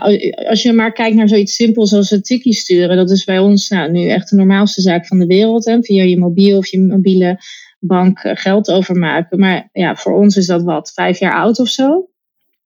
als 0.49 0.61
je 0.61 0.73
maar 0.73 0.91
kijkt 0.91 1.15
naar 1.15 1.27
zoiets 1.27 1.55
simpels 1.55 1.93
als 1.93 2.11
een 2.11 2.21
tikkie 2.21 2.53
sturen, 2.53 2.97
dat 2.97 3.09
is 3.09 3.23
bij 3.23 3.39
ons 3.39 3.69
nou, 3.69 3.91
nu 3.91 4.07
echt 4.07 4.29
de 4.29 4.35
normaalste 4.35 4.81
zaak 4.81 5.07
van 5.07 5.19
de 5.19 5.25
wereld. 5.25 5.65
Hè, 5.65 5.83
via 5.83 6.03
je 6.03 6.17
mobiel 6.17 6.57
of 6.57 6.67
je 6.67 6.79
mobiele 6.79 7.39
bank 7.79 8.19
geld 8.23 8.71
overmaken. 8.71 9.39
Maar 9.39 9.69
ja, 9.71 9.95
voor 9.95 10.13
ons 10.13 10.35
is 10.35 10.45
dat 10.45 10.63
wat, 10.63 10.91
vijf 10.93 11.19
jaar 11.19 11.33
oud 11.33 11.59
of 11.59 11.67
zo. 11.67 12.09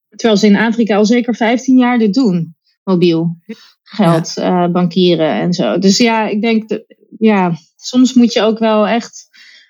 Terwijl 0.10 0.40
ze 0.40 0.48
in 0.48 0.56
Afrika 0.56 0.96
al 0.96 1.06
zeker 1.06 1.36
15 1.36 1.78
jaar 1.78 1.98
dit 1.98 2.14
doen, 2.14 2.56
mobiel 2.84 3.38
geld, 3.84 4.32
ja. 4.36 4.66
uh, 4.66 4.72
bankieren 4.72 5.34
en 5.42 5.54
zo. 5.54 5.78
Dus 5.78 5.98
ja, 5.98 6.28
ik 6.28 6.42
denk, 6.42 6.70
dat, 6.70 6.84
ja, 7.18 7.54
soms 7.76 8.14
moet 8.14 8.34
je 8.34 8.42
ook 8.42 8.60
wel 8.60 8.88
echt 8.88 9.30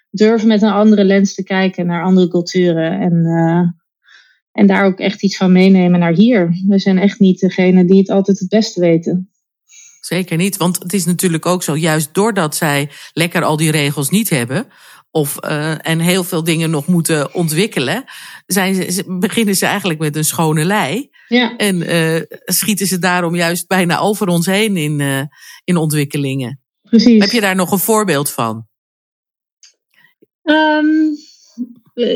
durven 0.10 0.48
met 0.48 0.62
een 0.62 0.72
andere 0.72 1.04
lens 1.04 1.34
te 1.34 1.44
kijken 1.44 1.86
naar 1.86 2.04
andere 2.04 2.28
culturen. 2.28 3.00
En, 3.00 3.14
uh, 3.14 3.83
en 4.54 4.68
daar 4.68 4.86
ook 4.86 5.00
echt 5.00 5.24
iets 5.24 5.38
van 5.38 5.52
meenemen 5.52 6.00
naar 6.00 6.14
hier. 6.14 6.64
We 6.68 6.80
zijn 6.80 6.98
echt 6.98 7.20
niet 7.20 7.40
degene 7.40 7.86
die 7.86 7.98
het 7.98 8.10
altijd 8.10 8.40
het 8.40 8.50
beste 8.50 8.80
weten. 8.80 9.28
Zeker 10.00 10.38
niet, 10.38 10.58
want 10.58 10.80
het 10.84 10.94
is 10.94 11.06
natuurlijk 11.06 11.46
ook 11.46 11.64
zo, 11.64 11.78
juist 11.78 12.14
doordat 12.14 12.56
zij 12.56 12.90
lekker 13.14 13.44
al 13.44 13.58
die 13.58 13.72
regels 13.72 14.10
niet 14.10 14.30
hebben, 14.30 14.68
of, 15.12 15.38
uh, 15.46 15.88
en 15.88 16.00
heel 16.00 16.24
veel 16.24 16.44
dingen 16.44 16.70
nog 16.70 16.88
moeten 16.88 17.34
ontwikkelen, 17.34 18.04
zijn 18.46 18.92
ze, 18.92 19.04
beginnen 19.20 19.56
ze 19.56 19.66
eigenlijk 19.66 20.00
met 20.00 20.16
een 20.16 20.26
schone 20.26 20.64
lei. 20.64 21.10
Ja. 21.28 21.56
En 21.56 21.76
uh, 21.76 22.22
schieten 22.46 22.88
ze 22.88 23.00
daarom 23.00 23.36
juist 23.36 23.68
bijna 23.68 24.00
over 24.00 24.28
ons 24.28 24.46
heen 24.46 24.78
in, 24.78 25.00
uh, 25.00 25.22
in 25.64 25.78
ontwikkelingen. 25.78 26.62
Precies. 26.82 27.22
Heb 27.22 27.32
je 27.32 27.42
daar 27.42 27.56
nog 27.56 27.72
een 27.72 27.80
voorbeeld 27.80 28.30
van? 28.30 28.68
Um, 30.44 31.18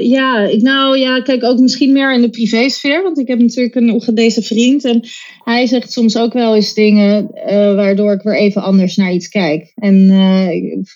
ja, 0.01 0.39
ik, 0.39 0.61
nou 0.61 0.97
ja, 0.97 1.21
kijk 1.21 1.43
ook 1.43 1.59
misschien 1.59 1.91
meer 1.93 2.13
in 2.13 2.21
de 2.21 2.29
privésfeer. 2.29 3.03
Want 3.03 3.19
ik 3.19 3.27
heb 3.27 3.39
natuurlijk 3.39 3.75
een 3.75 3.89
Oegandese 3.89 4.41
vriend. 4.41 4.85
En 4.85 5.07
hij 5.43 5.65
zegt 5.65 5.91
soms 5.91 6.17
ook 6.17 6.33
wel 6.33 6.55
eens 6.55 6.73
dingen 6.73 7.31
uh, 7.33 7.75
waardoor 7.75 8.11
ik 8.11 8.21
weer 8.21 8.37
even 8.37 8.61
anders 8.61 8.95
naar 8.95 9.13
iets 9.13 9.27
kijk. 9.27 9.71
En 9.75 9.95
uh, 9.95 10.51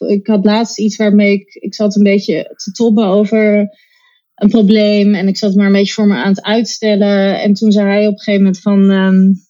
ik, 0.10 0.28
had 0.28 0.46
laatst 0.46 0.80
iets 0.80 0.96
waarmee 0.96 1.34
ik, 1.34 1.54
ik 1.54 1.76
zat 1.76 1.96
een 1.96 2.04
beetje 2.04 2.54
te 2.64 2.72
tobben 2.72 3.06
over 3.06 3.70
een 4.36 4.50
probleem. 4.50 5.14
En 5.14 5.28
ik 5.28 5.38
zat 5.38 5.56
maar 5.56 5.66
een 5.66 5.72
beetje 5.72 5.94
voor 5.94 6.08
me 6.08 6.16
aan 6.16 6.34
het 6.34 6.44
uitstellen. 6.44 7.42
En 7.42 7.54
toen 7.54 7.72
zei 7.72 7.88
hij 7.88 8.08
op 8.08 8.14
een 8.14 8.20
gegeven 8.20 8.44
moment 8.44 8.62
van... 8.62 8.90
Um, 8.90 9.50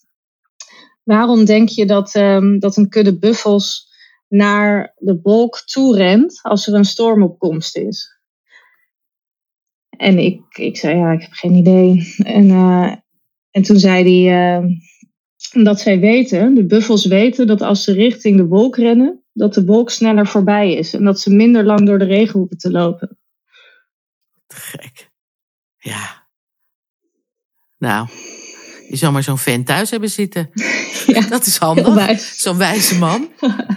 waarom 1.03 1.45
denk 1.45 1.69
je 1.69 1.85
dat, 1.85 2.15
um, 2.15 2.59
dat 2.59 2.77
een 2.77 2.89
kudde 2.89 3.17
buffels 3.17 3.89
naar 4.27 4.93
de 4.97 5.19
wolk 5.23 5.61
toe 5.65 5.95
rent 5.95 6.39
als 6.41 6.67
er 6.67 6.73
een 6.73 6.85
storm 6.85 7.23
op 7.23 7.39
komst 7.39 7.77
is? 7.77 8.20
En 10.01 10.19
ik, 10.19 10.41
ik 10.49 10.77
zei, 10.77 10.97
ja, 10.97 11.11
ik 11.11 11.21
heb 11.21 11.31
geen 11.31 11.53
idee. 11.53 12.15
En, 12.23 12.45
uh, 12.45 12.93
en 13.51 13.61
toen 13.61 13.79
zei 13.79 14.25
hij 14.25 14.59
uh, 14.59 14.65
dat 15.63 15.79
zij 15.79 15.99
weten, 15.99 16.53
de 16.53 16.65
buffels 16.65 17.05
weten, 17.05 17.47
dat 17.47 17.61
als 17.61 17.83
ze 17.83 17.93
richting 17.93 18.37
de 18.37 18.45
wolk 18.45 18.77
rennen, 18.77 19.23
dat 19.33 19.53
de 19.53 19.65
wolk 19.65 19.89
sneller 19.89 20.27
voorbij 20.27 20.73
is. 20.73 20.93
En 20.93 21.03
dat 21.03 21.19
ze 21.19 21.33
minder 21.33 21.63
lang 21.65 21.85
door 21.85 21.99
de 21.99 22.05
regen 22.05 22.39
hoeven 22.39 22.57
te 22.57 22.71
lopen. 22.71 23.17
Gek. 24.47 25.09
Ja. 25.77 26.27
Nou, 27.77 28.07
je 28.89 28.95
zou 28.95 29.11
maar 29.11 29.23
zo'n 29.23 29.37
fan 29.37 29.63
thuis 29.63 29.89
hebben 29.89 30.09
zitten. 30.09 30.49
Ja, 31.05 31.21
dat 31.37 31.45
is 31.45 31.57
handig. 31.57 32.19
Zo'n 32.19 32.57
wijze 32.57 32.97
man. 32.97 33.29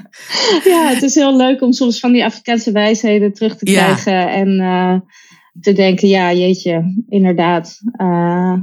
ja, 0.73 0.89
het 0.89 1.03
is 1.03 1.15
heel 1.15 1.37
leuk 1.37 1.63
om 1.63 1.73
soms 1.73 2.01
van 2.01 2.13
die 2.13 2.25
Afrikaanse 2.25 2.73
wijsheden 2.73 3.33
terug 3.33 3.57
te 3.57 3.65
krijgen. 3.65 4.13
Ja. 4.13 4.29
En 4.29 4.49
uh, 4.61 5.01
te 5.61 5.73
denken, 5.73 6.09
ja, 6.09 6.33
jeetje, 6.33 7.05
inderdaad. 7.09 7.81
Uh, 8.01 8.57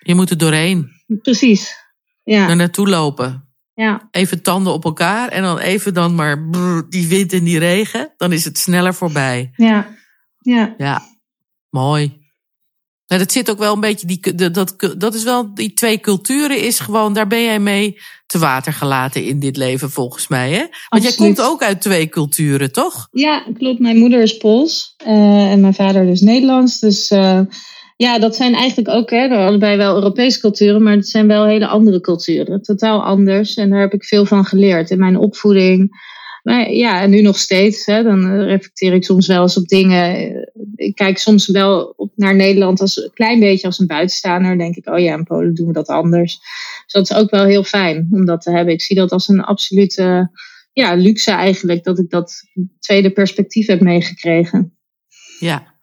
je 0.00 0.14
moet 0.14 0.30
er 0.30 0.38
doorheen. 0.38 0.88
Precies. 1.22 1.76
Ja. 2.24 2.48
Er 2.48 2.56
naartoe 2.56 2.88
lopen. 2.88 3.48
Ja. 3.74 4.08
Even 4.10 4.42
tanden 4.42 4.72
op 4.72 4.84
elkaar 4.84 5.28
en 5.28 5.42
dan 5.42 5.58
even 5.58 5.94
dan 5.94 6.14
maar 6.14 6.48
brrr, 6.48 6.86
die 6.88 7.08
wind 7.08 7.32
en 7.32 7.44
die 7.44 7.58
regen. 7.58 8.14
Dan 8.16 8.32
is 8.32 8.44
het 8.44 8.58
sneller 8.58 8.94
voorbij. 8.94 9.50
Ja. 9.56 9.96
Ja. 10.38 10.74
Ja. 10.78 11.02
Mooi. 11.70 12.27
Nou, 13.08 13.20
dat 13.20 13.32
zit 13.32 13.50
ook 13.50 13.58
wel 13.58 13.74
een 13.74 13.80
beetje, 13.80 14.06
die, 14.06 14.34
dat, 14.34 14.74
dat 14.98 15.14
is 15.14 15.24
wel, 15.24 15.54
die 15.54 15.72
twee 15.72 16.00
culturen 16.00 16.62
is 16.62 16.78
gewoon, 16.78 17.14
daar 17.14 17.26
ben 17.26 17.42
jij 17.42 17.60
mee 17.60 17.96
te 18.26 18.38
water 18.38 18.72
gelaten 18.72 19.24
in 19.24 19.40
dit 19.40 19.56
leven 19.56 19.90
volgens 19.90 20.28
mij. 20.28 20.50
Hè? 20.50 20.58
Want 20.58 20.70
Absoluut. 20.88 21.16
jij 21.16 21.26
komt 21.26 21.40
ook 21.40 21.62
uit 21.62 21.80
twee 21.80 22.08
culturen, 22.08 22.72
toch? 22.72 23.08
Ja, 23.12 23.44
klopt. 23.58 23.78
Mijn 23.78 23.98
moeder 23.98 24.22
is 24.22 24.36
Pools 24.36 24.94
uh, 25.06 25.52
en 25.52 25.60
mijn 25.60 25.74
vader 25.74 26.06
dus 26.06 26.20
Nederlands. 26.20 26.80
Dus 26.80 27.10
uh, 27.10 27.40
ja, 27.96 28.18
dat 28.18 28.36
zijn 28.36 28.54
eigenlijk 28.54 28.88
ook 28.88 29.10
hè, 29.10 29.28
allebei 29.28 29.76
wel 29.76 29.94
Europese 29.94 30.40
culturen, 30.40 30.82
maar 30.82 30.94
het 30.94 31.08
zijn 31.08 31.26
wel 31.26 31.46
hele 31.46 31.66
andere 31.66 32.00
culturen. 32.00 32.62
Totaal 32.62 33.02
anders. 33.02 33.54
En 33.54 33.70
daar 33.70 33.80
heb 33.80 33.92
ik 33.92 34.04
veel 34.04 34.26
van 34.26 34.44
geleerd 34.44 34.90
in 34.90 34.98
mijn 34.98 35.16
opvoeding. 35.16 36.06
Maar 36.42 36.72
ja, 36.72 37.00
en 37.00 37.10
nu 37.10 37.20
nog 37.20 37.38
steeds. 37.38 37.86
Hè, 37.86 38.02
dan 38.02 38.40
reflecteer 38.40 38.92
ik 38.92 39.04
soms 39.04 39.26
wel 39.26 39.42
eens 39.42 39.56
op 39.56 39.68
dingen. 39.68 40.32
Ik 40.78 40.94
kijk 40.94 41.18
soms 41.18 41.46
wel 41.46 41.92
op 41.96 42.12
naar 42.16 42.34
Nederland 42.34 42.80
als 42.80 42.96
een 42.96 43.10
klein 43.14 43.40
beetje 43.40 43.66
als 43.66 43.78
een 43.78 43.86
buitenstaander. 43.86 44.58
Denk 44.58 44.76
ik, 44.76 44.88
oh 44.88 44.98
ja, 44.98 45.14
in 45.14 45.24
Polen 45.24 45.54
doen 45.54 45.66
we 45.66 45.72
dat 45.72 45.88
anders. 45.88 46.38
Dus 46.84 46.92
dat 46.92 47.10
is 47.10 47.16
ook 47.16 47.30
wel 47.30 47.44
heel 47.44 47.64
fijn 47.64 48.08
om 48.10 48.24
dat 48.24 48.40
te 48.40 48.50
hebben. 48.50 48.74
Ik 48.74 48.82
zie 48.82 48.96
dat 48.96 49.10
als 49.10 49.28
een 49.28 49.40
absolute 49.40 50.30
ja, 50.72 50.94
luxe 50.94 51.30
eigenlijk. 51.30 51.84
Dat 51.84 51.98
ik 51.98 52.10
dat 52.10 52.32
tweede 52.78 53.10
perspectief 53.10 53.66
heb 53.66 53.80
meegekregen. 53.80 54.78
Ja. 55.38 55.74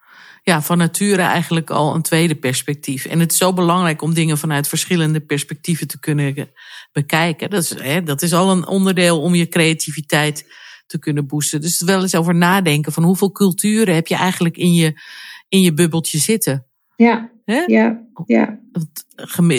ja, 0.43 0.62
van 0.62 0.77
nature 0.77 1.21
eigenlijk 1.21 1.69
al 1.69 1.95
een 1.95 2.01
tweede 2.01 2.36
perspectief. 2.36 3.05
En 3.05 3.19
het 3.19 3.31
is 3.31 3.38
zo 3.38 3.53
belangrijk 3.53 4.01
om 4.01 4.13
dingen 4.13 4.38
vanuit 4.38 4.67
verschillende 4.67 5.19
perspectieven 5.19 5.88
te 5.88 5.99
kunnen 5.99 6.49
bekijken. 6.91 7.49
Dat 7.49 7.63
is, 7.63 7.81
hè, 7.81 8.03
dat 8.03 8.21
is 8.21 8.34
al 8.34 8.51
een 8.51 8.67
onderdeel 8.67 9.21
om 9.21 9.36
je 9.36 9.47
creativiteit 9.47 10.45
te 10.86 11.00
kunnen 11.00 11.28
boosten. 11.28 11.62
Dus 11.62 11.82
wel 11.82 12.02
eens 12.02 12.15
over 12.15 12.36
nadenken 12.36 12.91
van 12.91 13.04
hoeveel 13.04 13.32
culturen 13.32 13.95
heb 13.95 14.08
je 14.08 14.15
eigenlijk 14.15 14.58
in 14.58 14.74
je, 14.74 15.02
in 15.50 15.62
je 15.62 15.74
bubbeltje 15.74 16.17
zitten. 16.17 16.65
Ja, 16.95 17.34
Hè? 17.45 17.63
ja, 17.65 18.02
ja. 18.26 18.60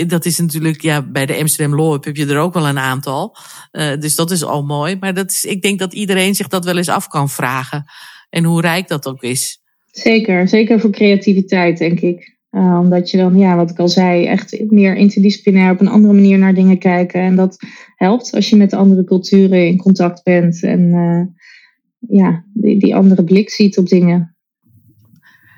Dat 0.06 0.24
is 0.24 0.38
natuurlijk, 0.38 0.82
ja, 0.82 1.02
bij 1.02 1.26
de 1.26 1.36
Amsterdam 1.36 1.76
Law 1.78 2.04
heb 2.04 2.16
je 2.16 2.26
er 2.26 2.38
ook 2.38 2.54
wel 2.54 2.68
een 2.68 2.78
aantal. 2.78 3.36
Uh, 3.72 3.96
dus 3.98 4.14
dat 4.14 4.30
is 4.30 4.44
al 4.44 4.64
mooi. 4.64 4.96
Maar 4.96 5.14
dat 5.14 5.30
is, 5.30 5.44
ik 5.44 5.62
denk 5.62 5.78
dat 5.78 5.94
iedereen 5.94 6.34
zich 6.34 6.48
dat 6.48 6.64
wel 6.64 6.76
eens 6.76 6.88
af 6.88 7.08
kan 7.08 7.28
vragen. 7.28 7.84
En 8.30 8.44
hoe 8.44 8.60
rijk 8.60 8.88
dat 8.88 9.06
ook 9.06 9.22
is. 9.22 9.60
Zeker, 9.90 10.48
zeker 10.48 10.80
voor 10.80 10.90
creativiteit, 10.90 11.78
denk 11.78 12.00
ik. 12.00 12.35
Uh, 12.56 12.78
omdat 12.80 13.10
je 13.10 13.16
dan, 13.16 13.38
ja, 13.38 13.56
wat 13.56 13.70
ik 13.70 13.78
al 13.78 13.88
zei, 13.88 14.26
echt 14.26 14.70
meer 14.70 14.96
interdisciplinair 14.96 15.72
op 15.72 15.80
een 15.80 15.88
andere 15.88 16.14
manier 16.14 16.38
naar 16.38 16.54
dingen 16.54 16.78
kijken. 16.78 17.20
En 17.20 17.36
dat 17.36 17.56
helpt 17.96 18.34
als 18.34 18.48
je 18.48 18.56
met 18.56 18.74
andere 18.74 19.04
culturen 19.04 19.66
in 19.66 19.76
contact 19.76 20.22
bent 20.22 20.62
en 20.62 20.80
uh, 20.80 22.18
ja, 22.18 22.44
die, 22.54 22.78
die 22.78 22.94
andere 22.94 23.24
blik 23.24 23.50
ziet 23.50 23.78
op 23.78 23.88
dingen. 23.88 24.36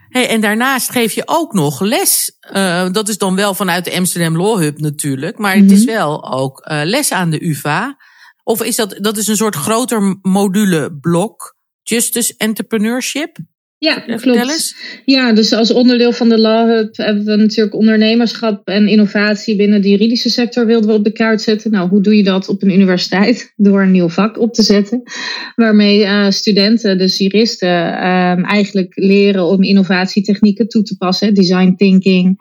Hey, 0.09 0.29
en 0.29 0.41
daarnaast 0.41 0.91
geef 0.91 1.13
je 1.13 1.23
ook 1.27 1.53
nog 1.53 1.81
les. 1.81 2.39
Uh, 2.53 2.91
dat 2.93 3.09
is 3.09 3.19
dan 3.19 3.35
wel 3.35 3.55
vanuit 3.55 3.85
de 3.85 3.97
Amsterdam 3.97 4.37
Law 4.37 4.61
Hub 4.61 4.79
natuurlijk, 4.79 5.39
maar 5.39 5.57
het 5.57 5.71
is 5.71 5.85
wel 5.85 6.33
ook 6.33 6.65
les 6.67 7.13
aan 7.13 7.31
de 7.31 7.47
UvA. 7.47 7.97
Of 8.45 8.63
is 8.63 8.77
dat, 8.77 8.97
dat 9.01 9.17
is 9.17 9.27
een 9.27 9.37
soort 9.37 9.57
groter 9.57 10.19
moduleblok, 10.23 11.57
Justice 11.83 12.35
Entrepreneurship? 12.37 13.39
Ja, 13.81 14.01
klopt. 14.01 14.75
Ja, 15.05 15.33
dus 15.33 15.53
als 15.53 15.73
onderdeel 15.73 16.13
van 16.13 16.29
de 16.29 16.39
Law 16.39 16.69
Hub 16.69 16.97
hebben 16.97 17.25
we 17.25 17.37
natuurlijk 17.37 17.75
ondernemerschap 17.75 18.69
en 18.69 18.89
innovatie 18.89 19.57
binnen 19.57 19.83
de 19.83 19.89
juridische 19.89 20.31
sector 20.31 20.67
wilden 20.67 20.89
we 20.89 20.97
op 20.97 21.05
de 21.05 21.13
kaart 21.13 21.41
zetten. 21.41 21.71
Nou, 21.71 21.89
hoe 21.89 22.01
doe 22.01 22.17
je 22.17 22.23
dat 22.23 22.49
op 22.49 22.63
een 22.63 22.73
universiteit? 22.73 23.53
Door 23.57 23.83
een 23.83 23.91
nieuw 23.91 24.09
vak 24.09 24.39
op 24.39 24.55
te 24.55 24.63
zetten. 24.63 25.03
Waarmee 25.55 26.01
uh, 26.01 26.31
studenten, 26.31 26.99
dus 26.99 27.19
juristen, 27.19 27.69
uh, 27.69 28.51
eigenlijk 28.51 28.93
leren 28.95 29.45
om 29.45 29.63
innovatietechnieken 29.63 30.69
toe 30.69 30.83
te 30.83 30.97
passen. 30.97 31.35
Design 31.35 31.75
thinking. 31.77 32.37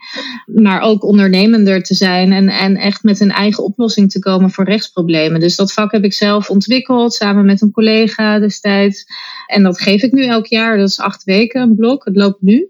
Maar 0.46 0.82
ook 0.82 1.04
ondernemender 1.04 1.84
te 1.84 1.94
zijn 1.94 2.32
en, 2.32 2.50
en 2.50 2.76
echt 2.76 3.04
met 3.04 3.20
een 3.20 3.32
eigen 3.32 3.64
oplossing 3.64 4.12
te 4.12 4.20
komen 4.20 4.52
voor 4.52 4.66
rechtsproblemen. 4.66 5.40
Dus 5.40 5.56
dat 5.56 5.74
vak 5.74 5.92
heb 5.92 6.04
ik 6.04 6.14
zelf 6.14 6.50
ontwikkeld 6.50 7.14
samen 7.14 7.46
met 7.46 7.62
een 7.62 7.72
collega 7.72 8.40
destijds. 8.40 9.06
En 9.48 9.64
dat 9.64 9.82
geef 9.82 10.02
ik 10.02 10.12
nu 10.12 10.26
elk 10.26 10.46
jaar. 10.46 10.78
Dat 10.78 10.90
is 10.90 11.00
acht 11.00 11.24
weken 11.24 11.62
een 11.62 11.76
blok. 11.76 12.06
Het 12.06 12.16
loopt 12.16 12.42
nu. 12.42 12.70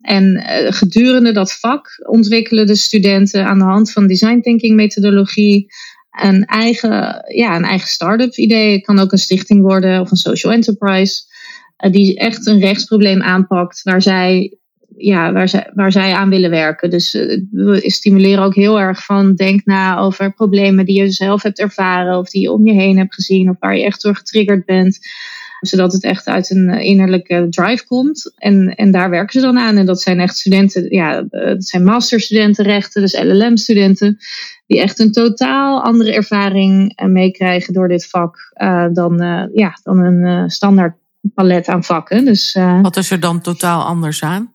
En 0.00 0.24
uh, 0.24 0.72
gedurende 0.72 1.32
dat 1.32 1.52
vak 1.52 1.88
ontwikkelen 2.06 2.66
de 2.66 2.74
studenten 2.74 3.46
aan 3.46 3.58
de 3.58 3.64
hand 3.64 3.92
van 3.92 4.06
design 4.06 4.40
thinking 4.40 4.74
methodologie 4.74 5.72
een 6.10 6.44
eigen, 6.44 7.24
ja, 7.34 7.56
een 7.56 7.64
eigen 7.64 7.88
start-up 7.88 8.34
idee. 8.34 8.72
Het 8.72 8.84
kan 8.84 8.98
ook 8.98 9.12
een 9.12 9.18
stichting 9.18 9.62
worden 9.62 10.00
of 10.00 10.10
een 10.10 10.16
social 10.16 10.52
enterprise. 10.52 11.22
Uh, 11.84 11.92
die 11.92 12.18
echt 12.18 12.46
een 12.46 12.60
rechtsprobleem 12.60 13.22
aanpakt 13.22 13.82
waar 13.82 14.02
zij, 14.02 14.56
ja, 14.96 15.32
waar, 15.32 15.48
zij, 15.48 15.70
waar 15.74 15.92
zij 15.92 16.12
aan 16.12 16.30
willen 16.30 16.50
werken. 16.50 16.90
Dus 16.90 17.14
uh, 17.14 17.40
we 17.50 17.90
stimuleren 17.90 18.44
ook 18.44 18.54
heel 18.54 18.80
erg 18.80 19.04
van 19.04 19.34
denk 19.34 19.64
na 19.64 19.98
over 19.98 20.34
problemen 20.34 20.84
die 20.84 20.98
je 20.98 21.10
zelf 21.10 21.42
hebt 21.42 21.58
ervaren 21.58 22.18
of 22.18 22.30
die 22.30 22.42
je 22.42 22.52
om 22.52 22.66
je 22.66 22.72
heen 22.72 22.98
hebt 22.98 23.14
gezien 23.14 23.50
of 23.50 23.56
waar 23.58 23.76
je 23.76 23.84
echt 23.84 24.02
door 24.02 24.16
getriggerd 24.16 24.64
bent 24.64 24.98
zodat 25.66 25.92
het 25.92 26.04
echt 26.04 26.26
uit 26.26 26.50
een 26.50 26.68
innerlijke 26.68 27.46
drive 27.50 27.86
komt. 27.86 28.32
En, 28.36 28.74
en 28.74 28.90
daar 28.90 29.10
werken 29.10 29.40
ze 29.40 29.46
dan 29.46 29.58
aan. 29.58 29.76
En 29.76 29.86
dat 29.86 30.02
zijn 30.02 30.20
echt 30.20 30.36
studenten, 30.36 30.86
ja, 30.90 31.22
dat 31.28 31.64
zijn 31.64 31.84
masterstudentenrechten, 31.84 33.02
dus 33.02 33.22
LLM-studenten, 33.22 34.18
die 34.66 34.80
echt 34.80 34.98
een 34.98 35.12
totaal 35.12 35.82
andere 35.82 36.12
ervaring 36.12 37.00
meekrijgen 37.06 37.72
door 37.72 37.88
dit 37.88 38.06
vak 38.06 38.52
dan, 38.92 39.16
ja, 39.54 39.78
dan 39.82 39.98
een 39.98 40.50
standaard 40.50 40.96
palet 41.34 41.68
aan 41.68 41.84
vakken. 41.84 42.24
Dus, 42.24 42.58
Wat 42.82 42.96
is 42.96 43.10
er 43.10 43.20
dan 43.20 43.40
totaal 43.40 43.84
anders 43.84 44.22
aan? 44.22 44.53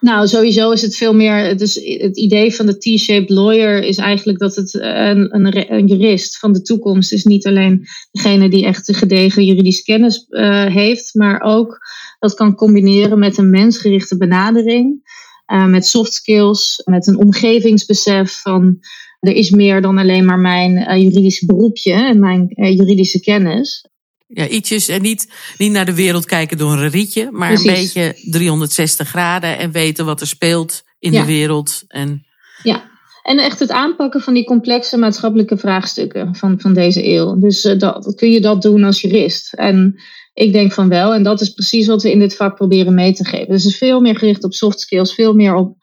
Nou, 0.00 0.26
sowieso 0.26 0.70
is 0.70 0.82
het 0.82 0.96
veel 0.96 1.14
meer. 1.14 1.56
Dus 1.56 1.74
het 1.74 2.16
idee 2.16 2.54
van 2.54 2.66
de 2.66 2.78
T-shaped 2.78 3.30
lawyer 3.30 3.82
is 3.82 3.96
eigenlijk 3.96 4.38
dat 4.38 4.54
het 4.56 4.74
een, 4.74 5.34
een, 5.34 5.72
een, 5.72 5.86
jurist 5.86 6.38
van 6.38 6.52
de 6.52 6.62
toekomst 6.62 7.12
is. 7.12 7.24
Niet 7.24 7.46
alleen 7.46 7.86
degene 8.10 8.48
die 8.48 8.64
echt 8.64 8.86
de 8.86 8.94
gedegen 8.94 9.44
juridische 9.44 9.82
kennis 9.82 10.26
uh, 10.28 10.66
heeft, 10.66 11.14
maar 11.14 11.40
ook 11.40 11.78
dat 12.18 12.34
kan 12.34 12.54
combineren 12.54 13.18
met 13.18 13.38
een 13.38 13.50
mensgerichte 13.50 14.16
benadering. 14.16 15.14
Uh, 15.52 15.66
met 15.66 15.86
soft 15.86 16.12
skills, 16.12 16.82
met 16.84 17.06
een 17.06 17.18
omgevingsbesef 17.18 18.40
van 18.40 18.78
er 19.20 19.32
is 19.32 19.50
meer 19.50 19.80
dan 19.80 19.98
alleen 19.98 20.24
maar 20.24 20.38
mijn 20.38 20.72
uh, 20.72 21.02
juridische 21.02 21.46
beroepje 21.46 21.92
en 21.92 22.18
mijn 22.18 22.46
juridische 22.54 23.20
kennis. 23.20 23.86
Ja, 24.26 24.48
ietsjes 24.48 24.88
en 24.88 25.02
niet, 25.02 25.32
niet 25.58 25.72
naar 25.72 25.84
de 25.84 25.94
wereld 25.94 26.24
kijken 26.24 26.58
door 26.58 26.72
een 26.72 26.90
rietje, 26.90 27.28
maar 27.32 27.52
een 27.52 27.62
beetje 27.62 28.18
360 28.30 29.08
graden 29.08 29.58
en 29.58 29.70
weten 29.70 30.04
wat 30.04 30.20
er 30.20 30.26
speelt 30.26 30.82
in 30.98 31.10
de 31.10 31.24
wereld. 31.24 31.84
En... 31.88 32.26
Ja, 32.62 32.90
en 33.22 33.38
echt 33.38 33.58
het 33.58 33.70
aanpakken 33.70 34.20
van 34.20 34.34
die 34.34 34.44
complexe 34.44 34.96
maatschappelijke 34.98 35.56
vraagstukken 35.56 36.34
van, 36.34 36.60
van 36.60 36.74
deze 36.74 37.06
eeuw. 37.06 37.38
Dus 37.38 37.64
uh, 37.64 37.78
dat, 37.78 38.14
kun 38.14 38.30
je 38.30 38.40
dat 38.40 38.62
doen 38.62 38.84
als 38.84 39.00
jurist. 39.00 39.52
En 39.52 40.00
ik 40.34 40.52
denk 40.52 40.72
van 40.72 40.88
wel. 40.88 41.14
En 41.14 41.22
dat 41.22 41.40
is 41.40 41.50
precies 41.50 41.86
wat 41.86 42.02
we 42.02 42.10
in 42.10 42.18
dit 42.18 42.36
vak 42.36 42.56
proberen 42.56 42.94
mee 42.94 43.12
te 43.12 43.24
geven. 43.24 43.48
Dus 43.48 43.64
het 43.64 43.72
is 43.72 43.78
veel 43.78 44.00
meer 44.00 44.16
gericht 44.16 44.44
op 44.44 44.52
soft 44.52 44.80
skills, 44.80 45.14
veel 45.14 45.34
meer 45.34 45.54
op 45.54 45.76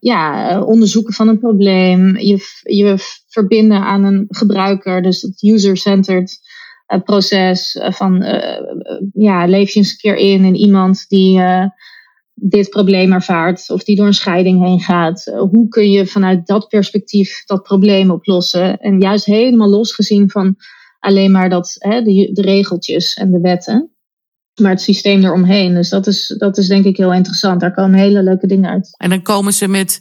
ja, 0.00 0.50
eh, 0.50 0.66
onderzoeken 0.66 1.14
van 1.14 1.28
een 1.28 1.38
probleem. 1.38 2.18
Je, 2.18 2.38
je 2.62 2.96
verbinden 3.28 3.80
aan 3.80 4.04
een 4.04 4.24
gebruiker. 4.28 5.02
Dus 5.02 5.22
het 5.22 5.42
user-centered 5.42 6.38
proces 7.04 7.78
van 7.80 8.24
ja, 9.12 9.46
leef 9.46 9.70
je 9.70 9.78
eens 9.78 9.90
een 9.90 9.96
keer 9.96 10.16
in 10.16 10.44
in 10.44 10.54
iemand 10.54 11.08
die 11.08 11.40
dit 12.38 12.68
probleem 12.68 13.12
ervaart 13.12 13.70
of 13.70 13.84
die 13.84 13.96
door 13.96 14.06
een 14.06 14.14
scheiding 14.14 14.64
heen 14.64 14.80
gaat. 14.80 15.26
Eh, 15.26 15.38
hoe 15.38 15.68
kun 15.68 15.90
je 15.90 16.06
vanuit 16.06 16.46
dat 16.46 16.68
perspectief 16.68 17.44
dat 17.44 17.62
probleem 17.62 18.10
oplossen? 18.10 18.78
En 18.78 19.00
juist 19.00 19.24
helemaal 19.24 19.68
losgezien 19.68 20.30
van 20.30 20.56
alleen 20.98 21.30
maar 21.30 21.48
dat, 21.48 21.76
hè, 21.78 22.02
de, 22.02 22.30
de 22.32 22.42
regeltjes 22.42 23.14
en 23.14 23.30
de 23.30 23.40
wetten. 23.40 23.90
Maar 24.60 24.70
het 24.70 24.80
systeem 24.80 25.24
eromheen. 25.24 25.74
Dus 25.74 25.88
dat 25.88 26.06
is, 26.06 26.34
dat 26.38 26.58
is 26.58 26.68
denk 26.68 26.84
ik 26.84 26.96
heel 26.96 27.12
interessant. 27.12 27.60
Daar 27.60 27.74
komen 27.74 27.98
hele 27.98 28.22
leuke 28.22 28.46
dingen 28.46 28.70
uit. 28.70 28.94
En 28.96 29.10
dan 29.10 29.22
komen 29.22 29.52
ze 29.52 29.68
met, 29.68 30.00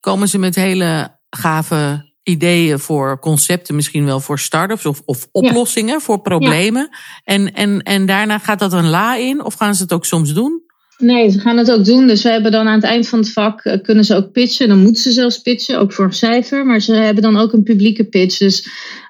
komen 0.00 0.28
ze 0.28 0.38
met 0.38 0.54
hele 0.54 1.18
gave 1.30 2.12
ideeën 2.24 2.78
voor 2.78 3.18
concepten, 3.18 3.74
misschien 3.74 4.04
wel 4.04 4.20
voor 4.20 4.38
start-ups 4.38 4.86
of, 4.86 5.02
of 5.04 5.28
oplossingen 5.32 6.00
voor 6.00 6.20
problemen. 6.20 6.96
En, 7.24 7.54
en, 7.54 7.82
en 7.82 8.06
daarna 8.06 8.38
gaat 8.38 8.58
dat 8.58 8.72
een 8.72 8.88
la 8.88 9.16
in, 9.16 9.44
of 9.44 9.54
gaan 9.54 9.74
ze 9.74 9.82
het 9.82 9.92
ook 9.92 10.04
soms 10.04 10.32
doen? 10.32 10.62
Nee, 10.98 11.30
ze 11.30 11.40
gaan 11.40 11.56
het 11.56 11.70
ook 11.70 11.84
doen. 11.84 12.06
Dus 12.06 12.22
we 12.22 12.28
hebben 12.28 12.52
dan 12.52 12.68
aan 12.68 12.74
het 12.74 12.84
eind 12.84 13.08
van 13.08 13.18
het 13.18 13.32
vak 13.32 13.64
eh, 13.64 13.82
kunnen 13.82 14.04
ze 14.04 14.16
ook 14.16 14.32
pitchen. 14.32 14.68
Dan 14.68 14.82
moeten 14.82 15.02
ze 15.02 15.12
zelfs 15.12 15.38
pitchen, 15.38 15.78
ook 15.78 15.92
voor 15.92 16.04
een 16.04 16.12
cijfer. 16.12 16.66
Maar 16.66 16.80
ze 16.80 16.94
hebben 16.94 17.22
dan 17.22 17.36
ook 17.36 17.52
een 17.52 17.62
publieke 17.62 18.04
pitch. 18.04 18.38
Dus 18.38 18.68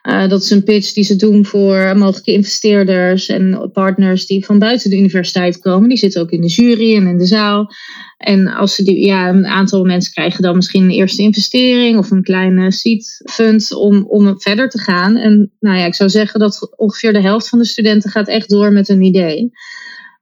uh, 0.09 0.28
dat 0.28 0.43
is 0.43 0.51
een 0.51 0.64
pitch 0.64 0.93
die 0.93 1.05
ze 1.05 1.16
doen 1.16 1.45
voor 1.45 1.97
mogelijke 1.97 2.32
investeerders 2.32 3.28
en 3.28 3.70
partners 3.72 4.26
die 4.26 4.45
van 4.45 4.59
buiten 4.59 4.91
de 4.91 4.97
universiteit 4.97 5.59
komen. 5.59 5.89
Die 5.89 5.99
zitten 5.99 6.20
ook 6.20 6.30
in 6.30 6.41
de 6.41 6.47
jury 6.47 6.97
en 6.97 7.07
in 7.07 7.18
de 7.18 7.26
zaal. 7.26 7.72
En 8.18 8.49
als 8.49 8.74
ze 8.74 8.82
die, 8.82 9.07
ja, 9.07 9.28
een 9.28 9.47
aantal 9.47 9.85
mensen 9.85 10.12
krijgen 10.12 10.43
dan 10.43 10.57
misschien 10.57 10.82
een 10.82 10.91
eerste 10.91 11.22
investering 11.22 11.99
of 11.99 12.11
een 12.11 12.22
kleine 12.22 12.72
seed 12.72 13.22
fund 13.30 13.74
om, 13.74 14.07
om 14.09 14.41
verder 14.41 14.68
te 14.68 14.78
gaan. 14.78 15.16
En 15.16 15.53
nou 15.61 15.78
ja, 15.78 15.85
ik 15.85 15.95
zou 15.95 16.11
zeggen 16.11 16.41
dat 16.41 16.72
ongeveer 16.76 17.12
de 17.12 17.20
helft 17.20 17.49
van 17.49 17.59
de 17.59 17.64
studenten 17.64 18.11
gaat 18.11 18.28
echt 18.28 18.49
door 18.49 18.72
met 18.72 18.89
een 18.89 19.03
idee. 19.03 19.53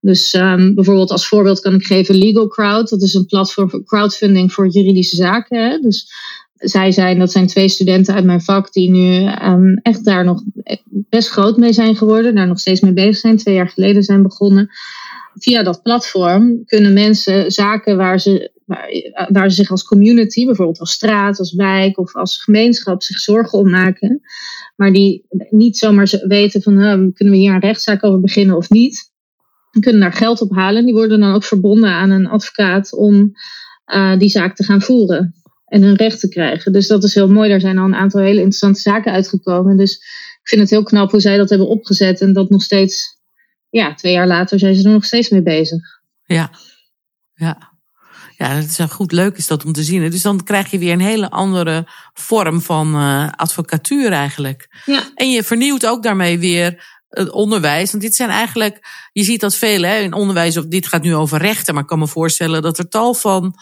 Dus 0.03 0.35
um, 0.35 0.75
bijvoorbeeld 0.75 1.11
als 1.11 1.29
voorbeeld 1.29 1.61
kan 1.61 1.75
ik 1.75 1.87
geven 1.87 2.15
Legal 2.15 2.49
Crowd. 2.49 2.89
Dat 2.89 3.03
is 3.03 3.15
een 3.15 3.27
platform 3.27 3.71
voor 3.71 3.85
crowdfunding 3.85 4.53
voor 4.53 4.69
juridische 4.69 5.17
zaken. 5.17 5.71
Hè? 5.71 5.79
Dus 5.79 6.13
zij 6.55 6.93
zijn, 6.93 7.19
dat 7.19 7.33
zijn 7.33 7.47
twee 7.47 7.69
studenten 7.69 8.15
uit 8.15 8.25
mijn 8.25 8.41
vak 8.41 8.73
die 8.73 8.91
nu 8.91 9.29
um, 9.43 9.75
echt 9.83 10.05
daar 10.05 10.25
nog 10.25 10.43
best 10.89 11.29
groot 11.29 11.57
mee 11.57 11.73
zijn 11.73 11.97
geworden. 11.97 12.35
Daar 12.35 12.47
nog 12.47 12.61
steeds 12.61 12.81
mee 12.81 12.93
bezig 12.93 13.17
zijn. 13.17 13.37
Twee 13.37 13.55
jaar 13.55 13.69
geleden 13.69 14.03
zijn 14.03 14.23
begonnen. 14.23 14.69
Via 15.35 15.63
dat 15.63 15.83
platform 15.83 16.65
kunnen 16.65 16.93
mensen 16.93 17.53
zaken 17.53 17.97
waar 17.97 18.21
ze, 18.21 18.51
waar 19.29 19.51
ze 19.51 19.57
zich 19.57 19.71
als 19.71 19.85
community, 19.85 20.47
bijvoorbeeld 20.47 20.81
als 20.81 20.93
straat, 20.93 21.39
als 21.39 21.55
wijk 21.55 21.99
of 21.99 22.17
als 22.17 22.43
gemeenschap, 22.43 23.03
zich 23.03 23.19
zorgen 23.19 23.59
om 23.59 23.71
maken. 23.71 24.21
Maar 24.77 24.93
die 24.93 25.27
niet 25.51 25.77
zomaar 25.77 26.23
weten 26.27 26.63
van 26.63 26.75
kunnen 27.15 27.35
we 27.35 27.41
hier 27.41 27.53
een 27.53 27.61
rechtszaak 27.61 28.05
over 28.05 28.21
beginnen 28.21 28.57
of 28.57 28.71
niet 28.71 29.12
kunnen 29.81 30.01
daar 30.01 30.13
geld 30.13 30.41
op 30.41 30.55
halen. 30.55 30.85
Die 30.85 30.95
worden 30.95 31.21
dan 31.21 31.35
ook 31.35 31.45
verbonden 31.45 31.91
aan 31.91 32.11
een 32.11 32.27
advocaat 32.27 32.93
om 32.93 33.33
uh, 33.87 34.19
die 34.19 34.29
zaak 34.29 34.57
te 34.57 34.65
gaan 34.65 34.83
voeren 34.83 35.35
en 35.67 35.83
hun 35.83 35.97
recht 35.97 36.21
te 36.21 36.29
krijgen. 36.29 36.73
Dus 36.73 36.87
dat 36.87 37.05
is 37.05 37.15
heel 37.15 37.29
mooi. 37.29 37.49
Daar 37.49 37.61
zijn 37.61 37.79
al 37.79 37.85
een 37.85 37.95
aantal 37.95 38.21
hele 38.21 38.37
interessante 38.37 38.81
zaken 38.81 39.13
uitgekomen. 39.13 39.77
Dus 39.77 39.93
ik 40.43 40.49
vind 40.49 40.61
het 40.61 40.71
heel 40.71 40.83
knap 40.83 41.11
hoe 41.11 41.21
zij 41.21 41.37
dat 41.37 41.49
hebben 41.51 41.69
opgezet 41.69 42.21
en 42.21 42.33
dat 42.33 42.51
nog 42.51 42.63
steeds, 42.63 43.19
ja, 43.71 43.95
twee 43.95 44.13
jaar 44.13 44.27
later 44.27 44.59
zijn 44.59 44.75
ze 44.75 44.85
er 44.85 44.93
nog 44.93 45.05
steeds 45.05 45.29
mee 45.29 45.43
bezig. 45.43 45.83
Ja, 46.25 46.51
ja. 47.35 47.71
Ja, 48.37 48.55
dat 48.55 48.65
is 48.65 48.79
een 48.79 48.91
goed 48.91 49.13
leuk 49.13 49.37
is 49.37 49.47
dat 49.47 49.65
om 49.65 49.73
te 49.73 49.83
zien. 49.83 50.11
Dus 50.11 50.23
dan 50.23 50.43
krijg 50.43 50.71
je 50.71 50.79
weer 50.79 50.93
een 50.93 51.01
hele 51.01 51.31
andere 51.31 51.87
vorm 52.13 52.61
van 52.61 52.95
uh, 52.95 53.29
advocatuur 53.31 54.13
eigenlijk. 54.13 54.83
Ja. 54.85 55.03
En 55.15 55.31
je 55.31 55.43
vernieuwt 55.43 55.87
ook 55.87 56.03
daarmee 56.03 56.39
weer 56.39 57.01
het 57.13 57.31
onderwijs. 57.31 57.91
Want 57.91 58.03
dit 58.03 58.15
zijn 58.15 58.31
eigenlijk, 58.31 59.09
je 59.13 59.23
ziet 59.23 59.41
dat 59.41 59.55
veel 59.55 59.83
hè, 59.83 59.99
in 59.99 60.13
onderwijs, 60.13 60.57
of 60.57 60.67
dit 60.67 60.87
gaat 60.87 61.03
nu 61.03 61.15
over 61.15 61.39
rechten, 61.39 61.75
maar 61.75 61.83
ik 61.83 61.89
kan 61.89 61.99
me 61.99 62.07
voorstellen 62.07 62.63
dat 62.63 62.79
er 62.79 62.89
tal 62.89 63.15
van 63.15 63.55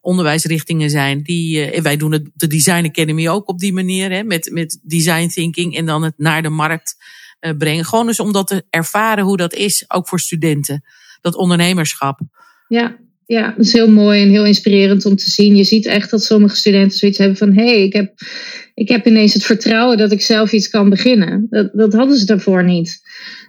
onderwijsrichtingen 0.00 0.90
zijn. 0.90 1.22
Die, 1.22 1.74
uh, 1.74 1.80
wij 1.80 1.96
doen 1.96 2.12
het, 2.12 2.30
de 2.34 2.46
Design 2.46 2.86
Academy 2.86 3.28
ook 3.28 3.48
op 3.48 3.58
die 3.58 3.72
manier, 3.72 4.10
hè, 4.10 4.22
met, 4.22 4.50
met 4.52 4.78
design 4.82 5.28
thinking 5.28 5.76
en 5.76 5.86
dan 5.86 6.02
het 6.02 6.14
naar 6.16 6.42
de 6.42 6.48
markt 6.48 6.96
uh, 7.40 7.56
brengen. 7.58 7.84
Gewoon 7.84 8.06
eens 8.06 8.20
om 8.20 8.32
dat 8.32 8.46
te 8.46 8.64
ervaren 8.70 9.24
hoe 9.24 9.36
dat 9.36 9.54
is, 9.54 9.84
ook 9.88 10.08
voor 10.08 10.20
studenten. 10.20 10.84
Dat 11.20 11.34
ondernemerschap. 11.34 12.20
Ja, 12.68 12.96
ja, 13.26 13.54
dat 13.56 13.66
is 13.66 13.72
heel 13.72 13.90
mooi 13.90 14.22
en 14.22 14.28
heel 14.28 14.46
inspirerend 14.46 15.04
om 15.04 15.16
te 15.16 15.30
zien. 15.30 15.56
Je 15.56 15.64
ziet 15.64 15.86
echt 15.86 16.10
dat 16.10 16.24
sommige 16.24 16.56
studenten 16.56 16.98
zoiets 16.98 17.18
hebben 17.18 17.36
van: 17.36 17.52
hé, 17.52 17.64
hey, 17.64 17.82
ik, 17.82 17.92
heb, 17.92 18.12
ik 18.74 18.88
heb 18.88 19.06
ineens 19.06 19.34
het 19.34 19.44
vertrouwen 19.44 19.98
dat 19.98 20.12
ik 20.12 20.20
zelf 20.20 20.52
iets 20.52 20.68
kan 20.68 20.88
beginnen. 20.88 21.46
Dat, 21.50 21.70
dat 21.72 21.92
hadden 21.92 22.16
ze 22.16 22.26
daarvoor 22.26 22.64
niet. 22.64 23.04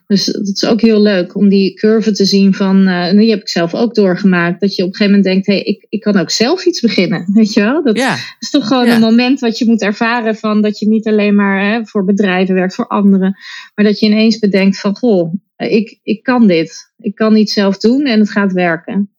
Dus 0.08 0.26
dat 0.26 0.48
is 0.48 0.66
ook 0.66 0.82
heel 0.82 1.02
leuk 1.02 1.36
om 1.36 1.50
die 1.50 1.74
curve 1.74 2.12
te 2.12 2.26
zien 2.26 2.54
van, 2.54 2.88
uh, 2.88 3.12
die 3.12 3.30
heb 3.30 3.40
ik 3.40 3.50
zelf 3.50 3.74
ook 3.74 3.96
doorgemaakt. 3.96 4.62
Dat 4.62 4.76
je 4.76 4.84
op 4.84 4.88
een 4.88 4.96
gegeven 4.96 5.18
moment 5.18 5.34
denkt, 5.34 5.48
hé, 5.48 5.54
hey, 5.54 5.64
ik, 5.64 5.86
ik 5.90 6.02
kan 6.02 6.18
ook 6.18 6.30
zelf 6.30 6.66
iets 6.66 6.82
beginnen. 6.82 7.32
Weet 7.34 7.54
je 7.54 7.62
wel? 7.62 7.84
Dat 7.84 7.98
is 8.40 8.50
toch 8.50 8.68
gewoon 8.68 8.88
een 8.88 9.00
moment 9.00 9.40
wat 9.40 9.58
je 9.58 9.66
moet 9.66 9.82
ervaren 9.82 10.36
van 10.36 10.62
dat 10.62 10.80
je 10.80 10.88
niet 10.88 11.08
alleen 11.08 11.36
maar 11.36 11.72
hè, 11.72 11.86
voor 11.86 12.06
bedrijven 12.06 12.56
werkt, 12.56 12.76
voor 12.76 12.88
anderen. 12.88 13.38
Maar 13.76 13.86
dat 13.86 14.00
je 14.00 14.06
ineens 14.06 14.40
bedenkt 14.40 14.80
van, 14.80 14.98
goh, 14.98 15.34
ik, 15.58 16.00
ik 16.04 16.24
kan 16.24 16.48
dit. 16.48 16.92
Ik 17.00 17.16
kan 17.16 17.36
iets 17.36 17.54
zelf 17.54 17.78
doen 17.78 18.06
en 18.06 18.20
het 18.20 18.32
gaat 18.32 18.54
werken. 18.54 19.10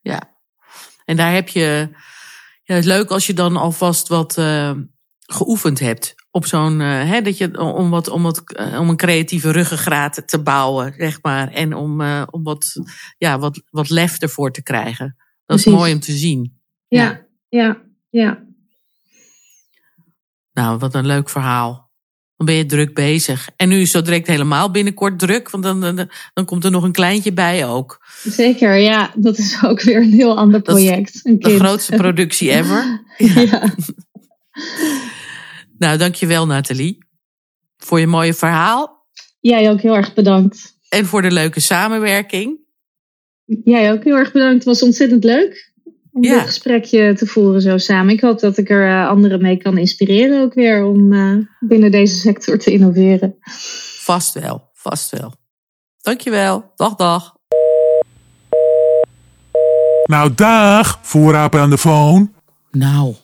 Ja, 0.00 0.38
en 1.04 1.16
daar 1.16 1.32
heb 1.32 1.48
je. 1.48 1.88
Ja, 2.62 2.74
het 2.74 2.84
is 2.84 2.90
leuk 2.90 3.10
als 3.10 3.26
je 3.26 3.34
dan 3.34 3.56
alvast 3.56 4.08
wat 4.08 4.38
uh, 4.38 4.72
geoefend 5.20 5.78
hebt 5.78 6.14
op 6.30 6.46
zo'n. 6.46 6.80
Uh, 6.80 6.88
hè, 6.88 7.22
dat 7.22 7.38
je, 7.38 7.58
om, 7.58 7.90
wat, 7.90 8.08
om, 8.08 8.22
wat, 8.22 8.42
uh, 8.46 8.80
om 8.80 8.88
een 8.88 8.96
creatieve 8.96 9.50
ruggengraat 9.50 10.28
te 10.28 10.42
bouwen, 10.42 10.94
zeg 10.96 11.22
maar. 11.22 11.48
En 11.48 11.74
om, 11.74 12.00
om 12.24 12.42
wat, 12.42 12.72
ja, 13.18 13.38
wat, 13.38 13.62
wat 13.70 13.88
lef 13.88 14.18
ervoor 14.18 14.52
te 14.52 14.62
krijgen. 14.62 15.16
Dat 15.46 15.58
is 15.58 15.64
mooi 15.64 15.92
om 15.92 16.00
te 16.00 16.12
zien. 16.12 16.60
Ja, 16.88 17.26
ja, 17.48 17.82
ja. 18.08 18.44
Nou, 20.52 20.78
wat 20.78 20.94
een 20.94 21.06
leuk 21.06 21.28
verhaal 21.28 21.89
dan 22.40 22.48
ben 22.48 22.58
je 22.58 22.66
druk 22.66 22.94
bezig. 22.94 23.48
En 23.56 23.68
nu 23.68 23.80
is 23.80 23.92
het 23.92 24.04
direct 24.04 24.26
helemaal 24.26 24.70
binnenkort 24.70 25.18
druk, 25.18 25.50
want 25.50 25.64
dan, 25.64 25.80
dan, 25.80 26.08
dan, 26.32 26.44
komt 26.44 26.64
er 26.64 26.70
nog 26.70 26.82
een 26.82 26.92
kleintje 26.92 27.32
bij 27.32 27.66
ook. 27.66 28.06
Zeker, 28.24 28.76
ja. 28.76 29.12
Dat 29.16 29.38
is 29.38 29.58
ook 29.64 29.82
weer 29.82 29.96
een 29.96 30.12
heel 30.12 30.36
ander 30.36 30.62
project. 30.62 31.20
Een 31.22 31.38
de 31.38 31.58
grootste 31.58 31.96
productie 31.96 32.50
ever. 32.58 33.04
ja. 33.16 33.40
ja. 33.40 33.74
nou, 35.78 35.98
dankjewel 35.98 36.46
Nathalie. 36.46 36.98
Voor 37.76 38.00
je 38.00 38.06
mooie 38.06 38.34
verhaal. 38.34 39.06
Jij 39.40 39.70
ook 39.70 39.80
heel 39.80 39.96
erg 39.96 40.14
bedankt. 40.14 40.76
En 40.88 41.06
voor 41.06 41.22
de 41.22 41.30
leuke 41.30 41.60
samenwerking. 41.60 42.58
Jij 43.64 43.92
ook 43.92 44.04
heel 44.04 44.16
erg 44.16 44.32
bedankt. 44.32 44.54
Het 44.54 44.64
was 44.64 44.82
ontzettend 44.82 45.24
leuk 45.24 45.69
ja. 46.12 46.34
dit 46.34 46.46
gesprekje 46.46 47.14
te 47.14 47.26
voeren 47.26 47.62
zo 47.62 47.78
samen. 47.78 48.14
Ik 48.14 48.20
hoop 48.20 48.40
dat 48.40 48.58
ik 48.58 48.70
er 48.70 48.88
uh, 48.88 49.08
anderen 49.08 49.42
mee 49.42 49.56
kan 49.56 49.78
inspireren 49.78 50.42
ook 50.42 50.54
weer 50.54 50.84
om 50.84 51.12
uh, 51.12 51.44
binnen 51.60 51.90
deze 51.90 52.16
sector 52.16 52.58
te 52.58 52.72
innoveren. 52.72 53.36
Vast 54.00 54.34
wel, 54.34 54.70
vast 54.72 55.10
wel. 55.10 55.34
Dankjewel. 56.02 56.72
Dag, 56.76 56.94
dag. 56.94 57.38
Nou, 60.04 60.34
dag, 60.34 60.98
voorrapen 61.02 61.60
aan 61.60 61.70
de 61.70 61.78
phone. 61.78 62.30
Nou, 62.70 63.14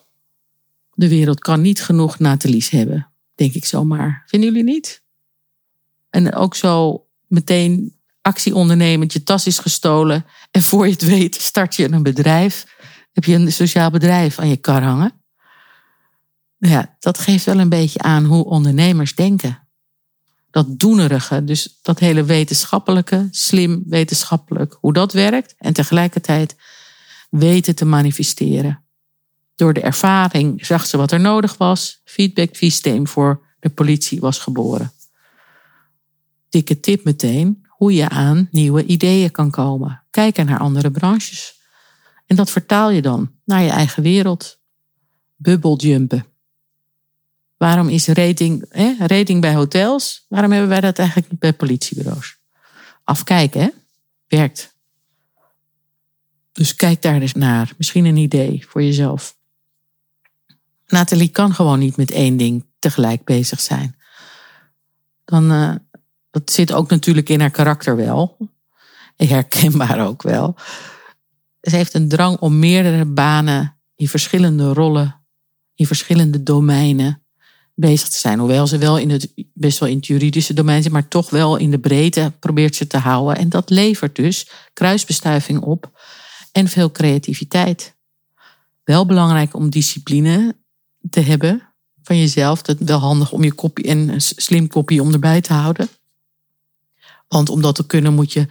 de 0.93 1.09
wereld 1.09 1.39
kan 1.39 1.61
niet 1.61 1.83
genoeg 1.83 2.19
Nathalies 2.19 2.71
hebben, 2.71 3.13
denk 3.35 3.55
ik 3.55 3.65
zomaar. 3.65 4.23
Vinden 4.27 4.49
jullie 4.49 4.65
niet? 4.65 5.03
En 6.11 6.35
ook 6.35 6.55
zo 6.55 7.07
meteen 7.27 7.95
actie 8.23 8.55
ondernemen, 8.55 9.07
je 9.11 9.23
tas 9.23 9.47
is 9.47 9.59
gestolen 9.59 10.25
en 10.51 10.63
voor 10.63 10.87
je 10.87 10.93
het 10.93 11.07
weet 11.07 11.35
start 11.35 11.75
je 11.75 11.93
een 11.93 12.03
bedrijf 12.03 12.76
heb 13.17 13.25
je 13.25 13.35
een 13.35 13.53
sociaal 13.53 13.91
bedrijf 13.91 14.39
aan 14.39 14.49
je 14.49 14.57
kar 14.57 14.83
hangen. 14.83 15.13
Ja, 16.59 16.97
dat 16.99 17.19
geeft 17.19 17.45
wel 17.45 17.59
een 17.59 17.69
beetje 17.69 17.99
aan 17.99 18.25
hoe 18.25 18.45
ondernemers 18.45 19.15
denken. 19.15 19.69
Dat 20.51 20.79
doenerige, 20.79 21.45
dus 21.45 21.79
dat 21.83 21.99
hele 21.99 22.25
wetenschappelijke, 22.25 23.29
slim 23.31 23.83
wetenschappelijk, 23.87 24.77
hoe 24.81 24.93
dat 24.93 25.13
werkt. 25.13 25.55
En 25.59 25.73
tegelijkertijd 25.73 26.57
weten 27.31 27.75
te 27.75 27.85
manifesteren. 27.85 28.85
Door 29.55 29.73
de 29.73 29.81
ervaring 29.81 30.67
zag 30.67 30.87
ze 30.87 30.97
wat 30.97 31.13
er 31.13 31.21
nodig 31.21 31.57
was. 31.57 32.01
Feedback 32.05 32.55
systeem 32.55 33.07
voor 33.07 33.47
de 33.61 33.69
politie 33.69 34.21
was 34.21 34.39
geboren. 34.39 34.93
dikke 36.49 36.81
tip 36.81 37.05
meteen 37.05 37.67
hoe 37.69 37.95
je 37.95 38.09
aan 38.09 38.49
nieuwe 38.51 38.85
ideeën 38.85 39.31
kan 39.31 39.51
komen. 39.51 40.03
Kijken 40.11 40.47
naar 40.47 40.59
andere 40.59 40.91
branches. 40.91 41.56
En 42.27 42.37
dat 42.37 42.51
vertaal 42.51 42.91
je 42.91 43.03
dan 43.03 43.33
naar 43.45 43.63
je 43.63 43.71
eigen 43.71 44.03
wereld. 44.03 44.59
Bubbeljumpen. 45.37 46.27
Waarom 47.57 47.89
is 47.89 48.07
rating, 48.07 48.65
hè, 48.69 49.41
bij 49.41 49.55
hotels? 49.55 50.25
Waarom 50.29 50.51
hebben 50.51 50.69
wij 50.69 50.81
dat 50.81 50.99
eigenlijk 50.99 51.31
niet 51.31 51.41
bij 51.41 51.53
politiebureaus? 51.53 52.39
Afkijken, 53.05 53.61
hè? 53.61 53.69
Werkt. 54.29 54.75
Dus 56.53 56.75
kijk 56.75 57.03
daar 57.03 57.21
eens 57.21 57.35
naar. 57.35 57.73
Misschien 57.77 58.05
een 58.05 58.17
idee 58.17 58.65
voor 58.69 58.83
jezelf. 58.83 59.37
Nathalie 60.87 61.29
kan 61.29 61.55
gewoon 61.55 61.79
niet 61.79 61.97
met 61.97 62.11
één 62.11 62.37
ding 62.37 62.65
tegelijk 62.79 63.25
bezig 63.25 63.61
zijn. 63.61 63.97
Dan, 65.25 65.53
uh, 65.53 65.75
dat 66.31 66.51
zit 66.51 66.73
ook 66.73 66.91
natuurlijk 66.91 67.29
in 67.29 67.41
haar 67.41 67.51
karakter 67.51 67.97
wel. 67.97 68.37
Herkenbaar 69.17 70.07
ook 70.07 70.23
wel. 70.23 70.57
Ze 71.67 71.77
heeft 71.77 71.95
een 71.95 72.09
drang 72.09 72.39
om 72.39 72.59
meerdere 72.59 73.05
banen 73.05 73.77
in 73.97 74.09
verschillende 74.09 74.73
rollen, 74.73 75.25
in 75.75 75.87
verschillende 75.87 76.43
domeinen 76.43 77.23
bezig 77.75 78.09
te 78.09 78.19
zijn. 78.19 78.39
Hoewel 78.39 78.67
ze 78.67 78.79
wel 78.79 78.99
in 78.99 79.11
het, 79.11 79.33
best 79.55 79.79
wel 79.79 79.89
in 79.89 79.97
het 79.97 80.07
juridische 80.07 80.55
domein 80.55 80.83
zit, 80.83 80.93
maar 80.93 81.09
toch 81.09 81.31
wel 81.31 81.57
in 81.57 81.71
de 81.71 81.79
breedte 81.79 82.33
probeert 82.39 82.77
ze 82.77 82.87
te 82.87 82.99
houden. 82.99 83.37
En 83.37 83.49
dat 83.49 83.71
levert 83.71 84.17
dus 84.17 84.49
kruisbestuiving 84.73 85.61
op 85.61 86.01
en 86.53 86.69
veel 86.69 86.91
creativiteit. 86.91 87.97
Wel 88.85 89.07
belangrijk 89.07 89.55
om 89.55 89.71
discipline 89.71 90.57
te 91.11 91.21
hebben 91.21 91.63
van 92.03 92.19
jezelf. 92.19 92.63
Dat 92.63 92.79
wel 92.79 92.99
handig 92.99 93.33
om 93.33 93.45
je 93.45 93.53
kopie 93.53 93.85
en 93.85 94.09
een 94.09 94.21
slim 94.21 94.69
kopie 94.69 95.03
om 95.03 95.13
erbij 95.13 95.41
te 95.41 95.53
houden. 95.53 95.89
Want 97.29 97.49
om 97.49 97.63
dat 97.63 97.75
te 97.75 97.87
kunnen 97.87 98.15
moet 98.15 98.33
je 98.33 98.47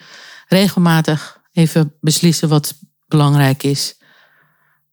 regelmatig 0.48 1.42
even 1.52 1.94
beslissen 2.00 2.50
wat 2.50 2.76
belangrijk 3.16 3.64
is. 3.64 3.98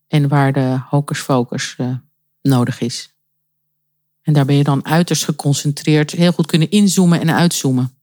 En 0.08 0.28
waar 0.28 0.52
de 0.52 0.78
hocus 0.88 1.20
focus 1.20 1.74
uh, 1.78 1.94
nodig 2.42 2.80
is. 2.80 3.14
En 4.22 4.32
daar 4.32 4.44
ben 4.44 4.56
je 4.56 4.64
dan 4.64 4.86
uiterst 4.86 5.24
geconcentreerd, 5.24 6.10
heel 6.10 6.32
goed 6.32 6.46
kunnen 6.46 6.70
inzoomen 6.70 7.20
en 7.20 7.30
uitzoomen. 7.30 7.96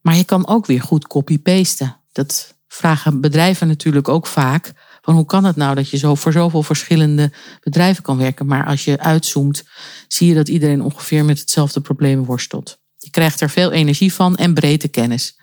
Maar 0.00 0.16
je 0.16 0.24
kan 0.24 0.46
ook 0.46 0.66
weer 0.66 0.82
goed 0.82 1.06
copy-pasten. 1.06 1.96
Dat 2.12 2.54
vragen 2.68 3.20
bedrijven 3.20 3.68
natuurlijk 3.68 4.08
ook 4.08 4.26
vaak. 4.26 4.72
Van 5.00 5.14
hoe 5.14 5.24
kan 5.24 5.44
het 5.44 5.56
nou 5.56 5.74
dat 5.74 5.90
je 5.90 5.96
zo 5.96 6.14
voor 6.14 6.32
zoveel 6.32 6.62
verschillende 6.62 7.32
bedrijven 7.60 8.02
kan 8.02 8.16
werken? 8.16 8.46
Maar 8.46 8.66
als 8.66 8.84
je 8.84 8.98
uitzoomt, 8.98 9.64
zie 10.08 10.28
je 10.28 10.34
dat 10.34 10.48
iedereen 10.48 10.82
ongeveer 10.82 11.24
met 11.24 11.38
hetzelfde 11.38 11.80
probleem 11.80 12.24
worstelt. 12.24 12.78
Je 12.98 13.10
krijgt 13.10 13.40
er 13.40 13.50
veel 13.50 13.72
energie 13.72 14.12
van 14.12 14.36
en 14.36 14.54
breedte 14.54 14.88
kennis. 14.88 15.38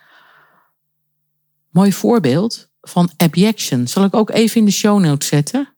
Mooi 1.69 1.93
voorbeeld 1.93 2.71
van 2.83 3.11
abjection. 3.17 3.87
Zal 3.87 4.03
ik 4.03 4.15
ook 4.15 4.29
even 4.29 4.59
in 4.59 4.65
de 4.65 4.71
show 4.71 4.99
notes 4.99 5.27
zetten? 5.27 5.75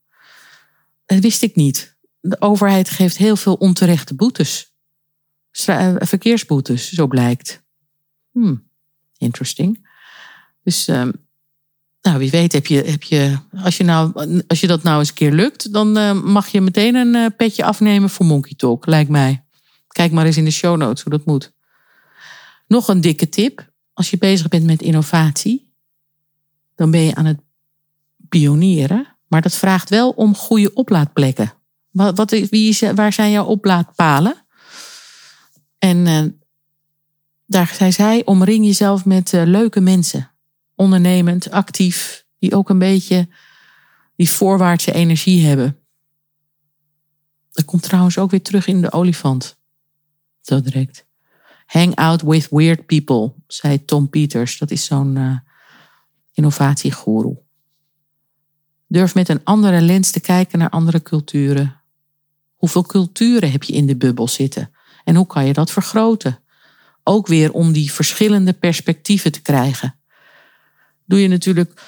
Dat 1.06 1.20
wist 1.20 1.42
ik 1.42 1.56
niet 1.56 1.96
de 2.30 2.42
overheid 2.42 2.90
geeft 2.90 3.18
heel 3.18 3.36
veel 3.36 3.54
onterechte 3.54 4.16
boetes. 4.16 4.74
Eh, 5.66 5.96
verkeersboetes, 5.98 6.92
zo 6.92 7.08
blijkt. 7.08 7.64
Hmm, 8.32 8.70
interesting. 9.18 9.90
Dus 10.64 10.88
uh, 10.88 11.08
nou, 12.02 12.18
wie 12.18 12.30
weet 12.30 12.52
heb 12.52 12.66
je, 12.66 12.82
heb 12.82 13.04
je, 13.04 13.38
als 13.64 13.78
je, 13.78 13.84
nou, 13.84 14.42
als 14.48 14.60
je 14.60 14.68
dat 14.68 14.84
nou 14.84 15.00
eens 15.00 15.10
een 15.10 15.16
keer 15.16 15.32
lukt, 15.32 15.74
dan 15.74 15.98
uh, 15.98 16.24
mag 16.24 16.48
je 16.48 16.62
meteen 16.62 16.96
een 16.96 17.16
uh, 17.16 17.26
petje 17.38 17.64
afnemen 17.64 18.10
voor 18.10 18.26
Monkey 18.26 18.54
Talk, 18.56 18.86
lijkt 18.86 19.10
mij. 19.10 19.46
Kijk 19.88 20.12
maar 20.12 20.26
eens 20.26 20.38
in 20.38 20.46
de 20.46 20.52
show 20.52 20.78
notes 20.78 21.04
hoe 21.04 21.12
dat 21.12 21.26
moet. 21.26 21.54
Nog 22.68 22.88
een 22.88 23.02
dikke 23.02 23.30
tip. 23.30 23.74
Als 23.94 24.10
je 24.10 24.18
bezig 24.18 24.48
bent 24.48 24.66
met 24.66 24.82
innovatie, 24.82 25.65
dan 26.76 26.92
ben 26.92 27.02
je 27.02 27.16
aan 27.16 27.26
het 27.26 27.40
pionieren. 28.30 29.16
Maar 29.28 29.42
dat 29.42 29.56
vraagt 29.56 29.90
wel 29.90 30.10
om 30.10 30.36
goede 30.36 30.74
oplaadplekken. 30.74 31.54
Wat, 31.92 32.18
wat, 32.18 32.32
wie, 32.32 32.78
waar 32.96 33.14
zijn 33.14 33.32
jouw 33.32 33.46
oplaadpalen? 33.46 34.46
En 35.78 35.98
uh, 35.98 36.24
daar 37.46 37.68
zei 37.68 37.92
zij, 37.92 38.26
omring 38.26 38.66
jezelf 38.66 39.06
met 39.06 39.34
uh, 39.34 39.44
leuke 39.46 39.80
mensen. 39.80 40.32
Ondernemend, 40.76 41.52
actief, 41.52 42.26
die 42.40 42.56
ook 42.56 42.70
een 42.70 42.80
beetje 42.80 43.28
die 44.16 44.30
voorwaartse 44.30 44.94
energie 44.94 45.46
hebben. 45.46 45.80
Dat 47.52 47.66
komt 47.66 47.84
trouwens 47.84 48.18
ook 48.18 48.32
weer 48.32 48.42
terug 48.42 48.68
in 48.68 48.82
de 48.82 48.92
olifant. 48.92 49.58
Zo 50.42 50.62
direct. 50.62 51.06
Hang 51.66 51.96
out 51.96 52.22
with 52.22 52.48
weird 52.50 52.86
people, 52.86 53.34
zei 53.48 53.86
Tom 53.86 54.10
Peters. 54.10 54.58
Dat 54.58 54.72
is 54.72 54.86
zo'n 54.86 55.16
uh, 55.16 55.38
innovatiegoeroe. 56.36 57.38
Durf 58.88 59.16
met 59.16 59.30
een 59.30 59.44
andere 59.44 59.82
lens 59.82 60.12
te 60.12 60.20
kijken 60.20 60.60
naar 60.60 60.70
andere 60.70 61.02
culturen, 61.02 61.80
Hoeveel 62.66 62.84
culturen 62.84 63.52
heb 63.52 63.64
je 63.64 63.74
in 63.74 63.86
de 63.86 63.96
bubbel 63.96 64.28
zitten? 64.28 64.72
En 65.04 65.16
hoe 65.16 65.28
kan 65.28 65.46
je 65.46 65.54
dat 65.54 65.72
vergroten? 65.72 66.40
Ook 67.04 67.28
weer 67.28 67.52
om 67.52 67.72
die 67.72 67.92
verschillende 67.92 68.54
perspectieven 68.54 69.32
te 69.32 69.42
krijgen. 69.42 69.96
Doe 71.06 71.22
je 71.22 71.28
natuurlijk 71.28 71.82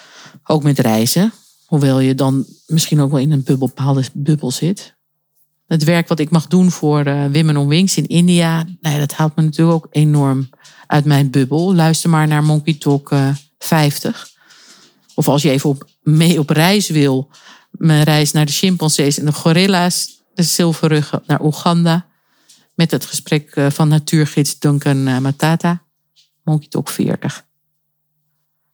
ook 0.44 0.64
met 0.64 0.80
reizen, 0.80 1.34
hoewel 1.66 2.00
je 2.00 2.16
dan 2.16 2.46
misschien 2.68 3.00
ook 3.00 3.12
wel 3.12 3.20
in 3.20 3.32
een 3.32 3.58
bepaalde 3.60 4.04
bubbel 4.14 4.52
zit. 4.52 4.96
Het 5.68 5.84
werk 5.84 6.08
wat 6.08 6.20
ik 6.20 6.30
mag 6.30 6.48
doen 6.48 6.72
voor 6.72 7.08
uh, 7.08 7.26
Women 7.32 7.58
on 7.58 7.68
Wings 7.68 7.98
in 7.98 8.08
India, 8.08 8.66
nou 8.82 9.00
dat 9.00 9.14
haalt 9.14 9.36
me 9.36 9.44
natuurlijk 9.44 9.76
ook 9.76 9.88
enorm 9.92 10.50
uit 10.88 11.06
mijn 11.06 11.30
bubbel. 11.30 11.76
Luister 11.76 12.10
maar 12.10 12.28
naar 12.28 12.44
Monkey 12.44 12.74
Talk 12.74 13.12
uh, 13.12 13.36
50. 13.60 14.37
Of 15.18 15.28
als 15.28 15.42
je 15.42 15.50
even 15.50 15.70
op, 15.70 15.90
mee 16.02 16.40
op 16.40 16.50
reis 16.50 16.90
wil, 16.90 17.30
mijn 17.72 18.04
reis 18.04 18.32
naar 18.32 18.46
de 18.46 18.52
chimpansees 18.52 19.20
en 19.20 19.26
de 19.26 19.32
gorilla's, 19.32 20.24
de 20.34 20.44
zilverrug 20.44 21.20
naar 21.26 21.44
Oeganda. 21.44 22.06
Met 22.76 22.92
het 22.92 23.06
gesprek 23.06 23.52
eh, 23.52 23.70
van 23.70 23.88
natuurgids 23.88 24.60
Duncan 24.60 25.08
eh, 25.08 25.18
Matata. 25.18 25.84
Monkey 26.44 26.68
Talk 26.68 26.90
40. 26.90 27.46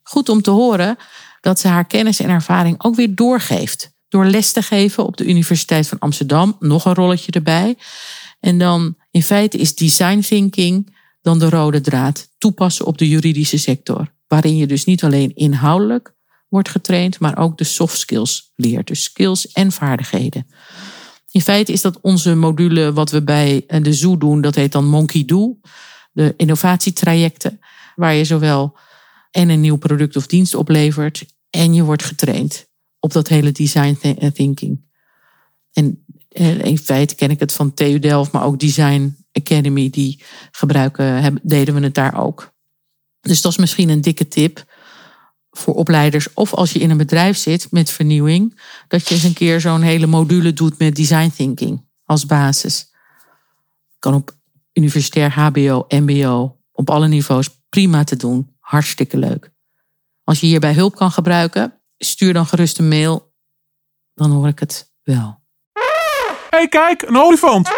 Goed 0.01 0.29
om 0.29 0.41
te 0.41 0.49
horen 0.49 0.97
dat 1.41 1.59
ze 1.59 1.67
haar 1.67 1.85
kennis 1.85 2.19
en 2.19 2.29
ervaring 2.29 2.83
ook 2.83 2.95
weer 2.95 3.15
doorgeeft. 3.15 3.93
Door 4.09 4.25
les 4.25 4.51
te 4.51 4.61
geven 4.61 5.05
op 5.05 5.17
de 5.17 5.25
Universiteit 5.25 5.87
van 5.87 5.99
Amsterdam. 5.99 6.55
Nog 6.59 6.85
een 6.85 6.93
rolletje 6.93 7.31
erbij. 7.31 7.77
En 8.39 8.57
dan 8.57 8.95
in 9.11 9.23
feite 9.23 9.57
is 9.57 9.75
design 9.75 10.19
thinking 10.19 10.95
dan 11.21 11.39
de 11.39 11.49
rode 11.49 11.81
draad. 11.81 12.29
Toepassen 12.37 12.85
op 12.85 12.97
de 12.97 13.09
juridische 13.09 13.57
sector. 13.57 14.13
Waarin 14.27 14.57
je 14.57 14.67
dus 14.67 14.85
niet 14.85 15.03
alleen 15.03 15.35
inhoudelijk 15.35 16.13
wordt 16.53 16.69
getraind, 16.69 17.19
maar 17.19 17.37
ook 17.37 17.57
de 17.57 17.63
soft 17.63 17.99
skills 17.99 18.51
leert. 18.55 18.87
Dus 18.87 19.03
skills 19.03 19.51
en 19.51 19.71
vaardigheden. 19.71 20.47
In 21.31 21.41
feite 21.41 21.71
is 21.71 21.81
dat 21.81 21.99
onze 22.01 22.35
module 22.35 22.93
wat 22.93 23.11
we 23.11 23.23
bij 23.23 23.63
de 23.67 23.93
Zoo 23.93 24.17
doen, 24.17 24.41
dat 24.41 24.55
heet 24.55 24.71
dan 24.71 24.85
Monkey 24.85 25.25
Do. 25.25 25.59
De 26.11 26.33
innovatietrajecten, 26.37 27.59
waar 27.95 28.13
je 28.13 28.23
zowel 28.23 28.77
en 29.31 29.49
een 29.49 29.61
nieuw 29.61 29.77
product 29.77 30.15
of 30.15 30.27
dienst 30.27 30.55
oplevert 30.55 31.25
en 31.49 31.73
je 31.73 31.83
wordt 31.83 32.03
getraind 32.03 32.67
op 32.99 33.13
dat 33.13 33.27
hele 33.27 33.51
design 33.51 33.97
eh, 34.01 34.31
thinking. 34.31 34.81
En 35.71 36.05
eh, 36.29 36.63
in 36.63 36.77
feite 36.77 37.15
ken 37.15 37.31
ik 37.31 37.39
het 37.39 37.53
van 37.53 37.73
TU 37.73 37.99
Delft, 37.99 38.31
maar 38.31 38.43
ook 38.43 38.59
Design 38.59 39.15
Academy, 39.31 39.89
die 39.89 40.23
gebruiken, 40.51 41.39
deden 41.43 41.75
we 41.75 41.81
het 41.81 41.95
daar 41.95 42.23
ook. 42.23 42.53
Dus 43.21 43.41
dat 43.41 43.51
is 43.51 43.57
misschien 43.57 43.89
een 43.89 44.01
dikke 44.01 44.27
tip 44.27 44.65
voor 45.53 45.73
opleiders 45.73 46.33
of 46.33 46.53
als 46.53 46.71
je 46.71 46.79
in 46.79 46.89
een 46.89 46.97
bedrijf 46.97 47.37
zit 47.37 47.71
met 47.71 47.89
vernieuwing, 47.89 48.59
dat 48.87 49.07
je 49.07 49.13
eens 49.13 49.23
een 49.23 49.33
keer 49.33 49.61
zo'n 49.61 49.81
hele 49.81 50.07
module 50.07 50.53
doet 50.53 50.79
met 50.79 50.95
design 50.95 51.31
thinking 51.35 51.85
als 52.05 52.25
basis. 52.25 52.91
Kan 53.99 54.13
op 54.13 54.35
universitair 54.73 55.31
HBO, 55.31 55.85
MBO, 55.89 56.57
op 56.71 56.89
alle 56.89 57.07
niveaus 57.07 57.49
prima 57.69 58.03
te 58.03 58.15
doen. 58.15 58.55
Hartstikke 58.59 59.17
leuk. 59.17 59.51
Als 60.23 60.39
je 60.39 60.45
hierbij 60.45 60.73
hulp 60.73 60.95
kan 60.95 61.11
gebruiken, 61.11 61.81
stuur 61.97 62.33
dan 62.33 62.45
gerust 62.45 62.79
een 62.79 62.87
mail. 62.87 63.33
Dan 64.13 64.31
hoor 64.31 64.47
ik 64.47 64.59
het 64.59 64.91
wel. 65.03 65.41
hey, 66.49 66.67
kijk, 66.67 67.01
een 67.01 67.17
olifant. 67.17 67.69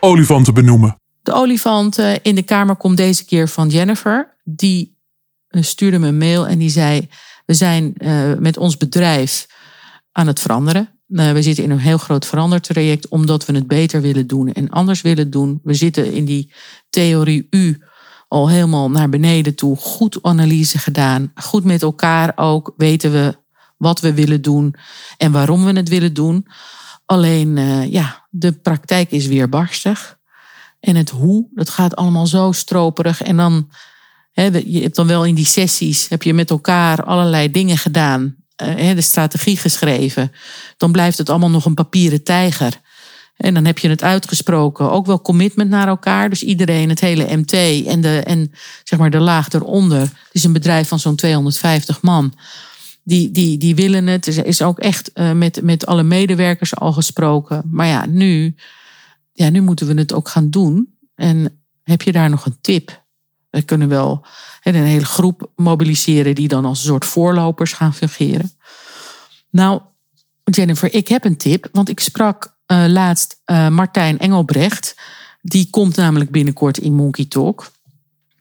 Olifanten 0.00 0.54
benoemen. 0.54 0.96
De 1.22 1.32
olifant 1.32 1.98
in 2.22 2.34
de 2.34 2.42
kamer 2.42 2.76
komt 2.76 2.96
deze 2.96 3.24
keer 3.24 3.48
van 3.48 3.68
Jennifer. 3.68 4.36
Die 4.44 4.91
stuurde 5.60 5.98
me 5.98 6.08
een 6.08 6.18
mail 6.18 6.46
en 6.46 6.58
die 6.58 6.70
zei: 6.70 7.08
We 7.46 7.54
zijn 7.54 7.94
uh, 7.96 8.32
met 8.38 8.56
ons 8.56 8.76
bedrijf 8.76 9.46
aan 10.12 10.26
het 10.26 10.40
veranderen. 10.40 10.88
Uh, 11.08 11.32
we 11.32 11.42
zitten 11.42 11.64
in 11.64 11.70
een 11.70 11.78
heel 11.78 11.98
groot 11.98 12.26
verandertraject 12.26 13.08
omdat 13.08 13.46
we 13.46 13.54
het 13.54 13.66
beter 13.66 14.00
willen 14.00 14.26
doen 14.26 14.52
en 14.52 14.70
anders 14.70 15.00
willen 15.00 15.30
doen. 15.30 15.60
We 15.62 15.74
zitten 15.74 16.12
in 16.12 16.24
die 16.24 16.52
theorie 16.90 17.46
U 17.50 17.82
al 18.28 18.48
helemaal 18.48 18.90
naar 18.90 19.08
beneden 19.08 19.54
toe. 19.54 19.76
Goed 19.76 20.18
analyse 20.22 20.78
gedaan. 20.78 21.32
Goed 21.34 21.64
met 21.64 21.82
elkaar 21.82 22.32
ook. 22.36 22.74
Weten 22.76 23.12
we 23.12 23.36
wat 23.76 24.00
we 24.00 24.14
willen 24.14 24.42
doen 24.42 24.74
en 25.16 25.32
waarom 25.32 25.64
we 25.64 25.72
het 25.72 25.88
willen 25.88 26.14
doen. 26.14 26.46
Alleen, 27.06 27.56
uh, 27.56 27.92
ja, 27.92 28.26
de 28.30 28.52
praktijk 28.52 29.10
is 29.10 29.26
weer 29.26 29.48
barstig. 29.48 30.18
En 30.80 30.96
het 30.96 31.10
hoe, 31.10 31.48
dat 31.54 31.70
gaat 31.70 31.96
allemaal 31.96 32.26
zo 32.26 32.52
stroperig. 32.52 33.22
En 33.22 33.36
dan, 33.36 33.70
je 34.34 34.80
hebt 34.80 34.96
dan 34.96 35.06
wel 35.06 35.24
in 35.24 35.34
die 35.34 35.46
sessies, 35.46 36.08
heb 36.08 36.22
je 36.22 36.34
met 36.34 36.50
elkaar 36.50 37.04
allerlei 37.04 37.50
dingen 37.50 37.78
gedaan. 37.78 38.36
Hè, 38.56 38.94
de 38.94 39.00
strategie 39.00 39.56
geschreven. 39.56 40.32
Dan 40.76 40.92
blijft 40.92 41.18
het 41.18 41.30
allemaal 41.30 41.50
nog 41.50 41.64
een 41.64 41.74
papieren 41.74 42.22
tijger. 42.22 42.80
En 43.36 43.54
dan 43.54 43.64
heb 43.64 43.78
je 43.78 43.88
het 43.88 44.02
uitgesproken. 44.02 44.90
Ook 44.90 45.06
wel 45.06 45.22
commitment 45.22 45.70
naar 45.70 45.88
elkaar. 45.88 46.28
Dus 46.28 46.42
iedereen, 46.42 46.88
het 46.88 47.00
hele 47.00 47.36
MT 47.36 47.52
en, 47.86 48.00
de, 48.00 48.22
en 48.24 48.52
zeg 48.84 48.98
maar 48.98 49.10
de 49.10 49.18
laag 49.18 49.52
eronder. 49.52 50.00
Het 50.00 50.30
is 50.32 50.44
een 50.44 50.52
bedrijf 50.52 50.88
van 50.88 50.98
zo'n 50.98 51.16
250 51.16 52.02
man. 52.02 52.34
Die, 53.04 53.30
die, 53.30 53.58
die 53.58 53.74
willen 53.74 54.06
het. 54.06 54.26
Er 54.26 54.46
is 54.46 54.62
ook 54.62 54.78
echt 54.78 55.10
uh, 55.14 55.32
met, 55.32 55.62
met 55.62 55.86
alle 55.86 56.02
medewerkers 56.02 56.76
al 56.76 56.92
gesproken. 56.92 57.62
Maar 57.70 57.86
ja 57.86 58.06
nu, 58.06 58.54
ja, 59.32 59.48
nu 59.48 59.60
moeten 59.60 59.86
we 59.86 59.94
het 59.94 60.12
ook 60.12 60.28
gaan 60.28 60.50
doen. 60.50 60.94
En 61.14 61.60
heb 61.82 62.02
je 62.02 62.12
daar 62.12 62.30
nog 62.30 62.46
een 62.46 62.58
tip? 62.60 63.01
We 63.52 63.62
kunnen 63.62 63.88
wel 63.88 64.26
een 64.62 64.74
hele 64.74 65.04
groep 65.04 65.50
mobiliseren 65.56 66.34
die 66.34 66.48
dan 66.48 66.64
als 66.64 66.78
een 66.78 66.86
soort 66.86 67.04
voorlopers 67.04 67.72
gaan 67.72 67.94
fungeren. 67.94 68.50
Nou, 69.50 69.80
Jennifer, 70.44 70.94
ik 70.94 71.08
heb 71.08 71.24
een 71.24 71.36
tip, 71.36 71.68
want 71.72 71.88
ik 71.88 72.00
sprak 72.00 72.56
uh, 72.66 72.84
laatst 72.88 73.40
uh, 73.46 73.68
Martijn 73.68 74.18
Engelbrecht. 74.18 74.96
Die 75.42 75.70
komt 75.70 75.96
namelijk 75.96 76.30
binnenkort 76.30 76.78
in 76.78 76.94
Monkey 76.94 77.24
Talk. 77.24 77.72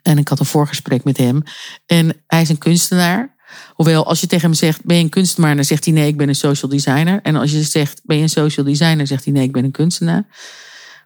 En 0.02 0.18
ik 0.18 0.28
had 0.28 0.40
een 0.40 0.46
voorgesprek 0.46 1.04
met 1.04 1.18
hem. 1.18 1.44
En 1.86 2.22
hij 2.28 2.42
is 2.42 2.50
een 2.50 2.58
kunstenaar. 2.58 3.36
Hoewel, 3.74 4.06
als 4.06 4.22
je 4.22 4.28
tegen 4.28 4.46
hem 4.50 4.58
zegt, 4.58 4.86
ben 4.86 4.98
je 4.98 5.04
een 5.04 5.10
kunstenaar? 5.10 5.56
Dan 5.56 5.66
zegt 5.66 5.86
hij 5.86 5.94
nee, 5.94 6.08
ik 6.08 6.18
ben 6.18 6.28
een 6.30 6.36
social 6.36 6.72
designer. 6.72 7.20
En 7.22 7.36
als 7.36 7.52
je 7.52 7.62
zegt, 7.62 8.02
ben 8.04 8.18
je 8.18 8.24
een 8.24 8.30
social 8.30 8.66
designer? 8.66 9.08
zegt 9.08 9.24
hij 9.24 9.34
nee, 9.34 9.44
ik 9.44 9.52
ben 9.52 9.64
een 9.64 9.72
kunstenaar. 9.72 10.26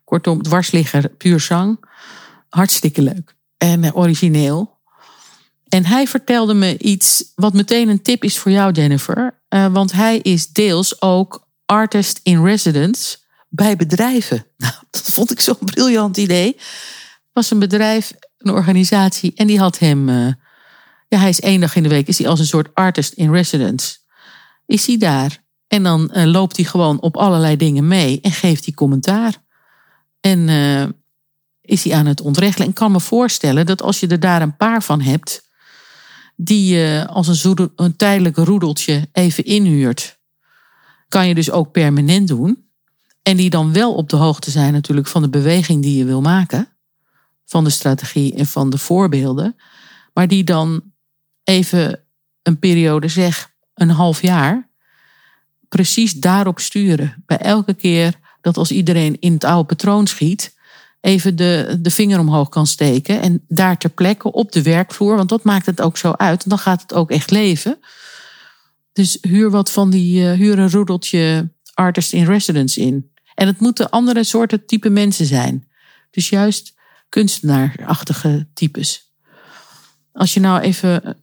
Kortom, 0.03 0.41
dwarsligger, 0.41 1.09
puur 1.09 1.39
zang. 1.39 1.79
Hartstikke 2.49 3.01
leuk. 3.01 3.35
En 3.57 3.83
uh, 3.83 3.95
origineel. 3.95 4.75
En 5.67 5.85
hij 5.85 6.07
vertelde 6.07 6.53
me 6.53 6.77
iets 6.77 7.31
wat 7.35 7.53
meteen 7.53 7.89
een 7.89 8.01
tip 8.01 8.23
is 8.23 8.37
voor 8.37 8.51
jou, 8.51 8.71
Jennifer. 8.71 9.41
Uh, 9.49 9.73
want 9.73 9.91
hij 9.91 10.17
is 10.17 10.47
deels 10.47 11.01
ook 11.01 11.47
artist 11.65 12.19
in 12.23 12.43
residence 12.43 13.17
bij 13.49 13.75
bedrijven. 13.75 14.45
Nou, 14.57 14.73
dat 14.89 15.01
vond 15.01 15.31
ik 15.31 15.39
zo'n 15.39 15.57
briljant 15.59 16.17
idee. 16.17 16.47
Het 16.47 17.33
was 17.33 17.51
een 17.51 17.59
bedrijf, 17.59 18.13
een 18.37 18.51
organisatie, 18.51 19.31
en 19.35 19.47
die 19.47 19.59
had 19.59 19.79
hem. 19.79 20.09
Uh, 20.09 20.31
ja, 21.07 21.17
hij 21.17 21.29
is 21.29 21.39
één 21.39 21.59
dag 21.59 21.75
in 21.75 21.83
de 21.83 21.89
week, 21.89 22.07
is 22.07 22.17
hij 22.17 22.27
als 22.27 22.39
een 22.39 22.45
soort 22.45 22.73
artist 22.73 23.13
in 23.13 23.31
residence. 23.31 23.97
Is 24.65 24.87
hij 24.87 24.97
daar? 24.97 25.43
En 25.67 25.83
dan 25.83 26.29
loopt 26.29 26.55
hij 26.55 26.65
gewoon 26.65 27.01
op 27.01 27.17
allerlei 27.17 27.57
dingen 27.57 27.87
mee 27.87 28.21
en 28.21 28.31
geeft 28.31 28.65
hij 28.65 28.73
commentaar. 28.73 29.33
En 30.19 30.49
is 31.65 31.83
hij 31.83 31.93
aan 31.93 32.05
het 32.05 32.21
ontregelen. 32.21 32.67
En 32.67 32.73
kan 32.73 32.91
me 32.91 32.99
voorstellen 32.99 33.65
dat 33.65 33.81
als 33.81 33.99
je 33.99 34.07
er 34.07 34.19
daar 34.19 34.41
een 34.41 34.57
paar 34.57 34.83
van 34.83 35.01
hebt, 35.01 35.49
die 36.35 36.73
je 36.75 37.07
als 37.09 37.43
een, 37.43 37.71
een 37.75 37.95
tijdelijk 37.95 38.37
roedeltje 38.37 39.09
even 39.11 39.45
inhuurt 39.45 40.17
kan 41.07 41.27
je 41.27 41.35
dus 41.35 41.51
ook 41.51 41.71
permanent 41.71 42.27
doen. 42.27 42.67
En 43.21 43.37
die 43.37 43.49
dan 43.49 43.73
wel 43.73 43.93
op 43.93 44.09
de 44.09 44.15
hoogte 44.15 44.51
zijn 44.51 44.73
natuurlijk 44.73 45.07
van 45.07 45.21
de 45.21 45.29
beweging 45.29 45.81
die 45.81 45.97
je 45.97 46.05
wil 46.05 46.21
maken. 46.21 46.69
Van 47.45 47.63
de 47.63 47.69
strategie 47.69 48.35
en 48.35 48.45
van 48.45 48.69
de 48.69 48.77
voorbeelden. 48.77 49.55
Maar 50.13 50.27
die 50.27 50.43
dan 50.43 50.83
even 51.43 52.03
een 52.41 52.59
periode, 52.59 53.07
zeg 53.07 53.51
een 53.73 53.89
half 53.89 54.21
jaar, 54.21 54.69
precies 55.69 56.13
daarop 56.13 56.59
sturen. 56.59 57.23
Bij 57.25 57.37
elke 57.37 57.73
keer 57.73 58.19
dat 58.41 58.57
als 58.57 58.71
iedereen 58.71 59.19
in 59.19 59.33
het 59.33 59.43
oude 59.43 59.67
patroon 59.67 60.07
schiet, 60.07 60.54
even 61.05 61.35
de, 61.35 61.77
de 61.81 61.91
vinger 61.91 62.19
omhoog 62.19 62.49
kan 62.49 62.67
steken. 62.67 63.21
En 63.21 63.43
daar 63.47 63.77
ter 63.77 63.89
plekke 63.89 64.31
op 64.31 64.51
de 64.51 64.61
werkvloer, 64.61 65.15
want 65.15 65.29
dat 65.29 65.43
maakt 65.43 65.65
het 65.65 65.81
ook 65.81 65.97
zo 65.97 66.11
uit. 66.11 66.49
Dan 66.49 66.57
gaat 66.57 66.81
het 66.81 66.93
ook 66.93 67.11
echt 67.11 67.31
leven. 67.31 67.79
Dus 68.93 69.17
huur 69.21 69.49
wat 69.49 69.71
van 69.71 69.89
die, 69.89 70.21
uh, 70.23 70.31
huur 70.31 70.59
een 70.59 70.69
roedeltje 70.69 71.49
artist 71.73 72.13
in 72.13 72.25
residence 72.25 72.81
in. 72.81 73.11
En 73.35 73.47
het 73.47 73.59
moeten 73.59 73.89
andere 73.89 74.23
soorten 74.23 74.65
type 74.65 74.89
mensen 74.89 75.25
zijn. 75.25 75.67
Dus 76.11 76.29
juist 76.29 76.73
kunstenaarachtige 77.09 78.47
types. 78.53 79.13
Als 80.11 80.33
je 80.33 80.39
nou 80.39 80.61
even 80.61 81.17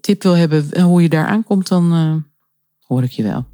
tip 0.00 0.22
wil 0.22 0.36
hebben 0.36 0.80
hoe 0.80 1.02
je 1.02 1.08
daar 1.08 1.26
aankomt, 1.26 1.68
dan 1.68 1.94
uh, 1.94 2.16
hoor 2.86 3.02
ik 3.02 3.10
je 3.10 3.22
wel. 3.22 3.46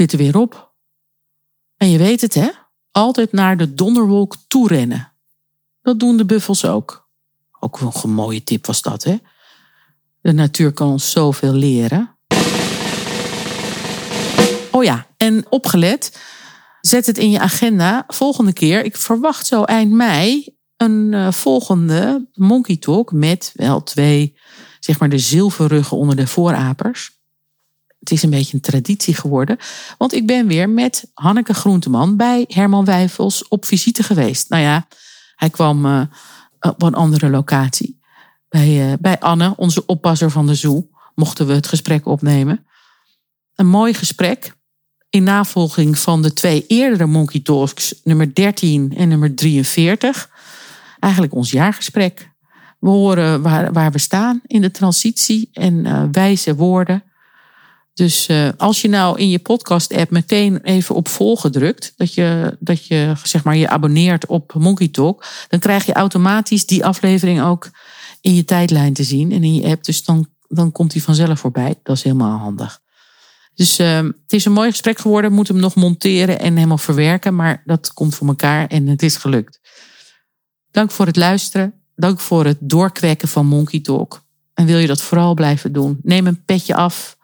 Zit 0.00 0.12
er 0.12 0.18
weer 0.18 0.36
op. 0.36 0.72
En 1.76 1.90
je 1.90 1.98
weet 1.98 2.20
het, 2.20 2.34
hè? 2.34 2.48
Altijd 2.90 3.32
naar 3.32 3.56
de 3.56 3.74
donderwolk 3.74 4.36
toe 4.48 4.68
rennen. 4.68 5.12
Dat 5.82 5.98
doen 5.98 6.16
de 6.16 6.24
buffels 6.24 6.64
ook. 6.64 7.08
Ook 7.58 7.78
wel 7.78 7.92
een 8.02 8.12
mooie 8.12 8.44
tip 8.44 8.66
was 8.66 8.82
dat, 8.82 9.04
hè? 9.04 9.16
De 10.20 10.32
natuur 10.32 10.72
kan 10.72 10.88
ons 10.88 11.10
zoveel 11.10 11.52
leren. 11.52 12.18
Oh 14.70 14.84
ja, 14.84 15.06
en 15.16 15.46
opgelet. 15.50 16.20
Zet 16.80 17.06
het 17.06 17.18
in 17.18 17.30
je 17.30 17.40
agenda. 17.40 18.04
Volgende 18.06 18.52
keer, 18.52 18.84
ik 18.84 18.96
verwacht 18.96 19.46
zo 19.46 19.62
eind 19.62 19.92
mei 19.92 20.56
een 20.76 21.12
uh, 21.12 21.32
volgende 21.32 22.28
Monkey 22.32 22.76
Talk 22.76 23.12
met 23.12 23.52
wel 23.54 23.82
twee, 23.82 24.38
zeg 24.78 24.98
maar 24.98 25.08
de 25.08 25.18
zilverruggen 25.18 25.96
onder 25.96 26.16
de 26.16 26.26
voorapers 26.26 27.19
het 28.00 28.10
is 28.10 28.22
een 28.22 28.30
beetje 28.30 28.54
een 28.54 28.60
traditie 28.60 29.14
geworden. 29.14 29.56
Want 29.98 30.14
ik 30.14 30.26
ben 30.26 30.46
weer 30.46 30.68
met 30.68 31.10
Hanneke 31.14 31.54
Groenteman 31.54 32.16
bij 32.16 32.44
Herman 32.48 32.84
Wijfels 32.84 33.48
op 33.48 33.64
visite 33.64 34.02
geweest. 34.02 34.48
Nou 34.48 34.62
ja, 34.62 34.86
hij 35.34 35.50
kwam 35.50 35.86
uh, 35.86 36.02
op 36.60 36.82
een 36.82 36.94
andere 36.94 37.30
locatie. 37.30 38.00
Bij, 38.48 38.90
uh, 38.90 38.92
bij 39.00 39.18
Anne, 39.18 39.56
onze 39.56 39.86
oppasser 39.86 40.30
van 40.30 40.46
de 40.46 40.54
zoo, 40.54 40.88
mochten 41.14 41.46
we 41.46 41.52
het 41.52 41.66
gesprek 41.66 42.06
opnemen. 42.06 42.66
Een 43.54 43.66
mooi 43.66 43.94
gesprek. 43.94 44.58
In 45.10 45.22
navolging 45.22 45.98
van 45.98 46.22
de 46.22 46.32
twee 46.32 46.64
eerdere 46.66 47.06
Monkey 47.06 47.40
Talks, 47.40 47.94
nummer 48.04 48.34
13 48.34 48.96
en 48.96 49.08
nummer 49.08 49.34
43. 49.34 50.30
Eigenlijk 50.98 51.34
ons 51.34 51.50
jaargesprek. 51.50 52.30
We 52.78 52.88
horen 52.88 53.42
waar, 53.42 53.72
waar 53.72 53.92
we 53.92 53.98
staan 53.98 54.40
in 54.46 54.60
de 54.60 54.70
transitie 54.70 55.50
en 55.52 56.12
wijze 56.12 56.54
woorden. 56.54 57.09
Dus 58.00 58.28
uh, 58.28 58.48
als 58.56 58.80
je 58.80 58.88
nou 58.88 59.18
in 59.18 59.28
je 59.28 59.38
podcast-app 59.38 60.10
meteen 60.10 60.60
even 60.62 60.94
op 60.94 61.08
volgen 61.08 61.52
drukt, 61.52 61.92
dat 61.96 62.14
je, 62.14 62.56
dat 62.60 62.86
je 62.86 63.12
zeg 63.22 63.44
maar 63.44 63.56
je 63.56 63.68
abonneert 63.68 64.26
op 64.26 64.54
Monkey 64.54 64.88
Talk, 64.88 65.24
dan 65.48 65.58
krijg 65.58 65.86
je 65.86 65.92
automatisch 65.92 66.66
die 66.66 66.84
aflevering 66.84 67.42
ook 67.42 67.70
in 68.20 68.34
je 68.34 68.44
tijdlijn 68.44 68.92
te 68.92 69.02
zien 69.02 69.32
en 69.32 69.44
in 69.44 69.54
je 69.54 69.68
app. 69.68 69.84
Dus 69.84 70.04
dan, 70.04 70.28
dan 70.48 70.72
komt 70.72 70.92
die 70.92 71.02
vanzelf 71.02 71.40
voorbij. 71.40 71.74
Dat 71.82 71.96
is 71.96 72.02
helemaal 72.02 72.38
handig. 72.38 72.80
Dus 73.54 73.80
uh, 73.80 73.96
het 73.96 74.32
is 74.32 74.44
een 74.44 74.52
mooi 74.52 74.70
gesprek 74.70 74.98
geworden. 74.98 75.30
We 75.30 75.36
moeten 75.36 75.54
hem 75.54 75.62
nog 75.62 75.74
monteren 75.74 76.40
en 76.40 76.54
helemaal 76.54 76.78
verwerken, 76.78 77.34
maar 77.34 77.62
dat 77.64 77.92
komt 77.92 78.14
voor 78.14 78.26
elkaar 78.26 78.66
en 78.66 78.86
het 78.86 79.02
is 79.02 79.16
gelukt. 79.16 79.60
Dank 80.70 80.90
voor 80.90 81.06
het 81.06 81.16
luisteren. 81.16 81.74
Dank 81.96 82.20
voor 82.20 82.44
het 82.44 82.58
doorkwekken 82.60 83.28
van 83.28 83.46
Monkey 83.46 83.80
Talk. 83.80 84.22
En 84.54 84.66
wil 84.66 84.78
je 84.78 84.86
dat 84.86 85.02
vooral 85.02 85.34
blijven 85.34 85.72
doen? 85.72 85.98
Neem 86.02 86.26
een 86.26 86.44
petje 86.44 86.74
af 86.74 87.18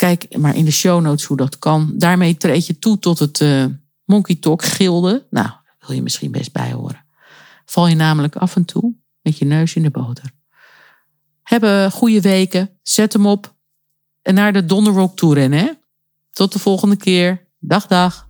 Kijk 0.00 0.36
maar 0.36 0.56
in 0.56 0.64
de 0.64 0.70
show 0.70 1.00
notes 1.00 1.24
hoe 1.24 1.36
dat 1.36 1.58
kan. 1.58 1.92
Daarmee 1.94 2.36
treed 2.36 2.66
je 2.66 2.78
toe 2.78 2.98
tot 2.98 3.18
het 3.18 3.40
uh, 3.40 3.64
Monkey 4.04 4.36
Talk 4.36 4.64
gilde. 4.64 5.26
Nou, 5.30 5.50
wil 5.78 5.96
je 5.96 6.02
misschien 6.02 6.30
best 6.30 6.52
bijhoren. 6.52 7.04
Val 7.64 7.86
je 7.86 7.94
namelijk 7.94 8.36
af 8.36 8.56
en 8.56 8.64
toe 8.64 8.94
met 9.22 9.38
je 9.38 9.44
neus 9.44 9.74
in 9.74 9.82
de 9.82 9.90
boter. 9.90 10.30
Hebben 11.42 11.90
goede 11.90 12.20
weken. 12.20 12.78
Zet 12.82 13.12
hem 13.12 13.26
op. 13.26 13.54
En 14.22 14.34
naar 14.34 14.52
de 14.52 14.64
Donderwalk 14.64 15.16
toe 15.16 15.34
rennen. 15.34 15.58
Hè? 15.58 15.70
Tot 16.30 16.52
de 16.52 16.58
volgende 16.58 16.96
keer. 16.96 17.48
Dag, 17.58 17.86
dag. 17.86 18.29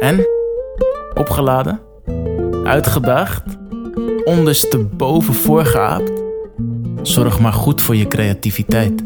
En? 0.00 0.26
Opgeladen? 1.14 1.80
Uitgedaagd? 2.64 3.42
Ondersteboven 4.24 5.34
voorgeaapt? 5.34 6.12
Zorg 7.02 7.40
maar 7.40 7.52
goed 7.52 7.82
voor 7.82 7.96
je 7.96 8.08
creativiteit. 8.08 9.02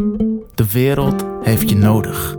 De 0.54 0.70
wereld 0.72 1.24
heeft 1.42 1.68
je 1.68 1.76
nodig. 1.76 2.36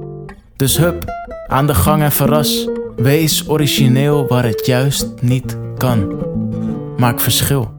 Dus 0.56 0.78
hup, 0.78 1.04
aan 1.48 1.68
de 1.68 1.76
gang 1.76 2.02
en 2.02 2.12
verras. 2.12 2.70
Wees 2.96 3.50
origineel 3.50 4.28
waar 4.28 4.44
het 4.44 4.66
juist 4.66 5.22
niet 5.22 5.58
kan. 5.78 6.24
Maak 6.98 7.20
verschil. 7.20 7.74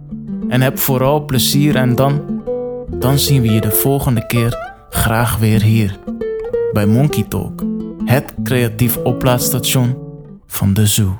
En 0.49 0.61
heb 0.61 0.79
vooral 0.79 1.25
plezier 1.25 1.77
en 1.77 1.95
dan 1.95 2.37
dan 2.99 3.19
zien 3.19 3.43
we 3.43 3.53
je 3.53 3.61
de 3.61 3.71
volgende 3.71 4.27
keer 4.27 4.75
graag 4.91 5.39
weer 5.39 5.63
hier. 5.63 5.99
Bij 6.73 6.87
Monkey 6.87 7.25
Talk, 7.29 7.63
het 8.05 8.35
creatief 8.45 8.97
oplaadstation 8.97 10.06
van 10.47 10.75
de 10.75 10.87
Zoo. 10.87 11.17